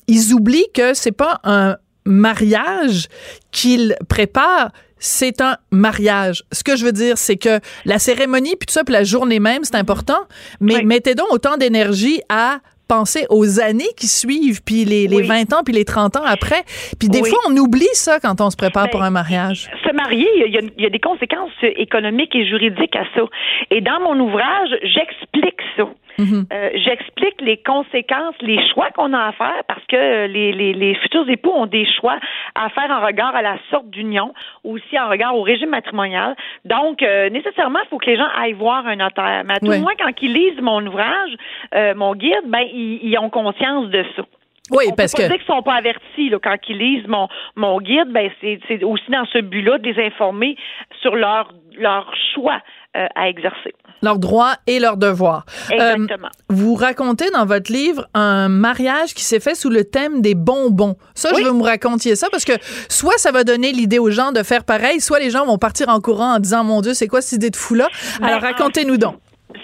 ils 0.06 0.32
oublient 0.32 0.70
que 0.72 0.94
c'est 0.94 1.12
pas 1.12 1.40
un 1.42 1.76
mariage 2.04 3.08
qu'ils 3.50 3.96
préparent, 4.08 4.70
c'est 5.02 5.40
un 5.40 5.56
mariage. 5.70 6.44
Ce 6.52 6.62
que 6.62 6.76
je 6.76 6.84
veux 6.84 6.92
dire, 6.92 7.18
c'est 7.18 7.36
que 7.36 7.60
la 7.84 7.98
cérémonie, 7.98 8.54
puis 8.58 8.66
tout 8.66 8.72
ça, 8.72 8.84
puis 8.84 8.92
la 8.92 9.02
journée 9.02 9.40
même, 9.40 9.64
c'est 9.64 9.76
important, 9.76 10.20
mais 10.60 10.82
mettez 10.82 11.14
donc 11.14 11.26
autant 11.30 11.56
d'énergie 11.56 12.20
à 12.28 12.58
penser 12.88 13.26
aux 13.30 13.60
années 13.60 13.92
qui 13.96 14.06
suivent, 14.06 14.62
puis 14.62 14.84
les, 14.84 15.08
les 15.08 15.22
20 15.22 15.52
ans, 15.54 15.62
puis 15.64 15.74
les 15.74 15.84
30 15.84 16.16
ans 16.16 16.24
après. 16.24 16.62
Puis 17.00 17.08
des 17.08 17.24
fois, 17.24 17.38
on 17.48 17.56
oublie 17.56 17.94
ça 17.94 18.20
quand 18.20 18.40
on 18.40 18.50
se 18.50 18.56
prépare 18.56 18.90
pour 18.90 19.00
ben, 19.00 19.06
un 19.06 19.10
mariage. 19.10 19.70
Se 19.84 19.92
marier, 19.92 20.28
il 20.36 20.52
y, 20.52 20.58
a, 20.58 20.60
il 20.60 20.82
y, 20.82 20.86
a, 20.86 20.90
des 20.90 21.00
conséquences 21.00 21.50
économiques 21.62 22.34
et 22.34 22.46
juridiques 22.46 22.94
à 22.94 23.04
ça. 23.14 23.22
Et 23.70 23.80
dans 23.80 23.98
mon 24.00 24.18
ouvrage, 24.20 24.70
j'explique 24.82 25.60
ça. 25.76 25.88
Mhm. 26.18 26.46
Euh, 26.52 26.70
j'explique 26.74 27.40
les 27.40 27.56
conséquences, 27.56 28.34
les 28.40 28.58
choix 28.70 28.90
qu'on 28.90 29.12
a 29.12 29.28
à 29.28 29.32
faire 29.32 29.62
parce 29.66 29.84
que 29.86 30.26
les, 30.26 30.52
les, 30.52 30.72
les, 30.72 30.94
futurs 30.96 31.28
époux 31.28 31.50
ont 31.50 31.66
des 31.66 31.86
choix 32.00 32.18
à 32.54 32.68
faire 32.70 32.90
en 32.90 33.04
regard 33.04 33.34
à 33.34 33.42
la 33.42 33.56
sorte 33.70 33.88
d'union, 33.90 34.34
aussi 34.64 34.98
en 34.98 35.08
regard 35.08 35.36
au 35.36 35.42
régime 35.42 35.70
matrimonial. 35.70 36.36
Donc, 36.64 37.02
euh, 37.02 37.30
nécessairement, 37.30 37.80
il 37.84 37.88
faut 37.88 37.98
que 37.98 38.06
les 38.06 38.16
gens 38.16 38.28
aillent 38.36 38.52
voir 38.52 38.86
un 38.86 38.96
notaire. 38.96 39.42
Mais 39.46 39.54
à 39.54 39.60
tout 39.60 39.70
le 39.70 39.80
moins, 39.80 39.94
quand 39.98 40.12
ils 40.20 40.32
lisent 40.32 40.60
mon 40.60 40.86
ouvrage, 40.86 41.30
euh, 41.74 41.94
mon 41.94 42.14
guide, 42.14 42.44
ben, 42.46 42.64
ils, 42.72 43.00
ils 43.02 43.18
ont 43.18 43.30
conscience 43.30 43.88
de 43.88 44.04
ça. 44.16 44.22
Oui, 44.70 44.84
parce 44.96 45.12
peut 45.12 45.24
que. 45.24 45.28
dire 45.28 45.38
qu'ils 45.38 45.54
sont 45.54 45.62
pas 45.62 45.74
avertis 45.74 46.28
là, 46.30 46.38
quand 46.42 46.56
ils 46.68 46.78
lisent 46.78 47.06
mon, 47.06 47.28
mon 47.56 47.80
guide, 47.80 48.08
ben 48.08 48.30
c'est 48.40 48.84
aussi 48.84 49.10
dans 49.10 49.26
ce 49.26 49.38
but-là 49.38 49.78
de 49.78 49.90
les 49.90 50.06
informer 50.06 50.56
sur 51.00 51.16
leur, 51.16 51.52
leur 51.76 52.12
choix 52.32 52.60
euh, 52.96 53.06
à 53.14 53.28
exercer. 53.28 53.74
Leurs 54.02 54.18
droits 54.18 54.56
et 54.66 54.80
leurs 54.80 54.96
devoirs. 54.96 55.46
Exactement. 55.70 56.26
Euh, 56.26 56.44
vous 56.48 56.74
racontez 56.74 57.30
dans 57.30 57.46
votre 57.46 57.72
livre 57.72 58.08
un 58.14 58.48
mariage 58.48 59.14
qui 59.14 59.24
s'est 59.24 59.40
fait 59.40 59.54
sous 59.54 59.70
le 59.70 59.84
thème 59.84 60.20
des 60.20 60.34
bonbons. 60.34 60.96
Ça, 61.14 61.30
je 61.36 61.42
veux 61.42 61.52
me 61.52 61.62
raconter 61.62 62.16
ça 62.16 62.28
parce 62.30 62.44
que 62.44 62.52
soit 62.88 63.18
ça 63.18 63.30
va 63.32 63.44
donner 63.44 63.72
l'idée 63.72 63.98
aux 63.98 64.10
gens 64.10 64.32
de 64.32 64.42
faire 64.42 64.64
pareil, 64.64 65.00
soit 65.00 65.20
les 65.20 65.30
gens 65.30 65.46
vont 65.46 65.58
partir 65.58 65.88
en 65.88 66.00
courant 66.00 66.34
en 66.34 66.38
disant 66.38 66.64
mon 66.64 66.80
Dieu, 66.80 66.94
c'est 66.94 67.08
quoi 67.08 67.22
cette 67.22 67.34
idée 67.34 67.50
de 67.50 67.56
fou 67.56 67.74
là 67.74 67.88
ben, 68.20 68.26
Alors 68.26 68.40
racontez-nous 68.40 68.96
donc 68.96 69.16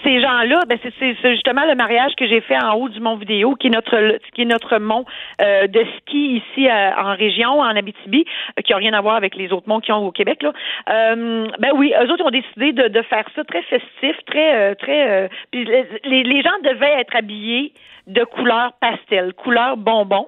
ces 0.03 0.21
gens-là, 0.21 0.61
ben 0.67 0.77
c'est 0.99 1.31
justement 1.31 1.65
le 1.65 1.75
mariage 1.75 2.13
que 2.15 2.27
j'ai 2.27 2.41
fait 2.41 2.57
en 2.61 2.73
haut 2.75 2.89
du 2.89 2.99
mont 2.99 3.15
Vidéo, 3.15 3.55
qui 3.55 3.67
est 3.67 3.69
notre 3.69 4.17
qui 4.33 4.41
est 4.41 4.45
notre 4.45 4.77
mont 4.77 5.05
euh, 5.41 5.67
de 5.67 5.85
ski 5.97 6.37
ici 6.37 6.67
euh, 6.67 6.91
en 6.97 7.15
région, 7.15 7.59
en 7.59 7.75
Abitibi, 7.75 8.25
euh, 8.57 8.61
qui 8.61 8.73
a 8.73 8.77
rien 8.77 8.93
à 8.93 9.01
voir 9.01 9.15
avec 9.15 9.35
les 9.35 9.51
autres 9.51 9.67
monts 9.67 9.79
qui 9.79 9.91
ont 9.91 10.07
au 10.07 10.11
Québec 10.11 10.43
là. 10.43 10.53
ben 10.87 11.71
oui, 11.75 11.93
eux 12.01 12.11
autres 12.11 12.25
ont 12.25 12.31
décidé 12.31 12.73
de, 12.73 12.87
de 12.87 13.01
faire 13.03 13.25
ça 13.35 13.43
très 13.43 13.61
festif, 13.63 14.15
très 14.25 14.75
très. 14.75 15.29
puis 15.51 15.65
les, 15.65 16.23
les 16.23 16.41
gens 16.41 16.57
devaient 16.63 16.99
être 16.99 17.15
habillés 17.15 17.73
de 18.09 18.23
couleur 18.23 18.73
pastel, 18.81 19.33
couleur 19.33 19.77
bonbon. 19.77 20.27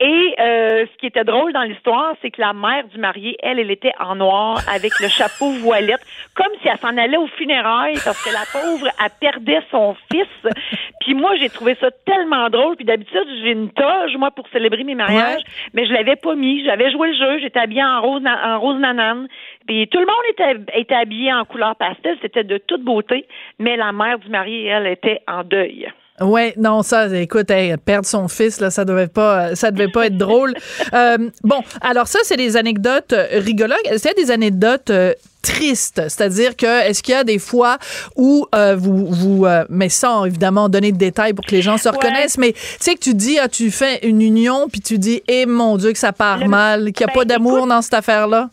Et 0.00 0.34
euh, 0.38 0.86
ce 0.86 0.96
qui 0.98 1.06
était 1.06 1.24
drôle 1.24 1.52
dans 1.52 1.62
l'histoire, 1.62 2.14
c'est 2.22 2.30
que 2.30 2.40
la 2.40 2.52
mère 2.52 2.86
du 2.86 2.98
marié, 2.98 3.36
elle, 3.42 3.58
elle 3.58 3.70
était 3.70 3.92
en 3.98 4.14
noir 4.16 4.60
avec 4.72 4.92
le 5.00 5.08
chapeau 5.08 5.50
voilette, 5.60 6.00
comme 6.34 6.52
si 6.62 6.68
elle 6.68 6.78
s'en 6.78 6.96
allait 6.96 7.16
au 7.16 7.26
funérailles 7.26 7.98
parce 8.04 8.22
que 8.22 8.32
la 8.32 8.44
pauvre, 8.52 8.88
elle 9.02 9.10
perdait 9.20 9.62
son 9.70 9.96
fils. 10.10 10.54
Puis 11.00 11.14
moi, 11.14 11.36
j'ai 11.36 11.48
trouvé 11.48 11.76
ça 11.80 11.90
tellement 12.04 12.48
drôle. 12.48 12.76
Puis 12.76 12.84
d'habitude, 12.84 13.26
j'ai 13.42 13.52
une 13.52 13.70
toge, 13.70 14.16
moi, 14.16 14.30
pour 14.30 14.46
célébrer 14.48 14.84
mes 14.84 14.94
mariages, 14.94 15.42
mais 15.74 15.86
je 15.86 15.92
l'avais 15.92 16.16
pas 16.16 16.34
mis. 16.34 16.64
J'avais 16.64 16.90
joué 16.92 17.08
le 17.08 17.16
jeu, 17.16 17.38
j'étais 17.40 17.60
habillée 17.60 17.84
en 17.84 18.00
rose, 18.00 18.22
en 18.24 18.60
rose 18.60 18.78
nanane. 18.78 19.26
Puis 19.66 19.88
tout 19.88 19.98
le 19.98 20.06
monde 20.06 20.16
était, 20.30 20.80
était 20.80 20.94
habillé 20.94 21.32
en 21.32 21.44
couleur 21.44 21.74
pastel, 21.76 22.16
c'était 22.22 22.44
de 22.44 22.58
toute 22.58 22.82
beauté, 22.82 23.26
mais 23.58 23.76
la 23.76 23.92
mère 23.92 24.18
du 24.18 24.28
marié, 24.28 24.66
elle, 24.66 24.86
était 24.86 25.22
en 25.26 25.42
deuil. 25.42 25.88
Ouais, 26.20 26.54
non, 26.56 26.82
ça, 26.82 27.08
écoute, 27.14 27.48
perdre 27.84 28.06
son 28.06 28.28
fils, 28.28 28.60
là, 28.60 28.70
ça 28.70 28.84
devait 28.84 29.06
pas, 29.06 29.54
ça 29.54 29.70
devait 29.70 29.90
pas 29.90 30.06
être 30.06 30.16
drôle. 30.16 30.54
Euh, 30.92 31.30
bon, 31.42 31.60
alors 31.80 32.06
ça, 32.06 32.20
c'est 32.22 32.36
des 32.36 32.56
anecdotes 32.56 33.14
rigolotes. 33.32 33.82
Qu'il 33.82 34.04
y 34.04 34.08
a 34.08 34.14
des 34.14 34.30
anecdotes 34.30 34.90
euh, 34.90 35.12
tristes? 35.42 36.00
C'est-à-dire 36.08 36.56
que, 36.56 36.88
est-ce 36.88 37.02
qu'il 37.02 37.12
y 37.12 37.16
a 37.16 37.24
des 37.24 37.38
fois 37.38 37.78
où 38.14 38.46
euh, 38.54 38.76
vous, 38.76 39.06
vous 39.06 39.46
mais 39.68 39.88
sans 39.88 40.24
évidemment 40.24 40.68
donner 40.68 40.92
de 40.92 40.96
détails 40.96 41.32
pour 41.32 41.44
que 41.44 41.50
les 41.50 41.62
gens 41.62 41.76
se 41.76 41.88
reconnaissent, 41.88 42.38
mais 42.38 42.52
tu 42.52 42.60
sais 42.80 42.94
que 42.94 43.00
tu 43.00 43.14
dis, 43.14 43.38
ah, 43.38 43.48
tu 43.48 43.70
fais 43.70 44.06
une 44.06 44.22
union, 44.22 44.68
puis 44.70 44.80
tu 44.80 44.98
dis, 44.98 45.22
eh 45.28 45.44
mon 45.44 45.76
Dieu, 45.76 45.92
que 45.92 45.98
ça 45.98 46.12
part 46.12 46.46
mal, 46.46 46.92
qu'il 46.92 47.06
n'y 47.06 47.12
a 47.12 47.14
pas 47.14 47.24
ben, 47.24 47.36
d'amour 47.36 47.66
dans 47.66 47.82
cette 47.82 47.94
affaire-là? 47.94 48.50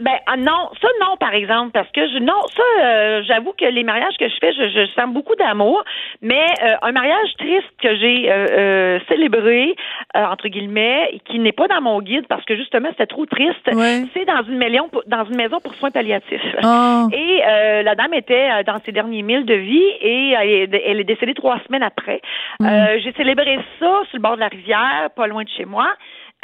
Ben 0.00 0.18
ah, 0.26 0.36
non, 0.36 0.70
ça 0.80 0.88
non 1.00 1.16
par 1.18 1.34
exemple 1.34 1.70
parce 1.72 1.90
que 1.90 2.06
je 2.08 2.18
non 2.18 2.40
ça 2.54 2.62
euh, 2.84 3.22
j'avoue 3.26 3.52
que 3.52 3.64
les 3.64 3.84
mariages 3.84 4.16
que 4.18 4.28
je 4.28 4.34
fais 4.40 4.52
je, 4.52 4.68
je 4.68 4.86
sens 4.92 5.12
beaucoup 5.12 5.34
d'amour, 5.36 5.82
mais 6.22 6.44
euh, 6.62 6.74
un 6.82 6.92
mariage 6.92 7.32
triste 7.38 7.70
que 7.80 7.96
j'ai 7.96 8.30
euh, 8.30 8.98
célébré 9.08 9.74
entre 10.14 10.48
guillemets 10.48 11.20
qui 11.26 11.38
n'est 11.38 11.52
pas 11.52 11.68
dans 11.68 11.80
mon 11.80 12.00
guide 12.00 12.26
parce 12.28 12.44
que 12.44 12.56
justement 12.56 12.88
c'était 12.90 13.06
trop 13.06 13.26
triste, 13.26 13.70
c'est 14.14 14.24
dans 14.24 14.42
une 14.48 14.58
maison 14.58 14.90
dans 15.06 15.24
une 15.24 15.36
maison 15.36 15.60
pour 15.60 15.74
soins 15.74 15.90
palliatifs. 15.90 16.56
Ah. 16.62 17.06
Et 17.12 17.42
la 17.82 17.94
dame 17.94 18.14
était 18.14 18.64
dans 18.64 18.78
ses 18.84 18.92
derniers 18.92 19.22
milles 19.22 19.46
de 19.46 19.54
vie 19.54 19.90
et 20.00 20.32
elle 20.32 21.00
est 21.00 21.04
décédée 21.04 21.34
trois 21.34 21.58
semaines 21.66 21.82
après. 21.82 22.20
Mm. 22.60 22.68
j'ai 23.02 23.12
célébré 23.12 23.58
ça 23.78 24.02
sur 24.08 24.16
le 24.16 24.20
bord 24.20 24.34
de 24.34 24.40
la 24.40 24.48
rivière, 24.48 25.10
pas 25.14 25.26
loin 25.26 25.44
de 25.44 25.48
chez 25.48 25.64
moi. 25.64 25.88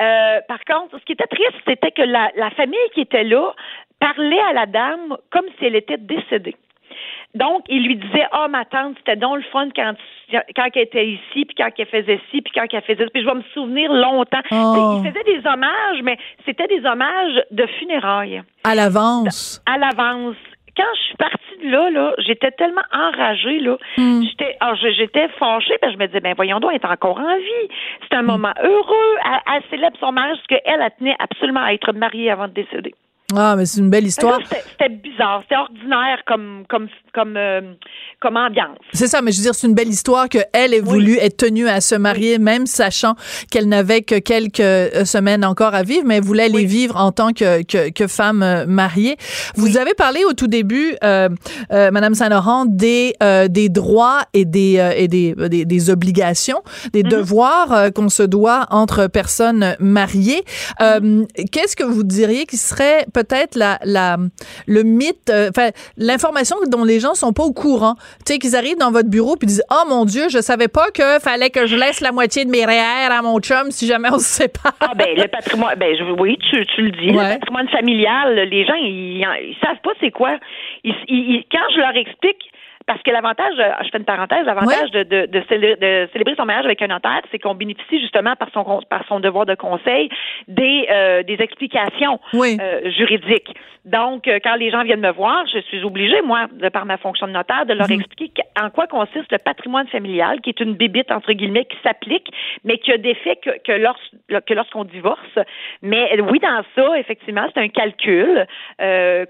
Euh, 0.01 0.40
par 0.49 0.59
contre, 0.64 0.99
ce 0.99 1.05
qui 1.05 1.12
était 1.12 1.26
triste, 1.26 1.57
c'était 1.66 1.90
que 1.90 2.03
la, 2.03 2.51
famille 2.57 2.78
qui 2.95 3.03
était 3.03 3.24
là 3.24 3.53
parlait 4.01 4.40
à 4.51 4.53
la 4.53 4.66
dame 4.66 5.16
comme 5.30 5.45
si 5.59 5.66
elle 5.66 5.76
était 5.76 5.99
décédée. 5.99 6.57
Donc, 7.34 7.64
il 7.68 7.86
lui 7.86 7.97
disait, 7.97 8.26
ah, 8.32 8.45
oh, 8.45 8.51
ma 8.51 8.66
tante, 8.66 8.97
c'était 8.99 9.16
donc 9.16 9.36
le 9.36 9.43
fun 9.45 9.68
quand, 9.74 9.95
quand 10.55 10.68
elle 10.74 10.82
était 10.82 11.07
ici, 11.07 11.47
puis 11.47 11.55
quand 11.57 11.70
elle 11.78 11.86
faisait 11.86 12.20
ci, 12.30 12.43
puis 12.43 12.53
quand 12.55 12.66
elle 12.70 12.82
faisait 12.82 13.05
ça. 13.05 13.11
Puis 13.11 13.22
je 13.22 13.26
vais 13.26 13.34
me 13.34 13.45
souvenir 13.55 13.90
longtemps. 13.90 14.43
Oh. 14.51 15.01
Il 15.03 15.11
faisait 15.11 15.24
des 15.24 15.47
hommages, 15.47 16.03
mais 16.03 16.18
c'était 16.45 16.66
des 16.66 16.84
hommages 16.84 17.43
de 17.51 17.66
funérailles. 17.78 18.43
À 18.64 18.74
l'avance. 18.74 19.62
À 19.64 19.78
l'avance 19.78 20.36
quand 20.77 20.95
je 20.97 21.01
suis 21.03 21.16
partie 21.16 21.66
de 21.66 21.70
là, 21.70 21.91
là, 21.91 22.14
j'étais 22.18 22.51
tellement 22.53 22.83
enragée, 22.93 23.61
là. 23.61 23.77
Hmm. 23.99 24.23
J'étais, 24.23 24.57
alors, 24.61 24.77
j'étais 24.77 25.29
fâchée, 25.39 25.77
parce 25.81 25.93
que 25.93 25.99
je 25.99 26.03
me 26.03 26.07
disais, 26.07 26.20
ben, 26.20 26.35
voyons 26.35 26.61
donc, 26.61 26.70
elle 26.73 26.81
est 26.81 26.93
encore 26.93 27.18
en 27.18 27.37
vie. 27.37 27.68
C'est 28.03 28.16
un 28.16 28.23
hmm. 28.23 28.27
moment 28.27 28.55
heureux. 28.62 29.16
Elle, 29.25 29.55
elle 29.55 29.62
célèbre 29.70 29.97
son 30.01 30.12
mariage 30.12 30.39
parce 30.39 30.61
qu'elle, 30.61 30.81
elle 30.81 30.91
tenait 30.99 31.16
absolument 31.18 31.62
à 31.62 31.73
être 31.73 31.93
mariée 31.93 32.31
avant 32.31 32.49
de 32.49 32.55
décéder. 32.55 32.95
Ah, 33.37 33.55
mais 33.57 33.66
c'est 33.66 33.80
une 33.80 33.91
belle 33.91 34.07
histoire. 34.07 34.39
C'était 34.49 34.89
bizarre, 34.89 35.41
c'était 35.43 35.57
ordinaire 35.57 36.18
comme 36.26 36.64
comme 36.68 36.89
comme 37.14 37.37
euh, 37.37 37.74
comme 38.20 38.37
ambiance. 38.37 38.78
C'est 38.93 39.09
ça, 39.09 39.20
mais 39.20 39.33
je 39.33 39.39
veux 39.39 39.43
dire, 39.43 39.55
c'est 39.55 39.66
une 39.66 39.74
belle 39.74 39.89
histoire 39.89 40.28
que 40.28 40.39
elle 40.53 40.72
ait 40.74 40.80
voulu 40.80 41.16
être 41.18 41.37
tenue 41.37 41.68
à 41.68 41.80
se 41.80 41.95
marier, 41.95 42.39
même 42.39 42.66
sachant 42.66 43.14
qu'elle 43.51 43.68
n'avait 43.68 44.03
que 44.03 44.18
quelques 44.18 44.61
euh, 44.61 45.05
semaines 45.05 45.45
encore 45.45 45.74
à 45.74 45.83
vivre, 45.83 46.05
mais 46.07 46.16
elle 46.16 46.24
voulait 46.24 46.49
les 46.49 46.64
vivre 46.64 46.97
en 46.97 47.12
tant 47.12 47.33
que 47.33 47.62
que, 47.62 47.91
que 47.91 48.07
femme 48.07 48.43
euh, 48.43 48.64
mariée. 48.66 49.16
Vous 49.57 49.76
avez 49.76 49.95
parlé 49.95 50.24
au 50.24 50.33
tout 50.33 50.47
début, 50.47 50.95
euh, 51.05 51.28
Madame 51.70 52.14
Saint-Laurent, 52.14 52.64
des 52.66 53.14
des 53.51 53.68
droits 53.68 54.20
et 54.33 54.45
des 54.45 54.93
et 54.97 55.09
des, 55.09 55.35
des, 55.35 55.64
des 55.64 55.91
obligations, 55.91 56.62
des 56.93 57.03
mhm. 57.03 57.11
devoirs 57.11 57.93
qu'on 57.95 58.09
se 58.09 58.22
doit 58.22 58.66
entre 58.70 59.07
personnes 59.07 59.76
mariées. 59.80 60.43
Qu'est-ce 60.78 61.76
que 61.76 61.85
vous 61.85 62.05
diriez 62.05 62.47
qui 62.47 62.57
serait 62.57 63.07
peut 63.12 63.22
peut-être 63.25 63.57
la, 63.57 63.79
la, 63.85 64.16
le 64.66 64.83
mythe, 64.83 65.31
euh, 65.31 65.51
enfin, 65.51 65.70
l'information 65.97 66.57
dont 66.68 66.85
les 66.85 67.01
gens 67.01 67.14
sont 67.14 67.33
pas 67.33 67.43
au 67.45 67.53
courant. 67.53 67.95
Tu 68.27 68.35
sais, 68.35 68.39
qu'ils 68.39 68.57
arrivent 68.57 68.79
dans 68.79 68.91
votre 68.91 69.09
bureau 69.09 69.37
puis 69.37 69.47
disent, 69.47 69.64
oh 69.70 69.89
mon 69.89 70.05
Dieu, 70.05 70.29
je 70.29 70.41
savais 70.41 70.68
pas 70.68 70.91
que 70.91 71.18
fallait 71.20 71.51
que 71.51 71.66
je 71.66 71.77
laisse 71.77 72.01
la 72.01 72.12
moitié 72.12 72.45
de 72.45 72.51
mes 72.51 72.64
REER 72.64 73.11
à 73.11 73.23
mon 73.23 73.39
chum 73.41 73.70
si 73.70 73.87
jamais 73.87 74.09
on 74.12 74.18
se 74.18 74.43
sépare. 74.43 74.75
Ah, 74.81 74.93
ben, 74.97 75.16
le 75.16 75.29
patrimoine, 75.29 75.79
ben, 75.79 75.97
je, 75.97 76.05
oui, 76.20 76.39
tu, 76.51 76.64
tu 76.66 76.83
le 76.83 76.91
dis, 76.93 77.12
le 77.12 77.39
patrimoine 77.39 77.68
familial, 77.68 78.35
les 78.49 78.64
gens, 78.66 78.75
ils, 78.75 79.18
ils, 79.20 79.57
savent 79.62 79.81
pas 79.83 79.93
c'est 80.01 80.11
quoi. 80.11 80.39
ils, 80.85 81.45
quand 81.51 81.59
je 81.75 81.81
leur 81.81 81.97
explique, 81.97 82.51
parce 82.87 83.03
que 83.03 83.11
l'avantage, 83.11 83.55
euh, 83.59 83.70
je 83.85 83.89
fais 83.91 83.99
une 83.99 84.05
parenthèse, 84.05 84.45
l'avantage 84.45 84.91
de, 84.91 85.03
de, 85.03 85.26
de, 85.26 86.09
célébrer 86.12 86.35
son 86.37 86.45
mariage 86.45 86.64
avec 86.64 86.80
un 86.83 86.89
notaire, 86.89 87.22
c'est 87.30 87.39
qu'on 87.39 87.55
bénéficie 87.55 88.01
justement 88.01 88.35
par 88.37 88.49
son 88.53 88.80
par 88.89 89.07
son 89.07 89.20
devoir 89.20 89.47
de 89.47 89.55
conseil 89.55 90.09
des 90.49 90.87
euh, 90.91 91.22
des 91.22 91.37
explications 91.41 92.20
euh, 92.35 92.91
juridiques. 92.91 93.55
Donc, 93.85 94.30
quand 94.45 94.55
les 94.55 94.70
gens 94.70 94.85
viennent 94.85 95.01
me 95.01 95.11
voir, 95.11 95.45
je 95.53 95.59
suis 95.62 95.83
obligée, 95.83 96.22
moi, 96.22 96.47
de 96.53 96.68
par 96.68 96.87
ma 96.87 96.99
fonction 96.99 97.26
de 97.26 97.33
notaire, 97.33 97.66
de 97.66 97.74
leur 97.74 97.89
mhm. 97.89 97.99
expliquer 97.99 98.43
en 98.61 98.70
quoi 98.70 98.87
consiste 98.87 99.33
le 99.33 99.39
patrimoine 99.39 99.89
familial, 99.89 100.41
qui 100.41 100.51
est 100.51 100.61
une 100.61 100.74
bébite 100.74 101.11
entre 101.11 101.33
guillemets 101.33 101.64
qui 101.64 101.76
s'applique, 101.83 102.30
mais 102.62 102.78
qui 102.78 102.93
a 102.93 102.99
des 102.99 103.14
faits 103.14 103.41
que, 103.43 103.51
que, 103.64 104.39
que 104.39 104.55
lorsqu'on 104.55 104.85
divorce. 104.85 105.37
Mais 105.83 106.16
oui, 106.20 106.39
dans 106.39 106.62
ça, 106.76 106.97
effectivement, 106.97 107.45
c'est 107.53 107.61
un 107.61 107.68
calcul 107.68 108.47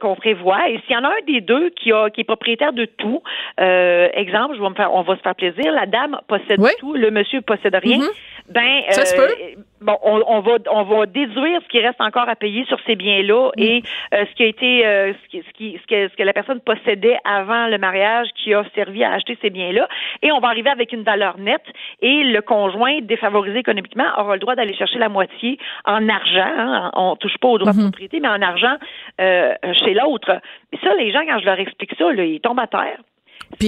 qu'on 0.01 0.17
prévoit. 0.17 0.69
Et 0.69 0.79
s'il 0.81 0.97
y 0.97 0.99
en 0.99 1.05
a 1.05 1.09
un 1.09 1.25
des 1.27 1.41
deux 1.41 1.71
qui 1.71 1.91
a 1.91 2.11
qui 2.11 2.21
est 2.21 2.25
propriétaire 2.25 2.75
de 2.75 2.85
tout, 2.85 3.23
euh, 3.61 4.09
exemple, 4.15 4.57
je 4.57 4.63
vais 4.63 4.69
me 4.69 4.75
faire, 4.75 4.93
on 4.95 5.03
va 5.03 5.17
se 5.17 5.23
faire 5.23 5.35
plaisir. 5.35 5.73
La 5.73 5.87
dame 5.87 6.19
possède 6.29 6.61
tout, 6.79 6.95
le 6.95 7.11
monsieur 7.11 7.41
possède 7.41 7.75
rien. 7.75 7.99
Mm-hmm. 7.99 8.33
Ben, 8.49 8.83
ça 8.91 9.05
se 9.05 9.15
peut. 9.15 9.23
Euh, 9.23 9.55
bon, 9.81 9.97
on, 10.03 10.23
on, 10.27 10.41
va 10.41 10.53
on 10.71 10.83
va 10.83 11.07
déduire 11.07 11.61
ce 11.63 11.69
qui 11.69 11.79
reste 11.81 12.01
encore 12.01 12.29
à 12.29 12.37
payer 12.37 12.65
sur 12.67 12.79
ces 12.87 12.97
biens-là 12.97 13.51
mm. 13.57 13.63
et 13.63 13.83
euh, 14.15 14.25
ce 14.29 14.35
qui 14.35 14.43
a 14.43 14.47
été 14.47 14.87
euh, 14.87 15.13
ce, 15.13 15.29
qui, 15.29 15.43
ce, 15.47 15.53
qui, 15.53 15.79
ce, 15.81 15.87
que, 15.87 16.09
ce 16.09 16.17
que 16.17 16.23
la 16.23 16.33
personne 16.33 16.61
possédait 16.61 17.19
avant 17.25 17.69
le 17.69 17.79
mariage 17.79 18.29
qui 18.35 18.53
a 18.53 18.65
servi 18.75 19.05
à 19.05 19.13
acheter 19.13 19.39
ces 19.41 19.51
biens-là 19.51 19.89
et 20.23 20.33
on 20.33 20.41
va 20.41 20.49
arriver 20.49 20.71
avec 20.71 20.93
une 20.93 21.03
valeur 21.03 21.39
nette 21.39 21.65
et 22.01 22.25
le 22.25 22.43
conjoint 22.43 22.99
défavorisé 23.01 23.59
économiquement 23.59 24.07
aura 24.19 24.35
le 24.35 24.41
droit 24.41 24.55
d'aller 24.57 24.75
chercher 24.75 24.99
la 24.99 25.09
moitié 25.09 25.59
en 25.85 26.09
argent. 26.09 26.53
Hein, 26.59 26.91
on 26.95 27.17
touche 27.17 27.39
pas 27.39 27.49
au 27.49 27.59
droit 27.59 27.73
de 27.73 27.79
mm-hmm. 27.79 27.83
propriété, 27.83 28.21
mais 28.21 28.29
en 28.29 28.43
argent 28.43 28.77
chez 29.19 29.95
l'autre. 29.95 30.41
Ça, 30.83 30.95
les 30.97 31.13
gens 31.13 31.21
quand 31.27 31.39
je 31.39 31.45
leur 31.45 31.59
explique 31.59 31.95
ça, 31.97 32.13
là, 32.13 32.25
ils 32.25 32.41
tombent 32.41 32.61
à 32.61 32.67
terre. 32.67 32.99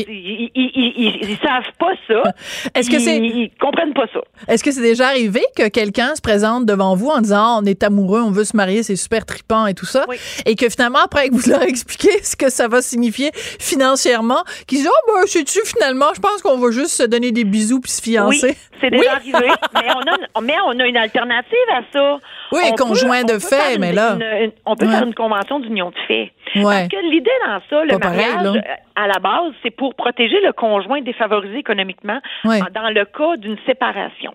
Puis, 0.02 0.50
ils, 0.54 1.20
ils, 1.22 1.38
savent 1.38 1.72
pas 1.78 1.92
ça. 2.08 2.22
Est-ce 2.74 2.90
que 2.90 2.98
c'est 2.98 3.18
ils, 3.18 3.50
comprennent 3.60 3.94
pas 3.94 4.06
ça. 4.12 4.20
Est-ce 4.48 4.64
que 4.64 4.72
c'est 4.72 4.82
déjà 4.82 5.08
arrivé 5.08 5.42
que 5.56 5.68
quelqu'un 5.68 6.14
se 6.14 6.20
présente 6.20 6.66
devant 6.66 6.96
vous 6.96 7.08
en 7.08 7.20
disant 7.20 7.60
on 7.62 7.64
est 7.64 7.82
amoureux, 7.82 8.20
on 8.20 8.30
veut 8.30 8.44
se 8.44 8.56
marier, 8.56 8.82
c'est 8.82 8.96
super 8.96 9.24
tripant 9.24 9.66
et 9.66 9.74
tout 9.74 9.86
ça, 9.86 10.04
et 10.46 10.56
que 10.56 10.68
finalement 10.68 11.00
après 11.04 11.28
que 11.28 11.34
vous 11.34 11.50
leur 11.50 11.62
expliquez 11.62 12.22
ce 12.22 12.36
que 12.36 12.50
ça 12.50 12.68
va 12.68 12.82
signifier 12.82 13.30
financièrement, 13.34 14.42
qu'ils 14.66 14.78
disent 14.78 14.90
oh 14.90 15.12
ben 15.12 15.26
sais-tu 15.26 15.60
finalement, 15.64 16.12
je 16.14 16.20
pense 16.20 16.42
qu'on 16.42 16.58
va 16.58 16.70
juste 16.70 16.92
se 16.92 17.04
donner 17.04 17.30
des 17.32 17.44
bisous 17.44 17.80
puis 17.80 17.92
se 17.92 18.02
fiancer. 18.02 18.48
Oui, 18.48 18.56
c'est 18.80 18.90
déjà 18.90 19.12
arrivé, 19.12 19.48
mais 19.74 19.90
on 19.94 20.00
a 20.00 20.40
mais 20.40 20.54
on 20.66 20.78
a 20.78 20.86
une 20.86 20.96
alternative 20.96 21.68
à 21.72 21.82
ça. 21.92 22.18
Oui, 22.52 22.62
conjoint 22.76 23.24
de 23.24 23.38
fait, 23.38 23.78
mais 23.78 23.92
là. 23.92 24.16
on 24.66 24.76
peut 24.76 24.88
faire 24.88 25.04
une 25.04 25.14
convention 25.14 25.60
d'union 25.60 25.90
de 25.90 25.96
fait. 26.06 26.32
Parce 26.54 26.88
que 26.88 27.10
l'idée 27.10 27.30
dans 27.46 27.60
ça, 27.68 27.84
le 27.84 27.98
mariage, 27.98 28.62
à 28.96 29.08
la 29.08 29.18
base, 29.18 29.52
c'est 29.62 29.70
pour 29.70 29.83
protéger 29.92 30.40
le 30.40 30.52
conjoint 30.52 31.02
défavorisé 31.02 31.58
économiquement 31.58 32.20
dans 32.44 32.88
le 32.94 33.04
cas 33.04 33.36
d'une 33.36 33.58
séparation. 33.66 34.34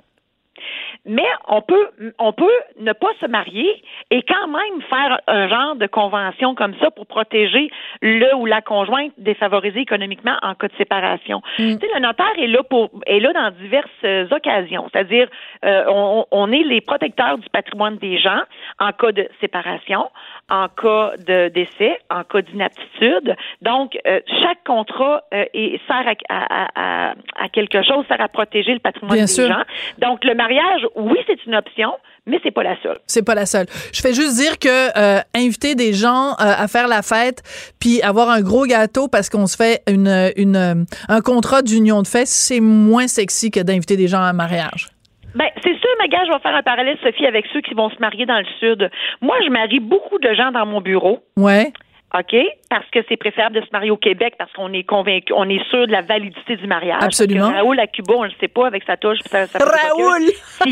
Mais 1.06 1.26
on 1.47 1.62
peut, 1.62 1.89
on 2.18 2.34
peut 2.34 2.45
ne 2.80 2.93
pas 2.93 3.12
se 3.22 3.26
marier 3.26 3.82
et 4.12 4.22
quand 4.24 4.47
même 4.47 4.82
faire 4.89 5.20
un 5.28 5.47
genre 5.47 5.76
de 5.76 5.88
convention 5.88 6.56
comme 6.56 6.76
ça 6.80 6.91
pour 6.91 7.08
protéger 7.08 7.70
le 8.02 8.36
ou 8.36 8.45
la 8.45 8.62
conjointe 8.62 9.14
défavorisée 9.18 9.80
économiquement 9.80 10.38
en 10.41 10.56
cas 10.56 10.68
de 10.68 10.76
séparation. 10.78 11.41
Mm. 11.58 11.78
Tu 11.78 11.80
sais, 11.80 11.93
le 11.93 12.02
notaire 12.02 12.34
est 12.38 12.47
là 12.47 12.64
pour 12.64 12.89
est 13.06 13.20
là 13.20 13.34
dans 13.34 13.52
diverses 13.52 14.32
occasions, 14.32 14.89
c'est-à-dire 14.91 15.28
euh, 15.66 15.86
on, 15.88 16.26
on, 16.32 16.52
est 16.52 16.64
les 16.64 16.82
protecteurs 16.82 17.38
du 17.38 17.50
patrimoine 17.50 17.97
des 17.97 18.20
gens 18.20 18.41
en 18.80 18.91
cas 18.91 19.12
de 19.12 19.28
séparation, 19.39 20.10
en 20.50 20.68
cas 20.68 21.12
de 21.18 21.50
décès, 21.50 21.97
en 22.10 22.24
cas 22.24 22.41
d'inaptitude. 22.41 23.36
Donc, 23.62 23.97
euh, 24.08 24.20
chaque 24.41 24.64
contrat 24.66 25.24
euh, 25.34 25.45
sert 25.88 26.14
à, 26.30 27.12
à, 27.39 27.50
quelque 27.50 27.84
chose, 27.84 28.06
sert 28.08 28.22
à 28.22 28.28
protéger 28.28 28.74
le 28.74 28.80
patrimoine 28.80 29.20
des 29.20 29.28
gens. 29.28 29.64
Donc, 30.00 30.24
le 30.24 30.34
mariage, 30.36 30.86
oui, 30.95 31.18
c'est 31.28 31.45
une 31.45 31.56
option, 31.56 31.93
mais 32.26 32.39
c'est 32.43 32.52
pas 32.52 32.64
la 32.64 32.82
seule. 32.82 33.00
C'est 33.08 33.26
pas 33.26 33.36
la 33.36 33.45
seule. 33.45 33.68
Je 33.93 34.02
fais 34.02 34.14
juste 34.14 34.36
dire 34.36 34.58
que 34.60 34.97
euh, 34.97 35.22
inviter 35.36 35.76
des 35.76 35.93
gens 35.93 36.34
à 36.38 36.68
faire 36.68 36.88
la 36.88 37.02
fête, 37.02 37.41
puis 37.80 38.02
avoir 38.02 38.30
un 38.30 38.41
gros 38.41 38.66
gâteau 38.66 39.08
parce 39.08 39.30
qu'on 39.30 39.47
se 39.47 39.56
fait 39.56 39.82
une, 39.88 40.32
une, 40.36 40.86
un 41.08 41.22
contrat 41.22 41.62
d'union 41.62 42.02
de 42.02 42.08
fait, 42.08 42.26
c'est 42.26 42.60
moins 42.60 43.08
sexy 43.08 43.52
que 43.52 43.60
d'inviter 43.60 43.97
des 43.97 44.08
gens 44.08 44.20
à 44.20 44.30
un 44.30 44.34
mariage. 44.34 44.89
Ben, 45.36 45.48
c'est 45.64 45.78
sûr, 45.78 45.90
ma 46.00 46.08
gars, 46.08 46.26
je 46.26 46.32
vais 46.32 46.40
faire 46.40 46.56
un 46.56 46.64
parallèle, 46.64 46.98
Sophie, 47.04 47.26
avec 47.26 47.46
ceux 47.54 47.62
qui 47.62 47.74
vont 47.74 47.90
se 47.90 48.00
marier 48.00 48.26
dans 48.26 48.40
le 48.40 48.46
Sud. 48.60 48.90
Moi, 49.22 49.36
je 49.46 49.50
marie 49.50 49.80
beaucoup 49.80 50.18
de 50.20 50.34
gens 50.34 50.52
dans 50.52 50.66
mon 50.66 50.82
bureau. 50.82 51.20
Ouais. 51.38 51.72
OK? 52.18 52.36
Parce 52.70 52.90
que 52.92 53.00
c'est 53.08 53.18
préférable 53.18 53.56
de 53.56 53.62
se 53.62 53.70
marier 53.72 53.92
au 53.92 53.98
Québec 53.98 54.34
parce 54.38 54.52
qu'on 54.54 54.74
est 54.74 54.84
convaincu, 54.84 55.32
on 55.36 55.48
est 55.48 55.64
sûr 55.70 55.86
de 55.86 55.92
la 55.92 56.02
validité 56.02 56.56
du 56.56 56.66
mariage. 56.66 57.04
Absolument. 57.04 57.50
Raoul 57.50 57.80
à 57.80 57.86
Cuba, 57.86 58.14
on 58.18 58.24
le 58.24 58.32
sait 58.40 58.48
pas 58.48 58.66
avec 58.66 58.84
sa 58.86 58.98
touche. 58.98 59.20
Ça, 59.26 59.46
Raoul! 59.60 60.24
S'il 60.64 60.72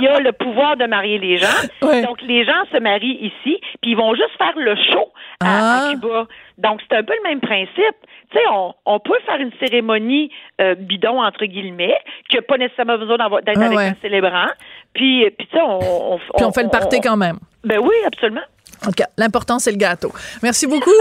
y, 0.00 0.06
a, 0.06 0.20
le 0.20 0.32
pouvoir 0.32 0.76
de 0.76 0.86
marier 0.86 1.18
les 1.18 1.38
gens. 1.38 1.46
Donc, 1.80 2.22
les 2.22 2.44
gens 2.44 2.62
se 2.72 2.78
marient 2.78 3.18
ici, 3.20 3.60
puis 3.80 3.92
ils 3.92 3.96
vont 3.96 4.14
juste 4.14 4.36
faire 4.38 4.56
le 4.56 4.76
show 4.76 5.12
à, 5.40 5.46
ah. 5.46 5.90
Cuba. 5.90 6.26
Donc, 6.62 6.80
c'est 6.88 6.96
un 6.96 7.02
peu 7.02 7.12
le 7.12 7.28
même 7.28 7.40
principe. 7.40 7.96
Tu 8.30 8.38
sais, 8.38 8.44
on, 8.86 9.00
peut 9.00 9.18
faire 9.26 9.40
une 9.40 9.52
cérémonie 9.60 10.30
euh, 10.60 10.74
bidon, 10.76 11.20
entre 11.20 11.44
guillemets, 11.44 11.98
qui 12.30 12.36
n'a 12.36 12.42
pas 12.42 12.56
nécessairement 12.56 12.98
besoin 12.98 13.16
d'être 13.16 13.60
ah 13.60 13.66
avec 13.66 13.78
un 13.78 13.96
célébrant. 14.00 14.48
Puis, 14.94 15.28
puis 15.36 15.46
tu 15.48 15.56
sais, 15.56 15.62
on, 15.62 16.18
Puis 16.36 16.44
on 16.44 16.52
fait 16.52 16.62
le 16.62 16.70
party 16.70 17.00
quand 17.00 17.16
même. 17.16 17.38
Ben 17.64 17.78
oui, 17.80 17.94
absolument. 18.06 18.42
En 18.82 18.86
tout 18.86 18.92
cas, 18.96 19.06
l'important, 19.18 19.58
c'est 19.58 19.72
le 19.72 19.76
gâteau. 19.76 20.12
Merci 20.42 20.66
beaucoup. 20.66 20.90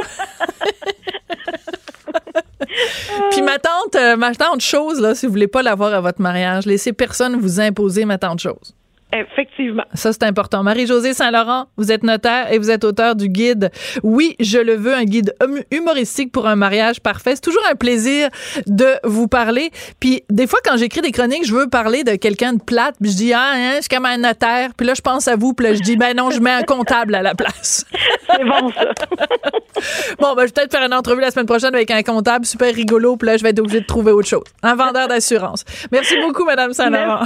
Puis 3.32 3.42
ma 3.42 3.58
tante, 3.60 3.96
euh, 3.96 4.16
ma 4.16 4.34
tante 4.34 4.62
chose, 4.62 5.02
là, 5.02 5.16
si 5.16 5.26
vous 5.26 5.32
voulez 5.32 5.48
pas 5.48 5.62
l'avoir 5.62 5.94
à 5.94 6.00
votre 6.00 6.22
mariage, 6.22 6.66
laissez 6.66 6.94
personne 6.94 7.40
vous 7.40 7.60
imposer 7.60 8.06
ma 8.06 8.18
tante 8.18 8.40
chose. 8.40 8.76
Effectivement. 9.14 9.84
Ça, 9.94 10.14
c'est 10.14 10.24
important. 10.24 10.64
Marie-Josée 10.64 11.14
Saint-Laurent, 11.14 11.68
vous 11.78 11.92
êtes 11.92 12.04
notaire 12.04 12.52
et 12.52 12.58
vous 12.58 12.72
êtes 12.72 12.84
auteur 12.84 13.16
du 13.16 13.28
guide 13.28 13.70
Oui, 14.04 14.36
je 14.40 14.58
le 14.58 14.76
veux, 14.76 14.94
un 14.94 15.04
guide 15.04 15.34
hum, 15.44 15.60
humoristique 15.70 16.32
pour 16.32 16.48
un 16.48 16.56
mariage 16.56 17.02
parfait. 17.02 17.36
C'est 17.36 17.42
toujours 17.42 17.64
un 17.70 17.76
plaisir 17.76 18.30
de 18.68 18.88
vous 19.04 19.28
parler. 19.28 19.72
Puis 20.00 20.24
des 20.30 20.48
fois, 20.48 20.60
quand 20.64 20.78
j'écris 20.78 21.02
des 21.02 21.12
chroniques, 21.12 21.46
je 21.46 21.54
veux 21.54 21.68
parler 21.68 22.04
de 22.04 22.16
quelqu'un 22.16 22.54
de 22.54 22.62
plate, 22.64 22.96
puis 23.02 23.12
je 23.12 23.18
dis, 23.18 23.34
ah, 23.34 23.52
hein, 23.54 23.72
je 23.76 23.82
suis 23.82 23.90
comme 23.90 24.06
un 24.06 24.18
notaire. 24.18 24.72
Puis 24.78 24.88
là, 24.88 24.94
je 24.94 25.02
pense 25.02 25.28
à 25.28 25.36
vous, 25.36 25.54
puis 25.54 25.68
là, 25.68 25.74
je 25.74 25.82
dis, 25.82 25.98
ben 25.98 26.16
non, 26.16 26.32
je 26.32 26.40
mets 26.40 26.52
un 26.52 26.64
comptable 26.64 27.16
à 27.16 27.22
la 27.22 27.36
place. 27.36 27.86
C'est 28.30 28.46
bon, 28.46 28.72
ça. 28.72 28.86
bon, 30.20 30.36
ben, 30.36 30.42
je 30.42 30.46
vais 30.46 30.52
peut-être 30.52 30.72
faire 30.72 30.86
une 30.86 30.94
entrevue 30.94 31.22
la 31.22 31.32
semaine 31.32 31.46
prochaine 31.46 31.76
avec 31.76 31.92
un 31.92 32.04
comptable 32.04 32.46
super 32.46 32.74
rigolo, 32.74 33.18
puis 33.18 33.28
là, 33.28 33.38
je 33.38 33.44
vais 33.44 33.50
être 33.50 33.60
obligée 33.60 33.82
de 33.82 33.86
trouver 33.86 34.12
autre 34.12 34.28
chose. 34.28 34.44
Un 34.64 34.76
vendeur 34.76 35.08
d'assurance. 35.08 35.66
Merci 35.92 36.16
beaucoup, 36.22 36.46
Madame 36.46 36.74
Saint-Laurent. 36.74 37.26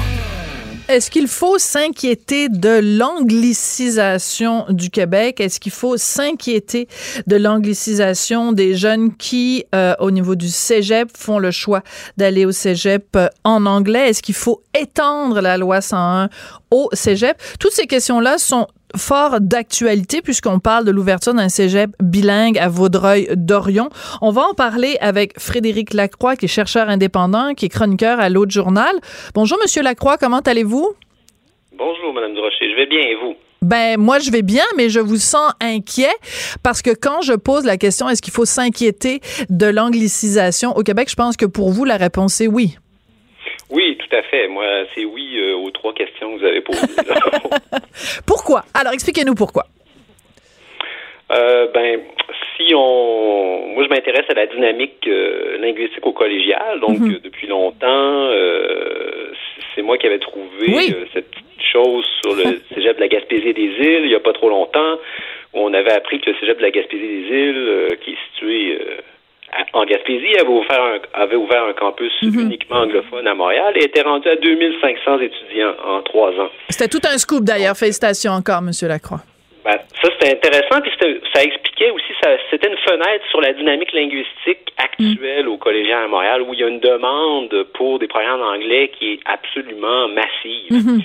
Est-ce 0.91 1.09
qu'il 1.09 1.29
faut 1.29 1.57
s'inquiéter 1.57 2.49
de 2.49 2.97
l'anglicisation 2.97 4.65
du 4.67 4.89
Québec? 4.89 5.39
Est-ce 5.39 5.61
qu'il 5.61 5.71
faut 5.71 5.95
s'inquiéter 5.95 6.89
de 7.27 7.37
l'anglicisation 7.37 8.51
des 8.51 8.75
jeunes 8.75 9.15
qui, 9.15 9.63
euh, 9.73 9.95
au 9.99 10.11
niveau 10.11 10.35
du 10.35 10.49
cégep, 10.49 11.09
font 11.15 11.39
le 11.39 11.51
choix 11.51 11.81
d'aller 12.17 12.43
au 12.45 12.51
cégep 12.51 13.05
euh, 13.15 13.29
en 13.45 13.65
anglais? 13.65 14.09
Est-ce 14.09 14.21
qu'il 14.21 14.35
faut 14.35 14.63
étendre 14.77 15.39
la 15.39 15.57
loi 15.57 15.79
101 15.79 16.27
au 16.71 16.89
cégep? 16.91 17.41
Toutes 17.57 17.73
ces 17.73 17.87
questions-là 17.87 18.37
sont 18.37 18.67
fort 18.95 19.41
d'actualité 19.41 20.21
puisqu'on 20.21 20.59
parle 20.59 20.85
de 20.85 20.91
l'ouverture 20.91 21.33
d'un 21.33 21.49
cégep 21.49 21.91
bilingue 22.01 22.57
à 22.57 22.67
Vaudreuil-Dorion. 22.67 23.89
On 24.21 24.31
va 24.31 24.43
en 24.43 24.53
parler 24.53 24.97
avec 25.01 25.39
Frédéric 25.39 25.93
Lacroix, 25.93 26.35
qui 26.35 26.45
est 26.45 26.47
chercheur 26.47 26.89
indépendant, 26.89 27.53
qui 27.53 27.65
est 27.65 27.69
chroniqueur 27.69 28.19
à 28.19 28.29
l'autre 28.29 28.51
journal. 28.51 28.93
Bonjour, 29.33 29.57
Monsieur 29.61 29.83
Lacroix, 29.83 30.17
comment 30.17 30.39
allez-vous? 30.39 30.93
Bonjour, 31.77 32.13
Madame 32.13 32.33
Durocher. 32.33 32.69
Je 32.71 32.75
vais 32.75 32.87
bien 32.87 33.01
et 33.01 33.15
vous? 33.15 33.35
Ben 33.63 33.99
moi 33.99 34.17
je 34.17 34.31
vais 34.31 34.41
bien, 34.41 34.63
mais 34.75 34.89
je 34.89 34.99
vous 34.99 35.17
sens 35.17 35.51
inquiet 35.61 36.09
parce 36.63 36.81
que 36.81 36.89
quand 36.89 37.21
je 37.21 37.33
pose 37.33 37.63
la 37.63 37.77
question 37.77 38.09
est-ce 38.09 38.23
qu'il 38.23 38.33
faut 38.33 38.45
s'inquiéter 38.45 39.21
de 39.51 39.67
l'anglicisation 39.67 40.75
au 40.75 40.81
Québec, 40.81 41.09
je 41.11 41.15
pense 41.15 41.37
que 41.37 41.45
pour 41.45 41.69
vous 41.69 41.85
la 41.85 41.97
réponse 41.97 42.41
est 42.41 42.47
oui. 42.47 42.77
Tout 44.11 44.17
à 44.17 44.23
fait. 44.23 44.47
Moi, 44.47 44.65
c'est 44.93 45.05
oui 45.05 45.37
euh, 45.39 45.55
aux 45.55 45.71
trois 45.71 45.93
questions 45.93 46.33
que 46.33 46.39
vous 46.39 46.45
avez 46.45 46.61
posées. 46.61 46.79
pourquoi? 48.27 48.63
Alors 48.73 48.93
expliquez-nous 48.93 49.35
pourquoi. 49.35 49.63
Euh, 51.31 51.67
ben, 51.73 52.01
si 52.57 52.73
on, 52.75 53.67
moi 53.73 53.85
je 53.85 53.89
m'intéresse 53.89 54.25
à 54.29 54.33
la 54.33 54.47
dynamique 54.47 55.07
euh, 55.07 55.57
linguistique 55.59 56.05
au 56.05 56.11
collégial, 56.11 56.81
donc 56.81 56.99
mhm. 56.99 57.19
depuis 57.23 57.47
longtemps, 57.47 58.29
c'est 59.73 59.81
moi 59.81 59.97
qui 59.97 60.07
avais 60.07 60.19
trouvé 60.19 60.93
cette 61.13 61.33
chose 61.71 62.05
sur 62.21 62.35
le 62.35 62.61
cégep 62.75 62.97
de 62.97 63.01
la 63.01 63.07
Gaspésie 63.07 63.53
des 63.53 63.61
Îles 63.61 64.01
il 64.03 64.09
n'y 64.09 64.15
a 64.15 64.19
pas 64.19 64.33
trop 64.33 64.49
longtemps, 64.49 64.95
où 65.53 65.59
on 65.59 65.73
avait 65.73 65.93
appris 65.93 66.19
que 66.19 66.31
le 66.31 66.35
cégep 66.37 66.57
de 66.57 66.63
la 66.63 66.71
Gaspésie 66.71 67.07
des 67.07 67.35
Îles, 67.37 67.97
qui 68.01 68.11
est 68.11 68.17
situé 68.33 68.77
en 69.73 69.85
Gaspésie, 69.85 70.35
avait 70.37 70.47
ouvert 70.47 70.81
un, 70.81 71.21
avait 71.21 71.35
ouvert 71.35 71.63
un 71.65 71.73
campus 71.73 72.11
mhm. 72.21 72.39
uniquement 72.41 72.77
anglophone 72.77 73.27
à 73.27 73.33
Montréal 73.33 73.73
et 73.75 73.85
était 73.85 74.01
rendu 74.01 74.27
à 74.27 74.35
2500 74.35 75.19
étudiants 75.19 75.73
en 75.85 76.01
trois 76.01 76.29
ans. 76.31 76.49
C'était 76.69 76.87
tout 76.87 77.01
un 77.07 77.17
scoop 77.17 77.43
d'ailleurs. 77.43 77.75
Félicitations 77.75 78.31
encore, 78.31 78.59
M. 78.59 78.71
Lacroix. 78.87 79.21
Ben, 79.63 79.77
ça, 80.01 80.09
c'était 80.13 80.35
intéressant, 80.37 80.81
puis 80.81 80.91
ça 81.33 81.43
expliquait 81.43 81.91
aussi, 81.91 82.13
ça, 82.21 82.29
c'était 82.49 82.67
une 82.67 82.77
fenêtre 82.77 83.23
sur 83.29 83.41
la 83.41 83.53
dynamique 83.53 83.91
linguistique 83.93 84.73
actuelle 84.77 85.47
au 85.47 85.57
Collégien 85.57 86.03
à 86.03 86.07
Montréal, 86.07 86.41
où 86.41 86.53
il 86.53 86.59
y 86.59 86.63
a 86.63 86.67
une 86.67 86.79
demande 86.79 87.67
pour 87.75 87.99
des 87.99 88.07
programmes 88.07 88.41
anglais 88.41 88.91
qui 88.97 89.13
est 89.13 89.19
absolument 89.25 90.07
massive. 90.07 90.71
Mhm. 90.71 91.01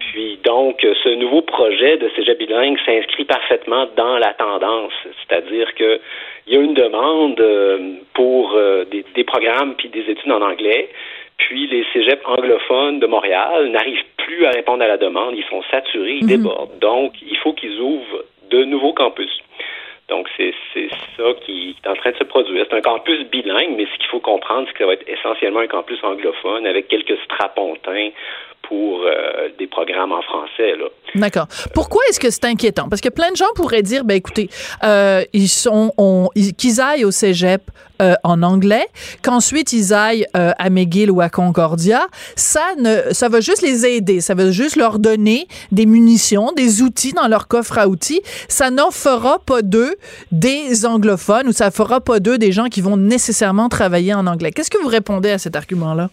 Puis 0.00 0.38
donc, 0.44 0.80
ce 0.82 1.14
nouveau 1.14 1.42
projet 1.42 1.96
de 1.96 2.10
cégep 2.16 2.38
bilingue 2.38 2.76
s'inscrit 2.84 3.24
parfaitement 3.24 3.88
dans 3.96 4.18
la 4.18 4.34
tendance, 4.34 4.92
c'est-à-dire 5.04 5.72
que 5.74 6.00
il 6.46 6.54
y 6.54 6.56
a 6.56 6.60
une 6.60 6.74
demande 6.74 7.40
euh, 7.40 7.94
pour 8.14 8.54
euh, 8.56 8.84
des, 8.86 9.04
des, 9.14 9.22
programmes 9.22 9.74
puis 9.76 9.88
des 9.88 10.10
études 10.10 10.32
en 10.32 10.42
anglais, 10.42 10.88
puis 11.48 11.66
les 11.66 11.84
cégeps 11.92 12.22
anglophones 12.24 13.00
de 13.00 13.06
Montréal 13.06 13.68
n'arrivent 13.70 14.04
plus 14.16 14.46
à 14.46 14.50
répondre 14.50 14.82
à 14.82 14.88
la 14.88 14.96
demande, 14.96 15.34
ils 15.36 15.44
sont 15.50 15.62
saturés, 15.70 16.18
ils 16.20 16.24
mhm. 16.24 16.36
débordent. 16.36 16.78
Donc, 16.80 17.14
il 17.20 17.36
faut 17.38 17.52
qu'ils 17.52 17.80
ouvrent 17.80 18.24
de 18.50 18.64
nouveaux 18.64 18.92
campus. 18.92 19.30
Donc, 20.08 20.28
c'est 20.36 20.52
ça 21.16 21.24
qui 21.44 21.74
est 21.82 21.88
en 21.88 21.94
train 21.94 22.10
de 22.10 22.16
se 22.16 22.24
produire. 22.24 22.66
C'est 22.68 22.76
un 22.76 22.82
campus 22.82 23.26
bilingue, 23.30 23.74
mais 23.76 23.86
ce 23.86 23.98
qu'il 23.98 24.08
faut 24.10 24.20
comprendre, 24.20 24.66
c'est 24.66 24.74
que 24.74 24.78
ça 24.80 24.86
va 24.86 24.92
être 24.92 25.08
essentiellement 25.08 25.60
un 25.60 25.66
campus 25.66 25.98
anglophone 26.02 26.66
avec 26.66 26.88
quelques 26.88 27.18
strapontins 27.24 28.10
pour 28.62 29.02
euh, 29.04 29.48
des 29.58 29.66
programmes 29.66 30.12
en 30.12 30.22
français. 30.22 30.74
D'accord. 31.14 31.46
Pourquoi 31.74 32.02
est-ce 32.08 32.20
que 32.20 32.30
c'est 32.30 32.44
inquiétant? 32.44 32.88
Parce 32.88 33.00
que 33.00 33.08
plein 33.08 33.30
de 33.30 33.36
gens 33.36 33.52
pourraient 33.56 33.82
dire, 33.82 34.04
ben 34.04 34.14
écoutez, 34.16 34.48
euh, 34.84 35.22
ils 35.32 35.48
sont, 35.48 35.90
qu'ils 36.58 36.80
aillent 36.80 37.04
au 37.04 37.10
cégep 37.10 37.62
euh, 38.00 38.14
en 38.24 38.42
anglais, 38.42 38.86
qu'ensuite 39.22 39.72
ils 39.72 39.92
aillent 39.92 40.26
à 40.34 40.70
McGill 40.70 41.10
ou 41.10 41.20
à 41.20 41.28
Concordia, 41.28 42.06
ça 42.36 42.74
ne, 42.78 43.12
ça 43.12 43.28
va 43.28 43.40
juste 43.40 43.62
les 43.62 43.86
aider, 43.86 44.20
ça 44.20 44.34
va 44.34 44.50
juste 44.50 44.76
leur 44.76 44.98
donner 44.98 45.46
des 45.70 45.86
munitions, 45.86 46.52
des 46.52 46.82
outils 46.82 47.12
dans 47.12 47.28
leur 47.28 47.48
coffre 47.48 47.78
à 47.78 47.88
outils. 47.88 48.20
Ça 48.48 48.70
n'en 48.70 48.90
fera 48.90 49.38
pas 49.38 49.62
d'eux 49.62 49.94
des 50.30 50.86
anglophones 50.86 51.48
ou 51.48 51.52
ça 51.52 51.70
fera 51.70 52.00
pas 52.00 52.20
d'eux 52.20 52.38
des 52.38 52.52
gens 52.52 52.66
qui 52.66 52.80
vont 52.80 52.96
nécessairement 52.96 53.68
travailler 53.68 54.14
en 54.14 54.26
anglais. 54.26 54.50
Qu'est-ce 54.50 54.70
que 54.70 54.80
vous 54.82 54.88
répondez 54.88 55.30
à 55.30 55.38
cet 55.38 55.56
argument-là? 55.56 56.08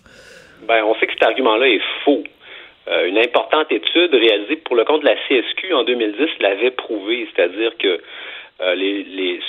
Ben, 0.68 0.84
on 0.84 0.96
sait 0.96 1.08
que 1.08 1.14
cet 1.14 1.24
argument-là 1.24 1.68
est 1.68 1.82
faux. 2.06 2.24
Euh, 2.90 3.08
une 3.08 3.18
importante 3.18 3.72
étude 3.72 4.14
réalisée 4.14 4.58
pour 4.58 4.76
le 4.76 4.84
compte 4.84 5.02
de 5.02 5.06
la 5.06 5.16
CSQ 5.28 5.74
en 5.74 5.84
2010 5.84 6.28
l'avait 6.40 6.72
prouvé, 6.72 7.28
c'est-à-dire 7.34 7.72
que 7.78 8.02
euh, 8.62 8.76
les, 8.76 9.04
les 9.04 9.40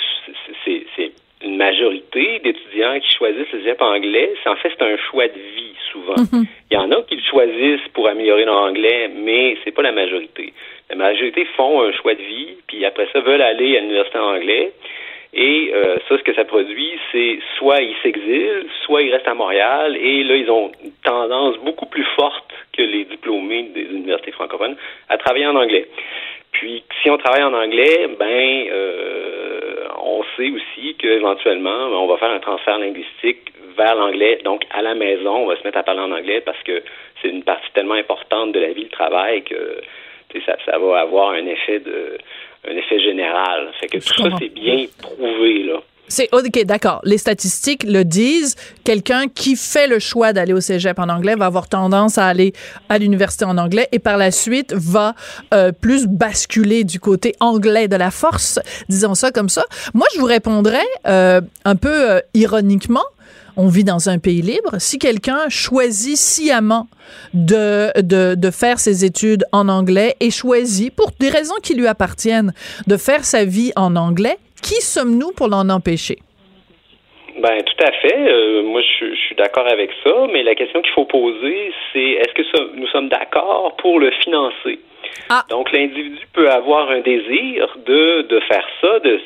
c'est 0.95 1.11
une 1.43 1.57
majorité 1.57 2.39
d'étudiants 2.43 2.99
qui 2.99 3.15
choisissent 3.15 3.51
le 3.51 3.63
ZEP 3.63 3.81
anglais. 3.81 4.33
En 4.45 4.55
fait, 4.55 4.71
c'est 4.77 4.85
un 4.85 4.97
choix 5.09 5.27
de 5.27 5.33
vie 5.33 5.75
souvent. 5.91 6.15
Mhm. 6.15 6.45
Il 6.69 6.73
y 6.75 6.77
en 6.77 6.91
a 6.91 7.01
qui 7.03 7.15
le 7.15 7.21
choisissent 7.21 7.87
pour 7.93 8.07
améliorer 8.07 8.45
leur 8.45 8.61
anglais, 8.61 9.09
mais 9.13 9.57
c'est 9.63 9.71
pas 9.71 9.81
la 9.81 9.91
majorité. 9.91 10.53
La 10.89 10.95
majorité 10.95 11.45
font 11.57 11.81
un 11.81 11.91
choix 11.93 12.15
de 12.15 12.21
vie, 12.21 12.57
puis 12.67 12.85
après 12.85 13.07
ça 13.13 13.19
veulent 13.19 13.41
aller 13.41 13.77
à 13.77 13.81
l'université 13.81 14.17
en 14.19 14.35
anglais. 14.35 14.71
Et 15.33 15.71
euh, 15.73 15.95
ça, 16.09 16.17
ce 16.17 16.23
que 16.23 16.33
ça 16.33 16.43
produit, 16.43 16.99
c'est 17.11 17.39
soit 17.57 17.81
ils 17.81 17.95
s'exilent, 18.03 18.67
soit 18.85 19.01
ils 19.01 19.13
restent 19.13 19.29
à 19.29 19.33
Montréal, 19.33 19.95
et 19.95 20.23
là, 20.23 20.35
ils 20.35 20.51
ont 20.51 20.71
une 20.83 20.91
tendance 21.03 21.57
beaucoup 21.59 21.85
plus 21.85 22.03
forte 22.15 22.51
que 22.73 22.81
les 22.81 23.05
diplômés 23.05 23.63
des 23.73 23.83
universités 23.83 24.31
francophones 24.31 24.75
à 25.07 25.17
travailler 25.17 25.47
en 25.47 25.55
anglais. 25.55 25.87
Puis, 26.51 26.83
si 27.01 27.09
on 27.09 27.17
travaille 27.17 27.43
en 27.43 27.53
anglais, 27.53 28.09
ben, 28.19 28.67
euh, 28.71 29.87
on 30.03 30.21
sait 30.35 30.49
aussi 30.49 30.95
qu'éventuellement, 30.95 31.87
on 31.93 32.07
va 32.07 32.17
faire 32.17 32.31
un 32.31 32.39
transfert 32.39 32.77
linguistique 32.77 33.53
vers 33.77 33.95
l'anglais. 33.95 34.39
Donc, 34.43 34.65
à 34.71 34.81
la 34.81 34.95
maison, 34.95 35.43
on 35.43 35.45
va 35.45 35.55
se 35.55 35.63
mettre 35.63 35.77
à 35.77 35.83
parler 35.83 36.01
en 36.01 36.11
anglais 36.11 36.41
parce 36.41 36.61
que 36.63 36.83
c'est 37.21 37.29
une 37.29 37.43
partie 37.43 37.71
tellement 37.73 37.93
importante 37.93 38.51
de 38.51 38.59
la 38.59 38.73
vie 38.73 38.83
de 38.83 38.89
travail 38.89 39.43
que 39.43 39.81
ça, 40.45 40.57
ça 40.65 40.77
va 40.77 40.99
avoir 40.99 41.31
un 41.31 41.45
effet 41.45 41.79
de 41.79 42.17
un 42.67 42.75
effet 42.75 42.99
général. 42.99 43.71
Fait 43.79 43.87
que 43.87 43.97
tout 43.97 44.13
ça, 44.21 44.29
c'est 44.39 44.53
bien 44.53 44.85
prouvé, 44.99 45.63
là. 45.63 45.81
C'est 46.11 46.27
OK, 46.33 46.65
d'accord. 46.65 46.99
Les 47.05 47.17
statistiques 47.17 47.83
le 47.83 48.03
disent. 48.03 48.57
Quelqu'un 48.83 49.29
qui 49.33 49.55
fait 49.55 49.87
le 49.87 49.97
choix 49.97 50.33
d'aller 50.33 50.51
au 50.51 50.59
cégep 50.59 50.99
en 50.99 51.07
anglais 51.07 51.35
va 51.35 51.45
avoir 51.45 51.69
tendance 51.69 52.17
à 52.17 52.27
aller 52.27 52.51
à 52.89 52.97
l'université 52.97 53.45
en 53.45 53.57
anglais 53.57 53.87
et 53.93 53.99
par 53.99 54.17
la 54.17 54.29
suite 54.29 54.73
va 54.73 55.15
euh, 55.53 55.71
plus 55.71 56.07
basculer 56.07 56.83
du 56.83 56.99
côté 56.99 57.33
anglais 57.39 57.87
de 57.87 57.95
la 57.95 58.11
force, 58.11 58.59
disons 58.89 59.15
ça 59.15 59.31
comme 59.31 59.47
ça. 59.47 59.63
Moi, 59.93 60.05
je 60.13 60.19
vous 60.19 60.25
répondrais 60.25 60.83
euh, 61.07 61.39
un 61.63 61.77
peu 61.77 62.11
euh, 62.11 62.19
ironiquement 62.33 63.05
on 63.57 63.67
vit 63.67 63.83
dans 63.83 64.09
un 64.09 64.19
pays 64.19 64.41
libre. 64.41 64.79
Si 64.79 64.99
quelqu'un 64.99 65.49
choisit 65.49 66.17
sciemment 66.17 66.87
de, 67.33 67.91
faire 68.51 68.79
ses 68.79 69.05
études 69.05 69.43
en 69.51 69.69
anglais 69.69 70.15
et 70.19 70.31
choisit, 70.31 70.95
pour 70.95 71.11
des 71.19 71.29
raisons 71.29 71.55
qui 71.63 71.75
lui 71.75 71.87
appartiennent, 71.87 72.53
de 72.87 72.97
faire 72.97 73.23
sa 73.23 73.45
vie 73.45 73.71
en 73.75 73.95
anglais, 73.95 74.37
qui 74.61 74.81
sommes-nous 74.81 75.31
pour 75.31 75.47
l'en 75.47 75.69
empêcher? 75.69 76.17
Ben 77.41 77.63
tout 77.63 77.83
à 77.83 77.91
fait. 77.93 78.29
Euh, 78.29 78.63
moi, 78.63 78.81
je, 78.81 79.15
suis 79.15 79.35
d'accord 79.35 79.67
avec 79.67 79.89
ça, 80.03 80.27
mais 80.31 80.43
la 80.43 80.53
question 80.53 80.81
qu'il 80.81 80.91
faut 80.91 81.05
poser, 81.05 81.71
c'est 81.91 81.99
est-ce 81.99 82.33
que 82.33 82.75
nous 82.75 82.87
sommes 82.87 83.09
d'accord 83.09 83.75
pour 83.77 83.99
le 83.99 84.11
financer? 84.23 84.79
Ah. 85.29 85.43
Donc, 85.49 85.71
l'individu 85.71 86.25
peut 86.33 86.49
avoir 86.49 86.89
un 86.89 86.99
désir 86.99 87.67
de, 87.85 88.23
de 88.23 88.39
faire 88.41 88.67
ça. 88.81 88.99
De, 88.99 89.19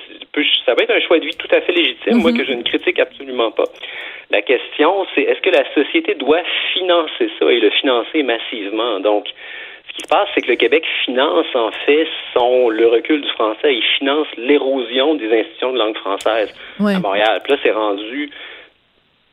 ça 0.66 0.74
va 0.74 0.84
être 0.84 0.92
un 0.92 1.02
choix 1.02 1.20
de 1.20 1.26
vie 1.26 1.36
tout 1.36 1.48
à 1.52 1.62
fait 1.62 1.72
légitime, 1.72 2.18
moi, 2.18 2.32
mhm. 2.32 2.38
que 2.38 2.46
je 2.46 2.54
ne 2.54 2.64
critique 2.64 3.00
absolument 3.00 3.52
pas. 3.52 3.66
La 4.32 4.42
question, 4.42 5.06
c'est 5.14 5.22
est-ce 5.22 5.42
que 5.42 5.50
la 5.50 5.64
société 5.74 6.16
doit 6.16 6.42
financer 6.74 7.30
ça 7.40 7.52
et 7.52 7.60
le 7.60 7.70
financer 7.70 8.24
massivement? 8.24 9.00
Donc, 9.00 9.28
ce 9.88 9.94
qui 9.94 10.02
se 10.02 10.08
passe, 10.08 10.28
c'est 10.34 10.42
que 10.42 10.50
le 10.50 10.58
Québec 10.58 10.84
finance 11.06 11.46
en 11.54 11.72
fait 11.86 12.08
son 12.34 12.70
le 12.70 12.88
recul 12.88 13.22
du 13.22 13.30
français. 13.30 13.76
Il 13.76 13.84
finance 13.98 14.28
l'érosion 14.38 15.16
des 15.16 15.32
institutions 15.32 15.74
de 15.74 15.78
langue 15.78 15.98
française 15.98 16.54
à 16.80 17.00
Montréal. 17.00 17.40
Puis 17.44 17.54
là, 17.54 17.60
c'est 17.64 17.72
rendu 17.72 18.30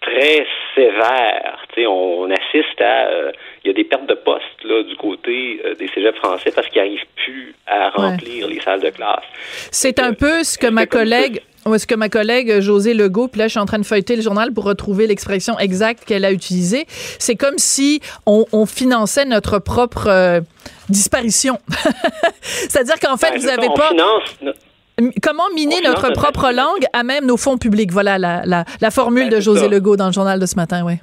très 0.02 0.46
sévère. 0.74 1.58
on, 1.78 2.24
on 2.24 2.30
assiste 2.30 2.80
à 2.80 3.08
euh, 3.08 3.32
il 3.64 3.68
y 3.68 3.70
a 3.70 3.74
des 3.74 3.84
pertes 3.84 4.08
de 4.08 4.14
postes 4.14 4.64
là, 4.64 4.82
du 4.82 4.96
côté 4.96 5.60
euh, 5.64 5.74
des 5.74 5.88
cégeps 5.88 6.18
français 6.18 6.50
parce 6.54 6.68
qu'ils 6.68 6.82
n'arrivent 6.82 7.06
plus 7.16 7.54
à 7.66 7.90
remplir 7.90 8.48
les 8.48 8.60
salles 8.60 8.80
de 8.80 8.90
classe. 8.90 9.24
C'est 9.70 9.98
un 10.00 10.12
peu 10.12 10.42
ce 10.44 10.58
que 10.58 10.66
ma 10.66 10.86
collègue 10.86 11.42
ce 11.64 11.86
que 11.86 11.94
ma 11.94 12.08
collègue 12.08 12.50
euh, 12.50 12.60
José 12.60 12.92
Legault, 12.92 13.28
puis 13.28 13.38
là, 13.38 13.46
je 13.46 13.52
suis 13.52 13.60
en 13.60 13.66
train 13.66 13.78
de 13.78 13.86
feuilleter 13.86 14.16
le 14.16 14.22
journal 14.22 14.52
pour 14.52 14.64
retrouver 14.64 15.06
l'expression 15.06 15.56
exacte 15.60 16.04
qu'elle 16.04 16.24
a 16.24 16.32
utilisée. 16.32 16.86
C'est 16.88 17.36
comme 17.36 17.58
si 17.58 18.00
on, 18.26 18.46
on, 18.52 18.66
finançait 18.66 19.24
notre 19.24 19.60
propre 19.60 20.42
disparition. 20.88 21.60
C'est-à-dire 22.42 22.98
qu'en 22.98 23.16
fait, 23.16 23.30
ben, 23.30 23.38
vous 23.40 23.46
n'avez 23.46 23.68
pas. 23.68 23.90
Finance, 23.90 24.54
Comment 25.22 25.48
miner 25.54 25.80
notre 25.84 26.12
propre 26.12 26.52
langue 26.52 26.84
à 26.92 27.02
même 27.02 27.26
nos 27.26 27.36
fonds 27.36 27.58
publics? 27.58 27.90
Voilà 27.90 28.18
la, 28.18 28.42
la, 28.44 28.64
la 28.80 28.90
formule 28.90 29.30
ben, 29.30 29.36
de 29.36 29.40
José 29.40 29.68
Legault 29.68 29.96
dans 29.96 30.06
le 30.06 30.12
journal 30.12 30.38
de 30.38 30.46
ce 30.46 30.56
matin, 30.56 30.82
oui. 30.84 30.94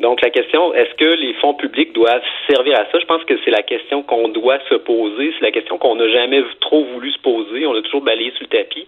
Donc 0.00 0.20
la 0.22 0.30
question, 0.30 0.72
est-ce 0.74 0.94
que 0.94 1.20
les 1.20 1.34
fonds 1.34 1.54
publics 1.54 1.92
doivent 1.92 2.22
servir 2.48 2.78
à 2.78 2.84
ça? 2.90 2.98
Je 3.00 3.04
pense 3.04 3.24
que 3.24 3.34
c'est 3.44 3.50
la 3.50 3.62
question 3.62 4.02
qu'on 4.02 4.28
doit 4.28 4.58
se 4.68 4.76
poser. 4.76 5.34
C'est 5.38 5.44
la 5.44 5.50
question 5.50 5.76
qu'on 5.76 5.96
n'a 5.96 6.08
jamais 6.08 6.42
trop 6.60 6.84
voulu 6.84 7.10
se 7.10 7.18
poser. 7.18 7.66
On 7.66 7.74
a 7.74 7.82
toujours 7.82 8.02
balayé 8.02 8.32
sous 8.36 8.44
le 8.44 8.48
tapis. 8.48 8.86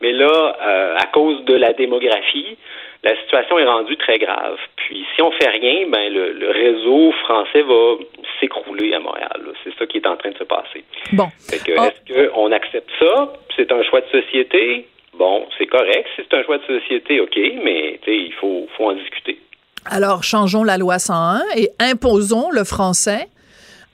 Mais 0.00 0.12
là, 0.12 0.56
euh, 0.62 0.96
à 0.96 1.06
cause 1.12 1.44
de 1.44 1.54
la 1.54 1.72
démographie, 1.74 2.56
la 3.04 3.14
situation 3.20 3.58
est 3.58 3.64
rendue 3.64 3.96
très 3.96 4.18
grave. 4.18 4.58
Puis 4.76 5.04
si 5.14 5.22
on 5.22 5.30
fait 5.32 5.48
rien, 5.48 5.86
ben 5.88 6.12
le, 6.12 6.50
réseau 6.50 7.12
français 7.24 7.62
va 7.62 7.96
s'écrouler 8.40 8.94
à 8.94 9.00
Montréal. 9.00 9.40
C'est 9.64 9.74
ça 9.78 9.86
qui 9.86 9.98
est 9.98 10.06
en 10.06 10.16
train 10.16 10.30
de 10.30 10.38
se 10.38 10.44
passer. 10.44 10.84
Bon. 11.12 11.28
Oh. 11.28 11.52
Est-ce 11.52 12.28
qu'on 12.28 12.52
accepte 12.52 12.90
ça? 12.98 13.32
C'est 13.54 13.70
un 13.72 13.82
choix 13.82 14.00
de 14.00 14.08
société? 14.22 14.88
Bon, 15.18 15.46
c'est 15.56 15.66
correct. 15.66 16.06
Si 16.14 16.22
c'est 16.28 16.36
un 16.36 16.44
choix 16.44 16.58
de 16.58 16.64
société, 16.64 17.20
OK, 17.20 17.38
mais 17.64 17.98
il 18.06 18.32
faut, 18.34 18.66
faut 18.76 18.90
en 18.90 18.94
discuter. 18.94 19.38
Alors, 19.86 20.22
changeons 20.24 20.64
la 20.64 20.78
loi 20.78 20.98
101 20.98 21.40
et 21.56 21.70
imposons 21.78 22.50
le 22.50 22.64
français 22.64 23.28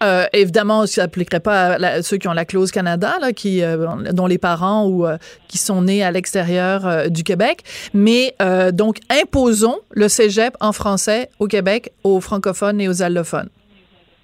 euh, 0.03 0.24
évidemment, 0.32 0.86
ça 0.86 1.03
s'appliquerait 1.03 1.40
pas 1.40 1.74
à 1.74 2.03
ceux 2.03 2.16
qui 2.16 2.28
ont 2.28 2.32
la 2.32 2.45
clause 2.45 2.70
Canada, 2.70 3.16
là, 3.20 3.32
qui, 3.32 3.62
euh, 3.62 3.86
dont 4.12 4.26
les 4.26 4.38
parents 4.38 4.86
ou 4.86 5.07
euh, 5.07 5.16
qui 5.49 5.59
sont 5.59 5.82
nés 5.82 6.03
à 6.03 6.11
l'extérieur 6.11 7.11
du 7.11 7.22
Québec. 7.22 7.62
Mais 7.95 8.34
donc, 8.72 8.99
imposons 9.11 9.78
le 9.90 10.09
cégep 10.09 10.55
en 10.61 10.72
français 10.72 11.30
au 11.38 11.47
Québec 11.47 11.93
aux 12.05 12.20
francophones 12.20 12.80
et 12.80 12.88
aux 12.88 13.03
allophones. 13.03 13.49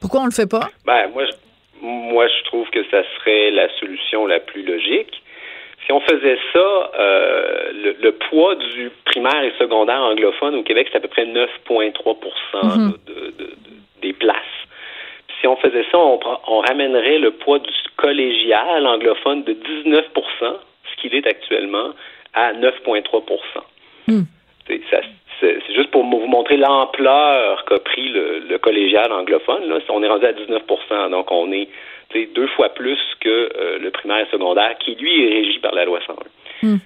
Pourquoi 0.00 0.20
on 0.22 0.26
le 0.26 0.32
fait 0.32 0.48
pas? 0.48 0.68
Ben, 0.86 1.08
moi, 1.12 1.24
je, 1.24 1.32
moi, 1.86 2.26
je 2.26 2.44
trouve 2.44 2.68
que 2.70 2.82
ça 2.90 3.02
serait 3.18 3.50
la 3.50 3.68
solution 3.78 4.26
la 4.26 4.40
plus 4.40 4.62
logique. 4.62 5.22
Si 5.86 5.92
on 5.92 6.00
faisait 6.00 6.38
ça, 6.52 6.90
le, 6.98 8.10
poids 8.28 8.56
du 8.56 8.90
primaire 9.06 9.42
et 9.42 9.52
secondaire 9.58 10.00
anglophone 10.02 10.54
au 10.56 10.62
Québec, 10.62 10.88
c'est 10.90 10.98
à 10.98 11.00
peu 11.00 11.08
près 11.08 11.24
9,3 11.24 11.94
mm-hmm. 12.52 12.92
des 14.02 14.12
places 14.12 14.44
si 15.40 15.46
on 15.46 15.56
faisait 15.56 15.84
ça, 15.90 15.98
on, 15.98 16.18
on 16.46 16.60
ramènerait 16.60 17.18
le 17.18 17.32
poids 17.32 17.58
du 17.58 17.70
collégial 17.96 18.86
anglophone 18.86 19.44
de 19.44 19.52
19 19.52 20.04
ce 20.14 21.00
qu'il 21.00 21.14
est 21.14 21.26
actuellement, 21.26 21.90
à 22.34 22.52
9,3 22.52 23.22
hmm. 24.08 24.22
C'est 25.40 25.74
juste 25.74 25.90
pour 25.90 26.04
vous 26.04 26.26
montrer 26.26 26.56
l'ampleur 26.56 27.64
qu'a 27.64 27.78
pris 27.78 28.08
le, 28.08 28.58
collégial 28.58 29.12
anglophone. 29.12 29.68
Là. 29.68 29.78
On 29.88 30.02
est 30.02 30.08
rendu 30.08 30.26
à 30.26 30.32
19% 30.32 31.10
donc 31.10 31.30
on 31.30 31.52
est 31.52 31.68
deux 32.34 32.46
fois 32.48 32.70
plus 32.70 32.98
que 33.20 33.28
euh, 33.28 33.78
le 33.78 33.90
primaire 33.90 34.26
et 34.26 34.30
secondaire, 34.30 34.76
qui 34.78 34.94
lui 34.94 35.24
est 35.24 35.34
régi 35.34 35.58
par 35.58 35.74
la 35.74 35.84
loi 35.84 36.00
101. 36.06 36.66
Hmm. 36.66 36.78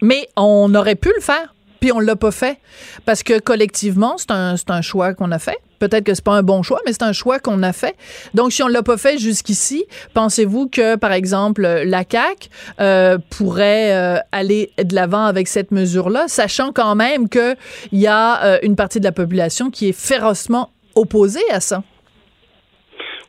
Mais 0.00 0.26
on 0.36 0.74
aurait 0.74 0.96
pu 0.96 1.10
le 1.14 1.22
faire, 1.22 1.54
puis 1.82 1.90
on 1.90 1.98
l'a 1.98 2.14
pas 2.14 2.30
fait, 2.30 2.58
parce 3.06 3.24
que 3.24 3.40
collectivement, 3.40 4.14
c'est 4.16 4.30
un, 4.30 4.54
un 4.68 4.82
choix 4.82 5.14
qu'on 5.14 5.32
a 5.32 5.40
fait. 5.40 5.58
Peut-être 5.80 6.04
que 6.04 6.14
c'est 6.14 6.22
pas 6.22 6.34
un 6.34 6.44
bon 6.44 6.62
choix, 6.62 6.78
mais 6.86 6.92
c'est 6.92 7.02
un 7.02 7.12
choix 7.12 7.40
qu'on 7.40 7.60
a 7.64 7.72
fait. 7.72 7.96
Donc, 8.34 8.52
si 8.52 8.62
on 8.62 8.68
l'a 8.68 8.84
pas 8.84 8.96
fait 8.96 9.18
jusqu'ici, 9.18 9.84
pensez-vous 10.14 10.68
que, 10.68 10.94
par 10.94 11.12
exemple, 11.12 11.62
la 11.62 12.04
CAC 12.04 12.50
euh, 12.80 13.18
pourrait 13.30 13.96
euh, 13.96 14.18
aller 14.30 14.70
de 14.80 14.94
l'avant 14.94 15.24
avec 15.24 15.48
cette 15.48 15.72
mesure-là, 15.72 16.26
sachant 16.28 16.70
quand 16.70 16.94
même 16.94 17.28
qu'il 17.28 17.56
y 17.90 18.06
a 18.06 18.44
euh, 18.44 18.58
une 18.62 18.76
partie 18.76 19.00
de 19.00 19.04
la 19.04 19.10
population 19.10 19.72
qui 19.72 19.88
est 19.88 19.92
férocement 19.92 20.70
opposée 20.94 21.40
à 21.50 21.58
ça? 21.58 21.82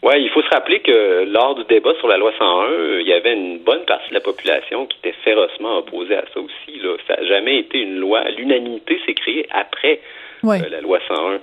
Oui, 0.03 0.15
il 0.17 0.29
faut 0.31 0.41
se 0.41 0.49
rappeler 0.49 0.81
que 0.81 1.23
lors 1.31 1.55
du 1.55 1.63
débat 1.63 1.93
sur 1.99 2.09
la 2.09 2.17
loi 2.17 2.33
101, 2.37 2.99
il 2.99 3.07
y 3.07 3.13
avait 3.13 3.33
une 3.33 3.59
bonne 3.59 3.85
partie 3.85 4.09
de 4.09 4.15
la 4.15 4.19
population 4.19 4.85
qui 4.85 4.97
était 4.97 5.15
férocement 5.23 5.77
opposée 5.77 6.17
à 6.17 6.25
ça 6.33 6.41
aussi. 6.41 6.77
Là. 6.79 6.97
Ça 7.07 7.15
n'a 7.15 7.25
jamais 7.25 7.59
été 7.59 7.79
une 7.79 7.99
loi. 7.99 8.21
L'unanimité 8.31 8.99
s'est 9.05 9.13
créée 9.13 9.47
après 9.51 10.01
la 10.43 10.81
loi 10.81 10.99
101 11.07 11.39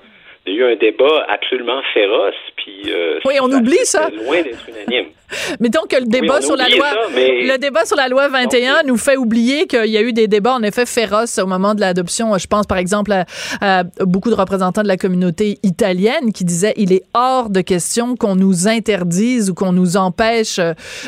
il 0.47 0.55
y 0.55 0.63
a 0.63 0.69
eu 0.69 0.73
un 0.73 0.77
débat 0.77 1.27
absolument 1.29 1.81
féroce, 1.93 2.35
puis 2.57 2.83
euh, 2.89 3.21
oui, 3.27 3.35
on 3.43 3.53
oublie 3.53 3.85
ça. 3.85 4.09
Loin 4.11 4.43
d'être 4.43 4.69
unanime. 4.69 5.11
Mettons 5.61 5.87
que 5.89 5.97
le 5.97 6.07
débat 6.07 6.41
sur 6.41 6.57
la 6.57 6.69
loi, 6.69 6.87
le 7.15 7.57
débat 7.59 7.85
sur 7.85 7.97
la 7.97 8.09
loi 8.09 8.29
21 8.29 8.83
nous 8.85 8.97
fait 8.97 9.17
oublier 9.17 9.67
qu'il 9.67 9.87
y 9.87 9.97
a 9.97 10.03
eu 10.03 10.13
des 10.13 10.27
débats 10.29 10.55
en 10.55 10.63
effet 10.63 10.87
féroces 10.87 11.39
au 11.39 11.47
moment 11.47 11.75
de 11.75 11.81
l'adoption. 11.81 12.37
Je 12.37 12.47
pense 12.47 12.67
par 12.67 12.79
exemple 12.79 13.13
à, 13.61 13.85
beaucoup 14.01 14.31
de 14.31 14.35
représentants 14.35 14.83
de 14.83 14.89
la 14.89 14.97
communauté 14.97 15.59
italienne 15.63 16.33
qui 16.33 16.45
disaient 16.45 16.75
il 16.77 16.93
est 16.93 17.03
hors 17.15 17.51
de 17.51 17.61
question 17.61 18.17
qu'on 18.17 18.35
nous 18.35 18.67
interdise 18.67 19.51
ou 19.51 19.55
qu'on 19.55 19.73
nous 19.73 19.97
empêche 19.97 20.59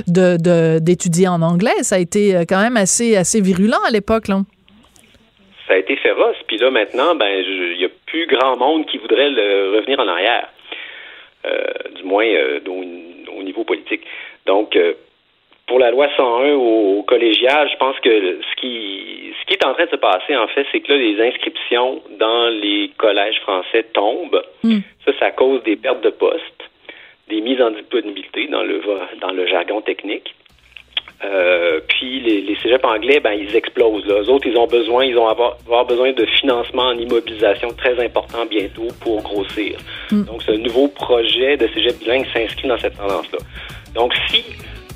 de 0.07 0.79
d'étudier 0.79 1.27
en 1.27 1.43
anglais. 1.43 1.83
Ça 1.83 1.97
a 1.97 1.99
été 1.99 2.37
euh, 2.37 2.45
quand 2.49 2.61
même 2.61 2.77
assez 2.77 3.17
assez 3.17 3.41
virulent 3.41 3.81
à 3.87 3.91
l'époque 3.91 4.29
là 4.29 4.43
ça 5.67 5.75
a 5.75 5.77
été 5.77 5.97
féroce. 5.97 6.37
Puis 6.47 6.59
là, 6.59 6.71
maintenant, 6.71 7.15
ben, 7.15 7.29
il 7.29 7.77
n'y 7.79 7.85
a 7.85 7.89
plus 8.07 8.27
grand 8.27 8.57
monde 8.57 8.87
qui 8.87 8.99
voudrait 8.99 9.31
le 9.31 9.77
revenir 9.77 9.99
en 10.01 10.09
arrière, 10.09 10.49
euh, 11.47 11.65
du 11.97 12.05
moins 12.05 12.27
euh, 12.27 12.61
au, 12.67 13.43
niveau 13.43 13.65
politique. 13.65 14.03
Donc, 14.47 14.77
euh, 14.77 14.95
pour 15.67 15.79
la 15.79 15.91
loi 15.91 16.09
101 16.17 16.55
au, 16.55 17.03
collégial, 17.03 17.69
je 17.71 17.77
pense 17.77 17.99
que 18.01 18.11
ce 18.11 18.61
qui, 18.61 19.33
ce 19.41 19.47
qui 19.47 19.55
est 19.55 19.65
en 19.65 19.75
train 19.75 19.87
de 19.87 19.91
se 19.91 19.97
passer, 19.97 20.37
en 20.37 20.49
fait, 20.49 20.67
c'est 20.73 20.81
que 20.81 20.93
là, 20.93 20.99
les 20.99 21.21
inscriptions 21.21 22.03
dans 22.19 22.49
les 22.49 22.91
collèges 22.99 23.41
français 23.41 23.85
tombent. 23.93 24.43
Hmm. 24.63 24.81
Ça, 25.05 25.13
ça 25.19 25.31
cause 25.31 25.63
des 25.63 25.77
pertes 25.77 26.03
de 26.03 26.11
postes, 26.11 26.71
des 27.29 27.41
mises 27.41 27.61
en 27.61 27.71
disponibilité 27.71 28.47
dans 28.49 28.63
le, 28.63 28.81
dans 29.21 29.33
le 29.33 29.47
jargon 29.47 29.81
technique. 29.81 30.35
Euh, 31.25 31.79
puis 31.89 32.21
les, 32.21 32.41
les 32.41 32.57
cégeps 32.57 32.85
anglais, 32.85 33.21
ben 33.21 33.33
ils 33.33 33.55
explosent. 33.55 34.05
Là. 34.07 34.23
Eux 34.23 34.29
autres, 34.29 34.47
ils 34.47 34.57
ont 34.57 34.67
besoin, 34.67 35.05
ils 35.05 35.15
vont 35.15 35.29
avoir, 35.29 35.57
avoir 35.67 35.85
besoin 35.87 36.13
de 36.13 36.27
financement 36.27 36.89
en 36.89 36.99
immobilisation 36.99 37.69
très 37.75 38.05
important 38.05 38.45
bientôt 38.47 38.89
pour 39.01 39.23
grossir. 39.23 39.79
Hmm. 40.11 40.25
Donc, 40.25 40.43
ce 40.43 40.53
nouveau 40.53 40.89
projet 40.89 41.57
de 41.57 41.69
cégep 41.75 41.99
bilingue 42.01 42.27
s'inscrit 42.33 42.67
dans 42.67 42.79
cette 42.79 42.97
tendance-là. 42.97 43.39
Donc, 43.95 44.13
si, 44.29 44.43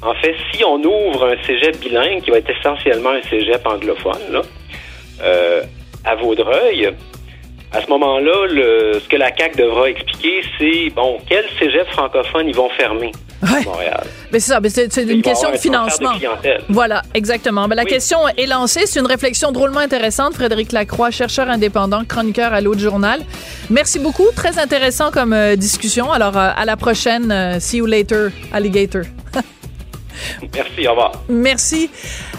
en 0.02 0.14
fait, 0.14 0.34
si 0.52 0.64
on 0.64 0.82
ouvre 0.82 1.26
un 1.26 1.42
cégep 1.44 1.78
bilingue 1.78 2.22
qui 2.22 2.30
va 2.30 2.38
être 2.38 2.50
essentiellement 2.50 3.10
un 3.10 3.22
cégep 3.22 3.64
anglophone, 3.64 4.32
là, 4.32 4.42
euh, 5.22 5.62
à 6.04 6.16
Vaudreuil, 6.16 6.90
à 7.72 7.82
ce 7.82 7.88
moment-là, 7.88 8.48
ce 8.48 9.08
que 9.08 9.16
la 9.16 9.30
CAC 9.30 9.56
devra 9.56 9.90
expliquer, 9.90 10.42
c'est 10.58 10.90
bon, 10.94 11.18
quel 11.28 11.44
cégep 11.58 11.86
francophone 11.88 12.48
ils 12.48 12.54
vont 12.54 12.70
fermer 12.70 13.12
à 13.42 13.60
Montréal? 13.62 14.04
Mais 14.32 14.40
c'est 14.40 14.52
ça, 14.52 14.60
c'est 14.90 15.02
une 15.02 15.22
question 15.22 15.50
de 15.50 15.56
financement. 15.56 16.12
voilà, 16.68 17.02
exactement. 17.14 17.66
la 17.66 17.84
question 17.84 18.18
est 18.36 18.46
lancée. 18.46 18.86
C'est 18.86 19.00
une 19.00 19.06
réflexion 19.06 19.52
drôlement 19.52 19.80
intéressante. 19.80 20.34
Frédéric 20.34 20.72
Lacroix, 20.72 21.10
chercheur 21.10 21.48
indépendant, 21.48 22.04
chroniqueur 22.04 22.52
à 22.52 22.60
l'autre 22.60 22.80
journal. 22.80 23.20
Merci 23.70 23.98
beaucoup. 23.98 24.26
Très 24.34 24.58
intéressant 24.58 25.10
comme 25.10 25.32
euh, 25.32 25.56
discussion. 25.56 26.12
Alors, 26.12 26.36
euh, 26.36 26.50
à 26.56 26.64
la 26.64 26.76
prochaine. 26.76 27.30
Euh, 27.32 27.60
see 27.60 27.78
you 27.78 27.86
later, 27.86 28.30
alligator. 28.52 29.02
Merci, 30.54 30.86
au 30.86 30.90
revoir. 30.90 31.12
Merci. 31.28 31.90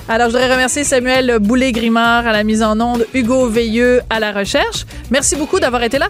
Alors, 0.07 0.27
je 0.27 0.33
voudrais 0.33 0.51
remercier 0.51 0.83
Samuel 0.83 1.37
Boulet-Grimard 1.39 2.27
à 2.27 2.31
la 2.31 2.43
mise 2.43 2.63
en 2.63 2.79
onde, 2.79 3.05
Hugo 3.13 3.47
Veilleux 3.47 4.01
à 4.09 4.19
la 4.19 4.31
recherche. 4.31 4.85
Merci 5.11 5.35
beaucoup 5.35 5.59
d'avoir 5.59 5.83
été 5.83 5.97
là. 5.97 6.07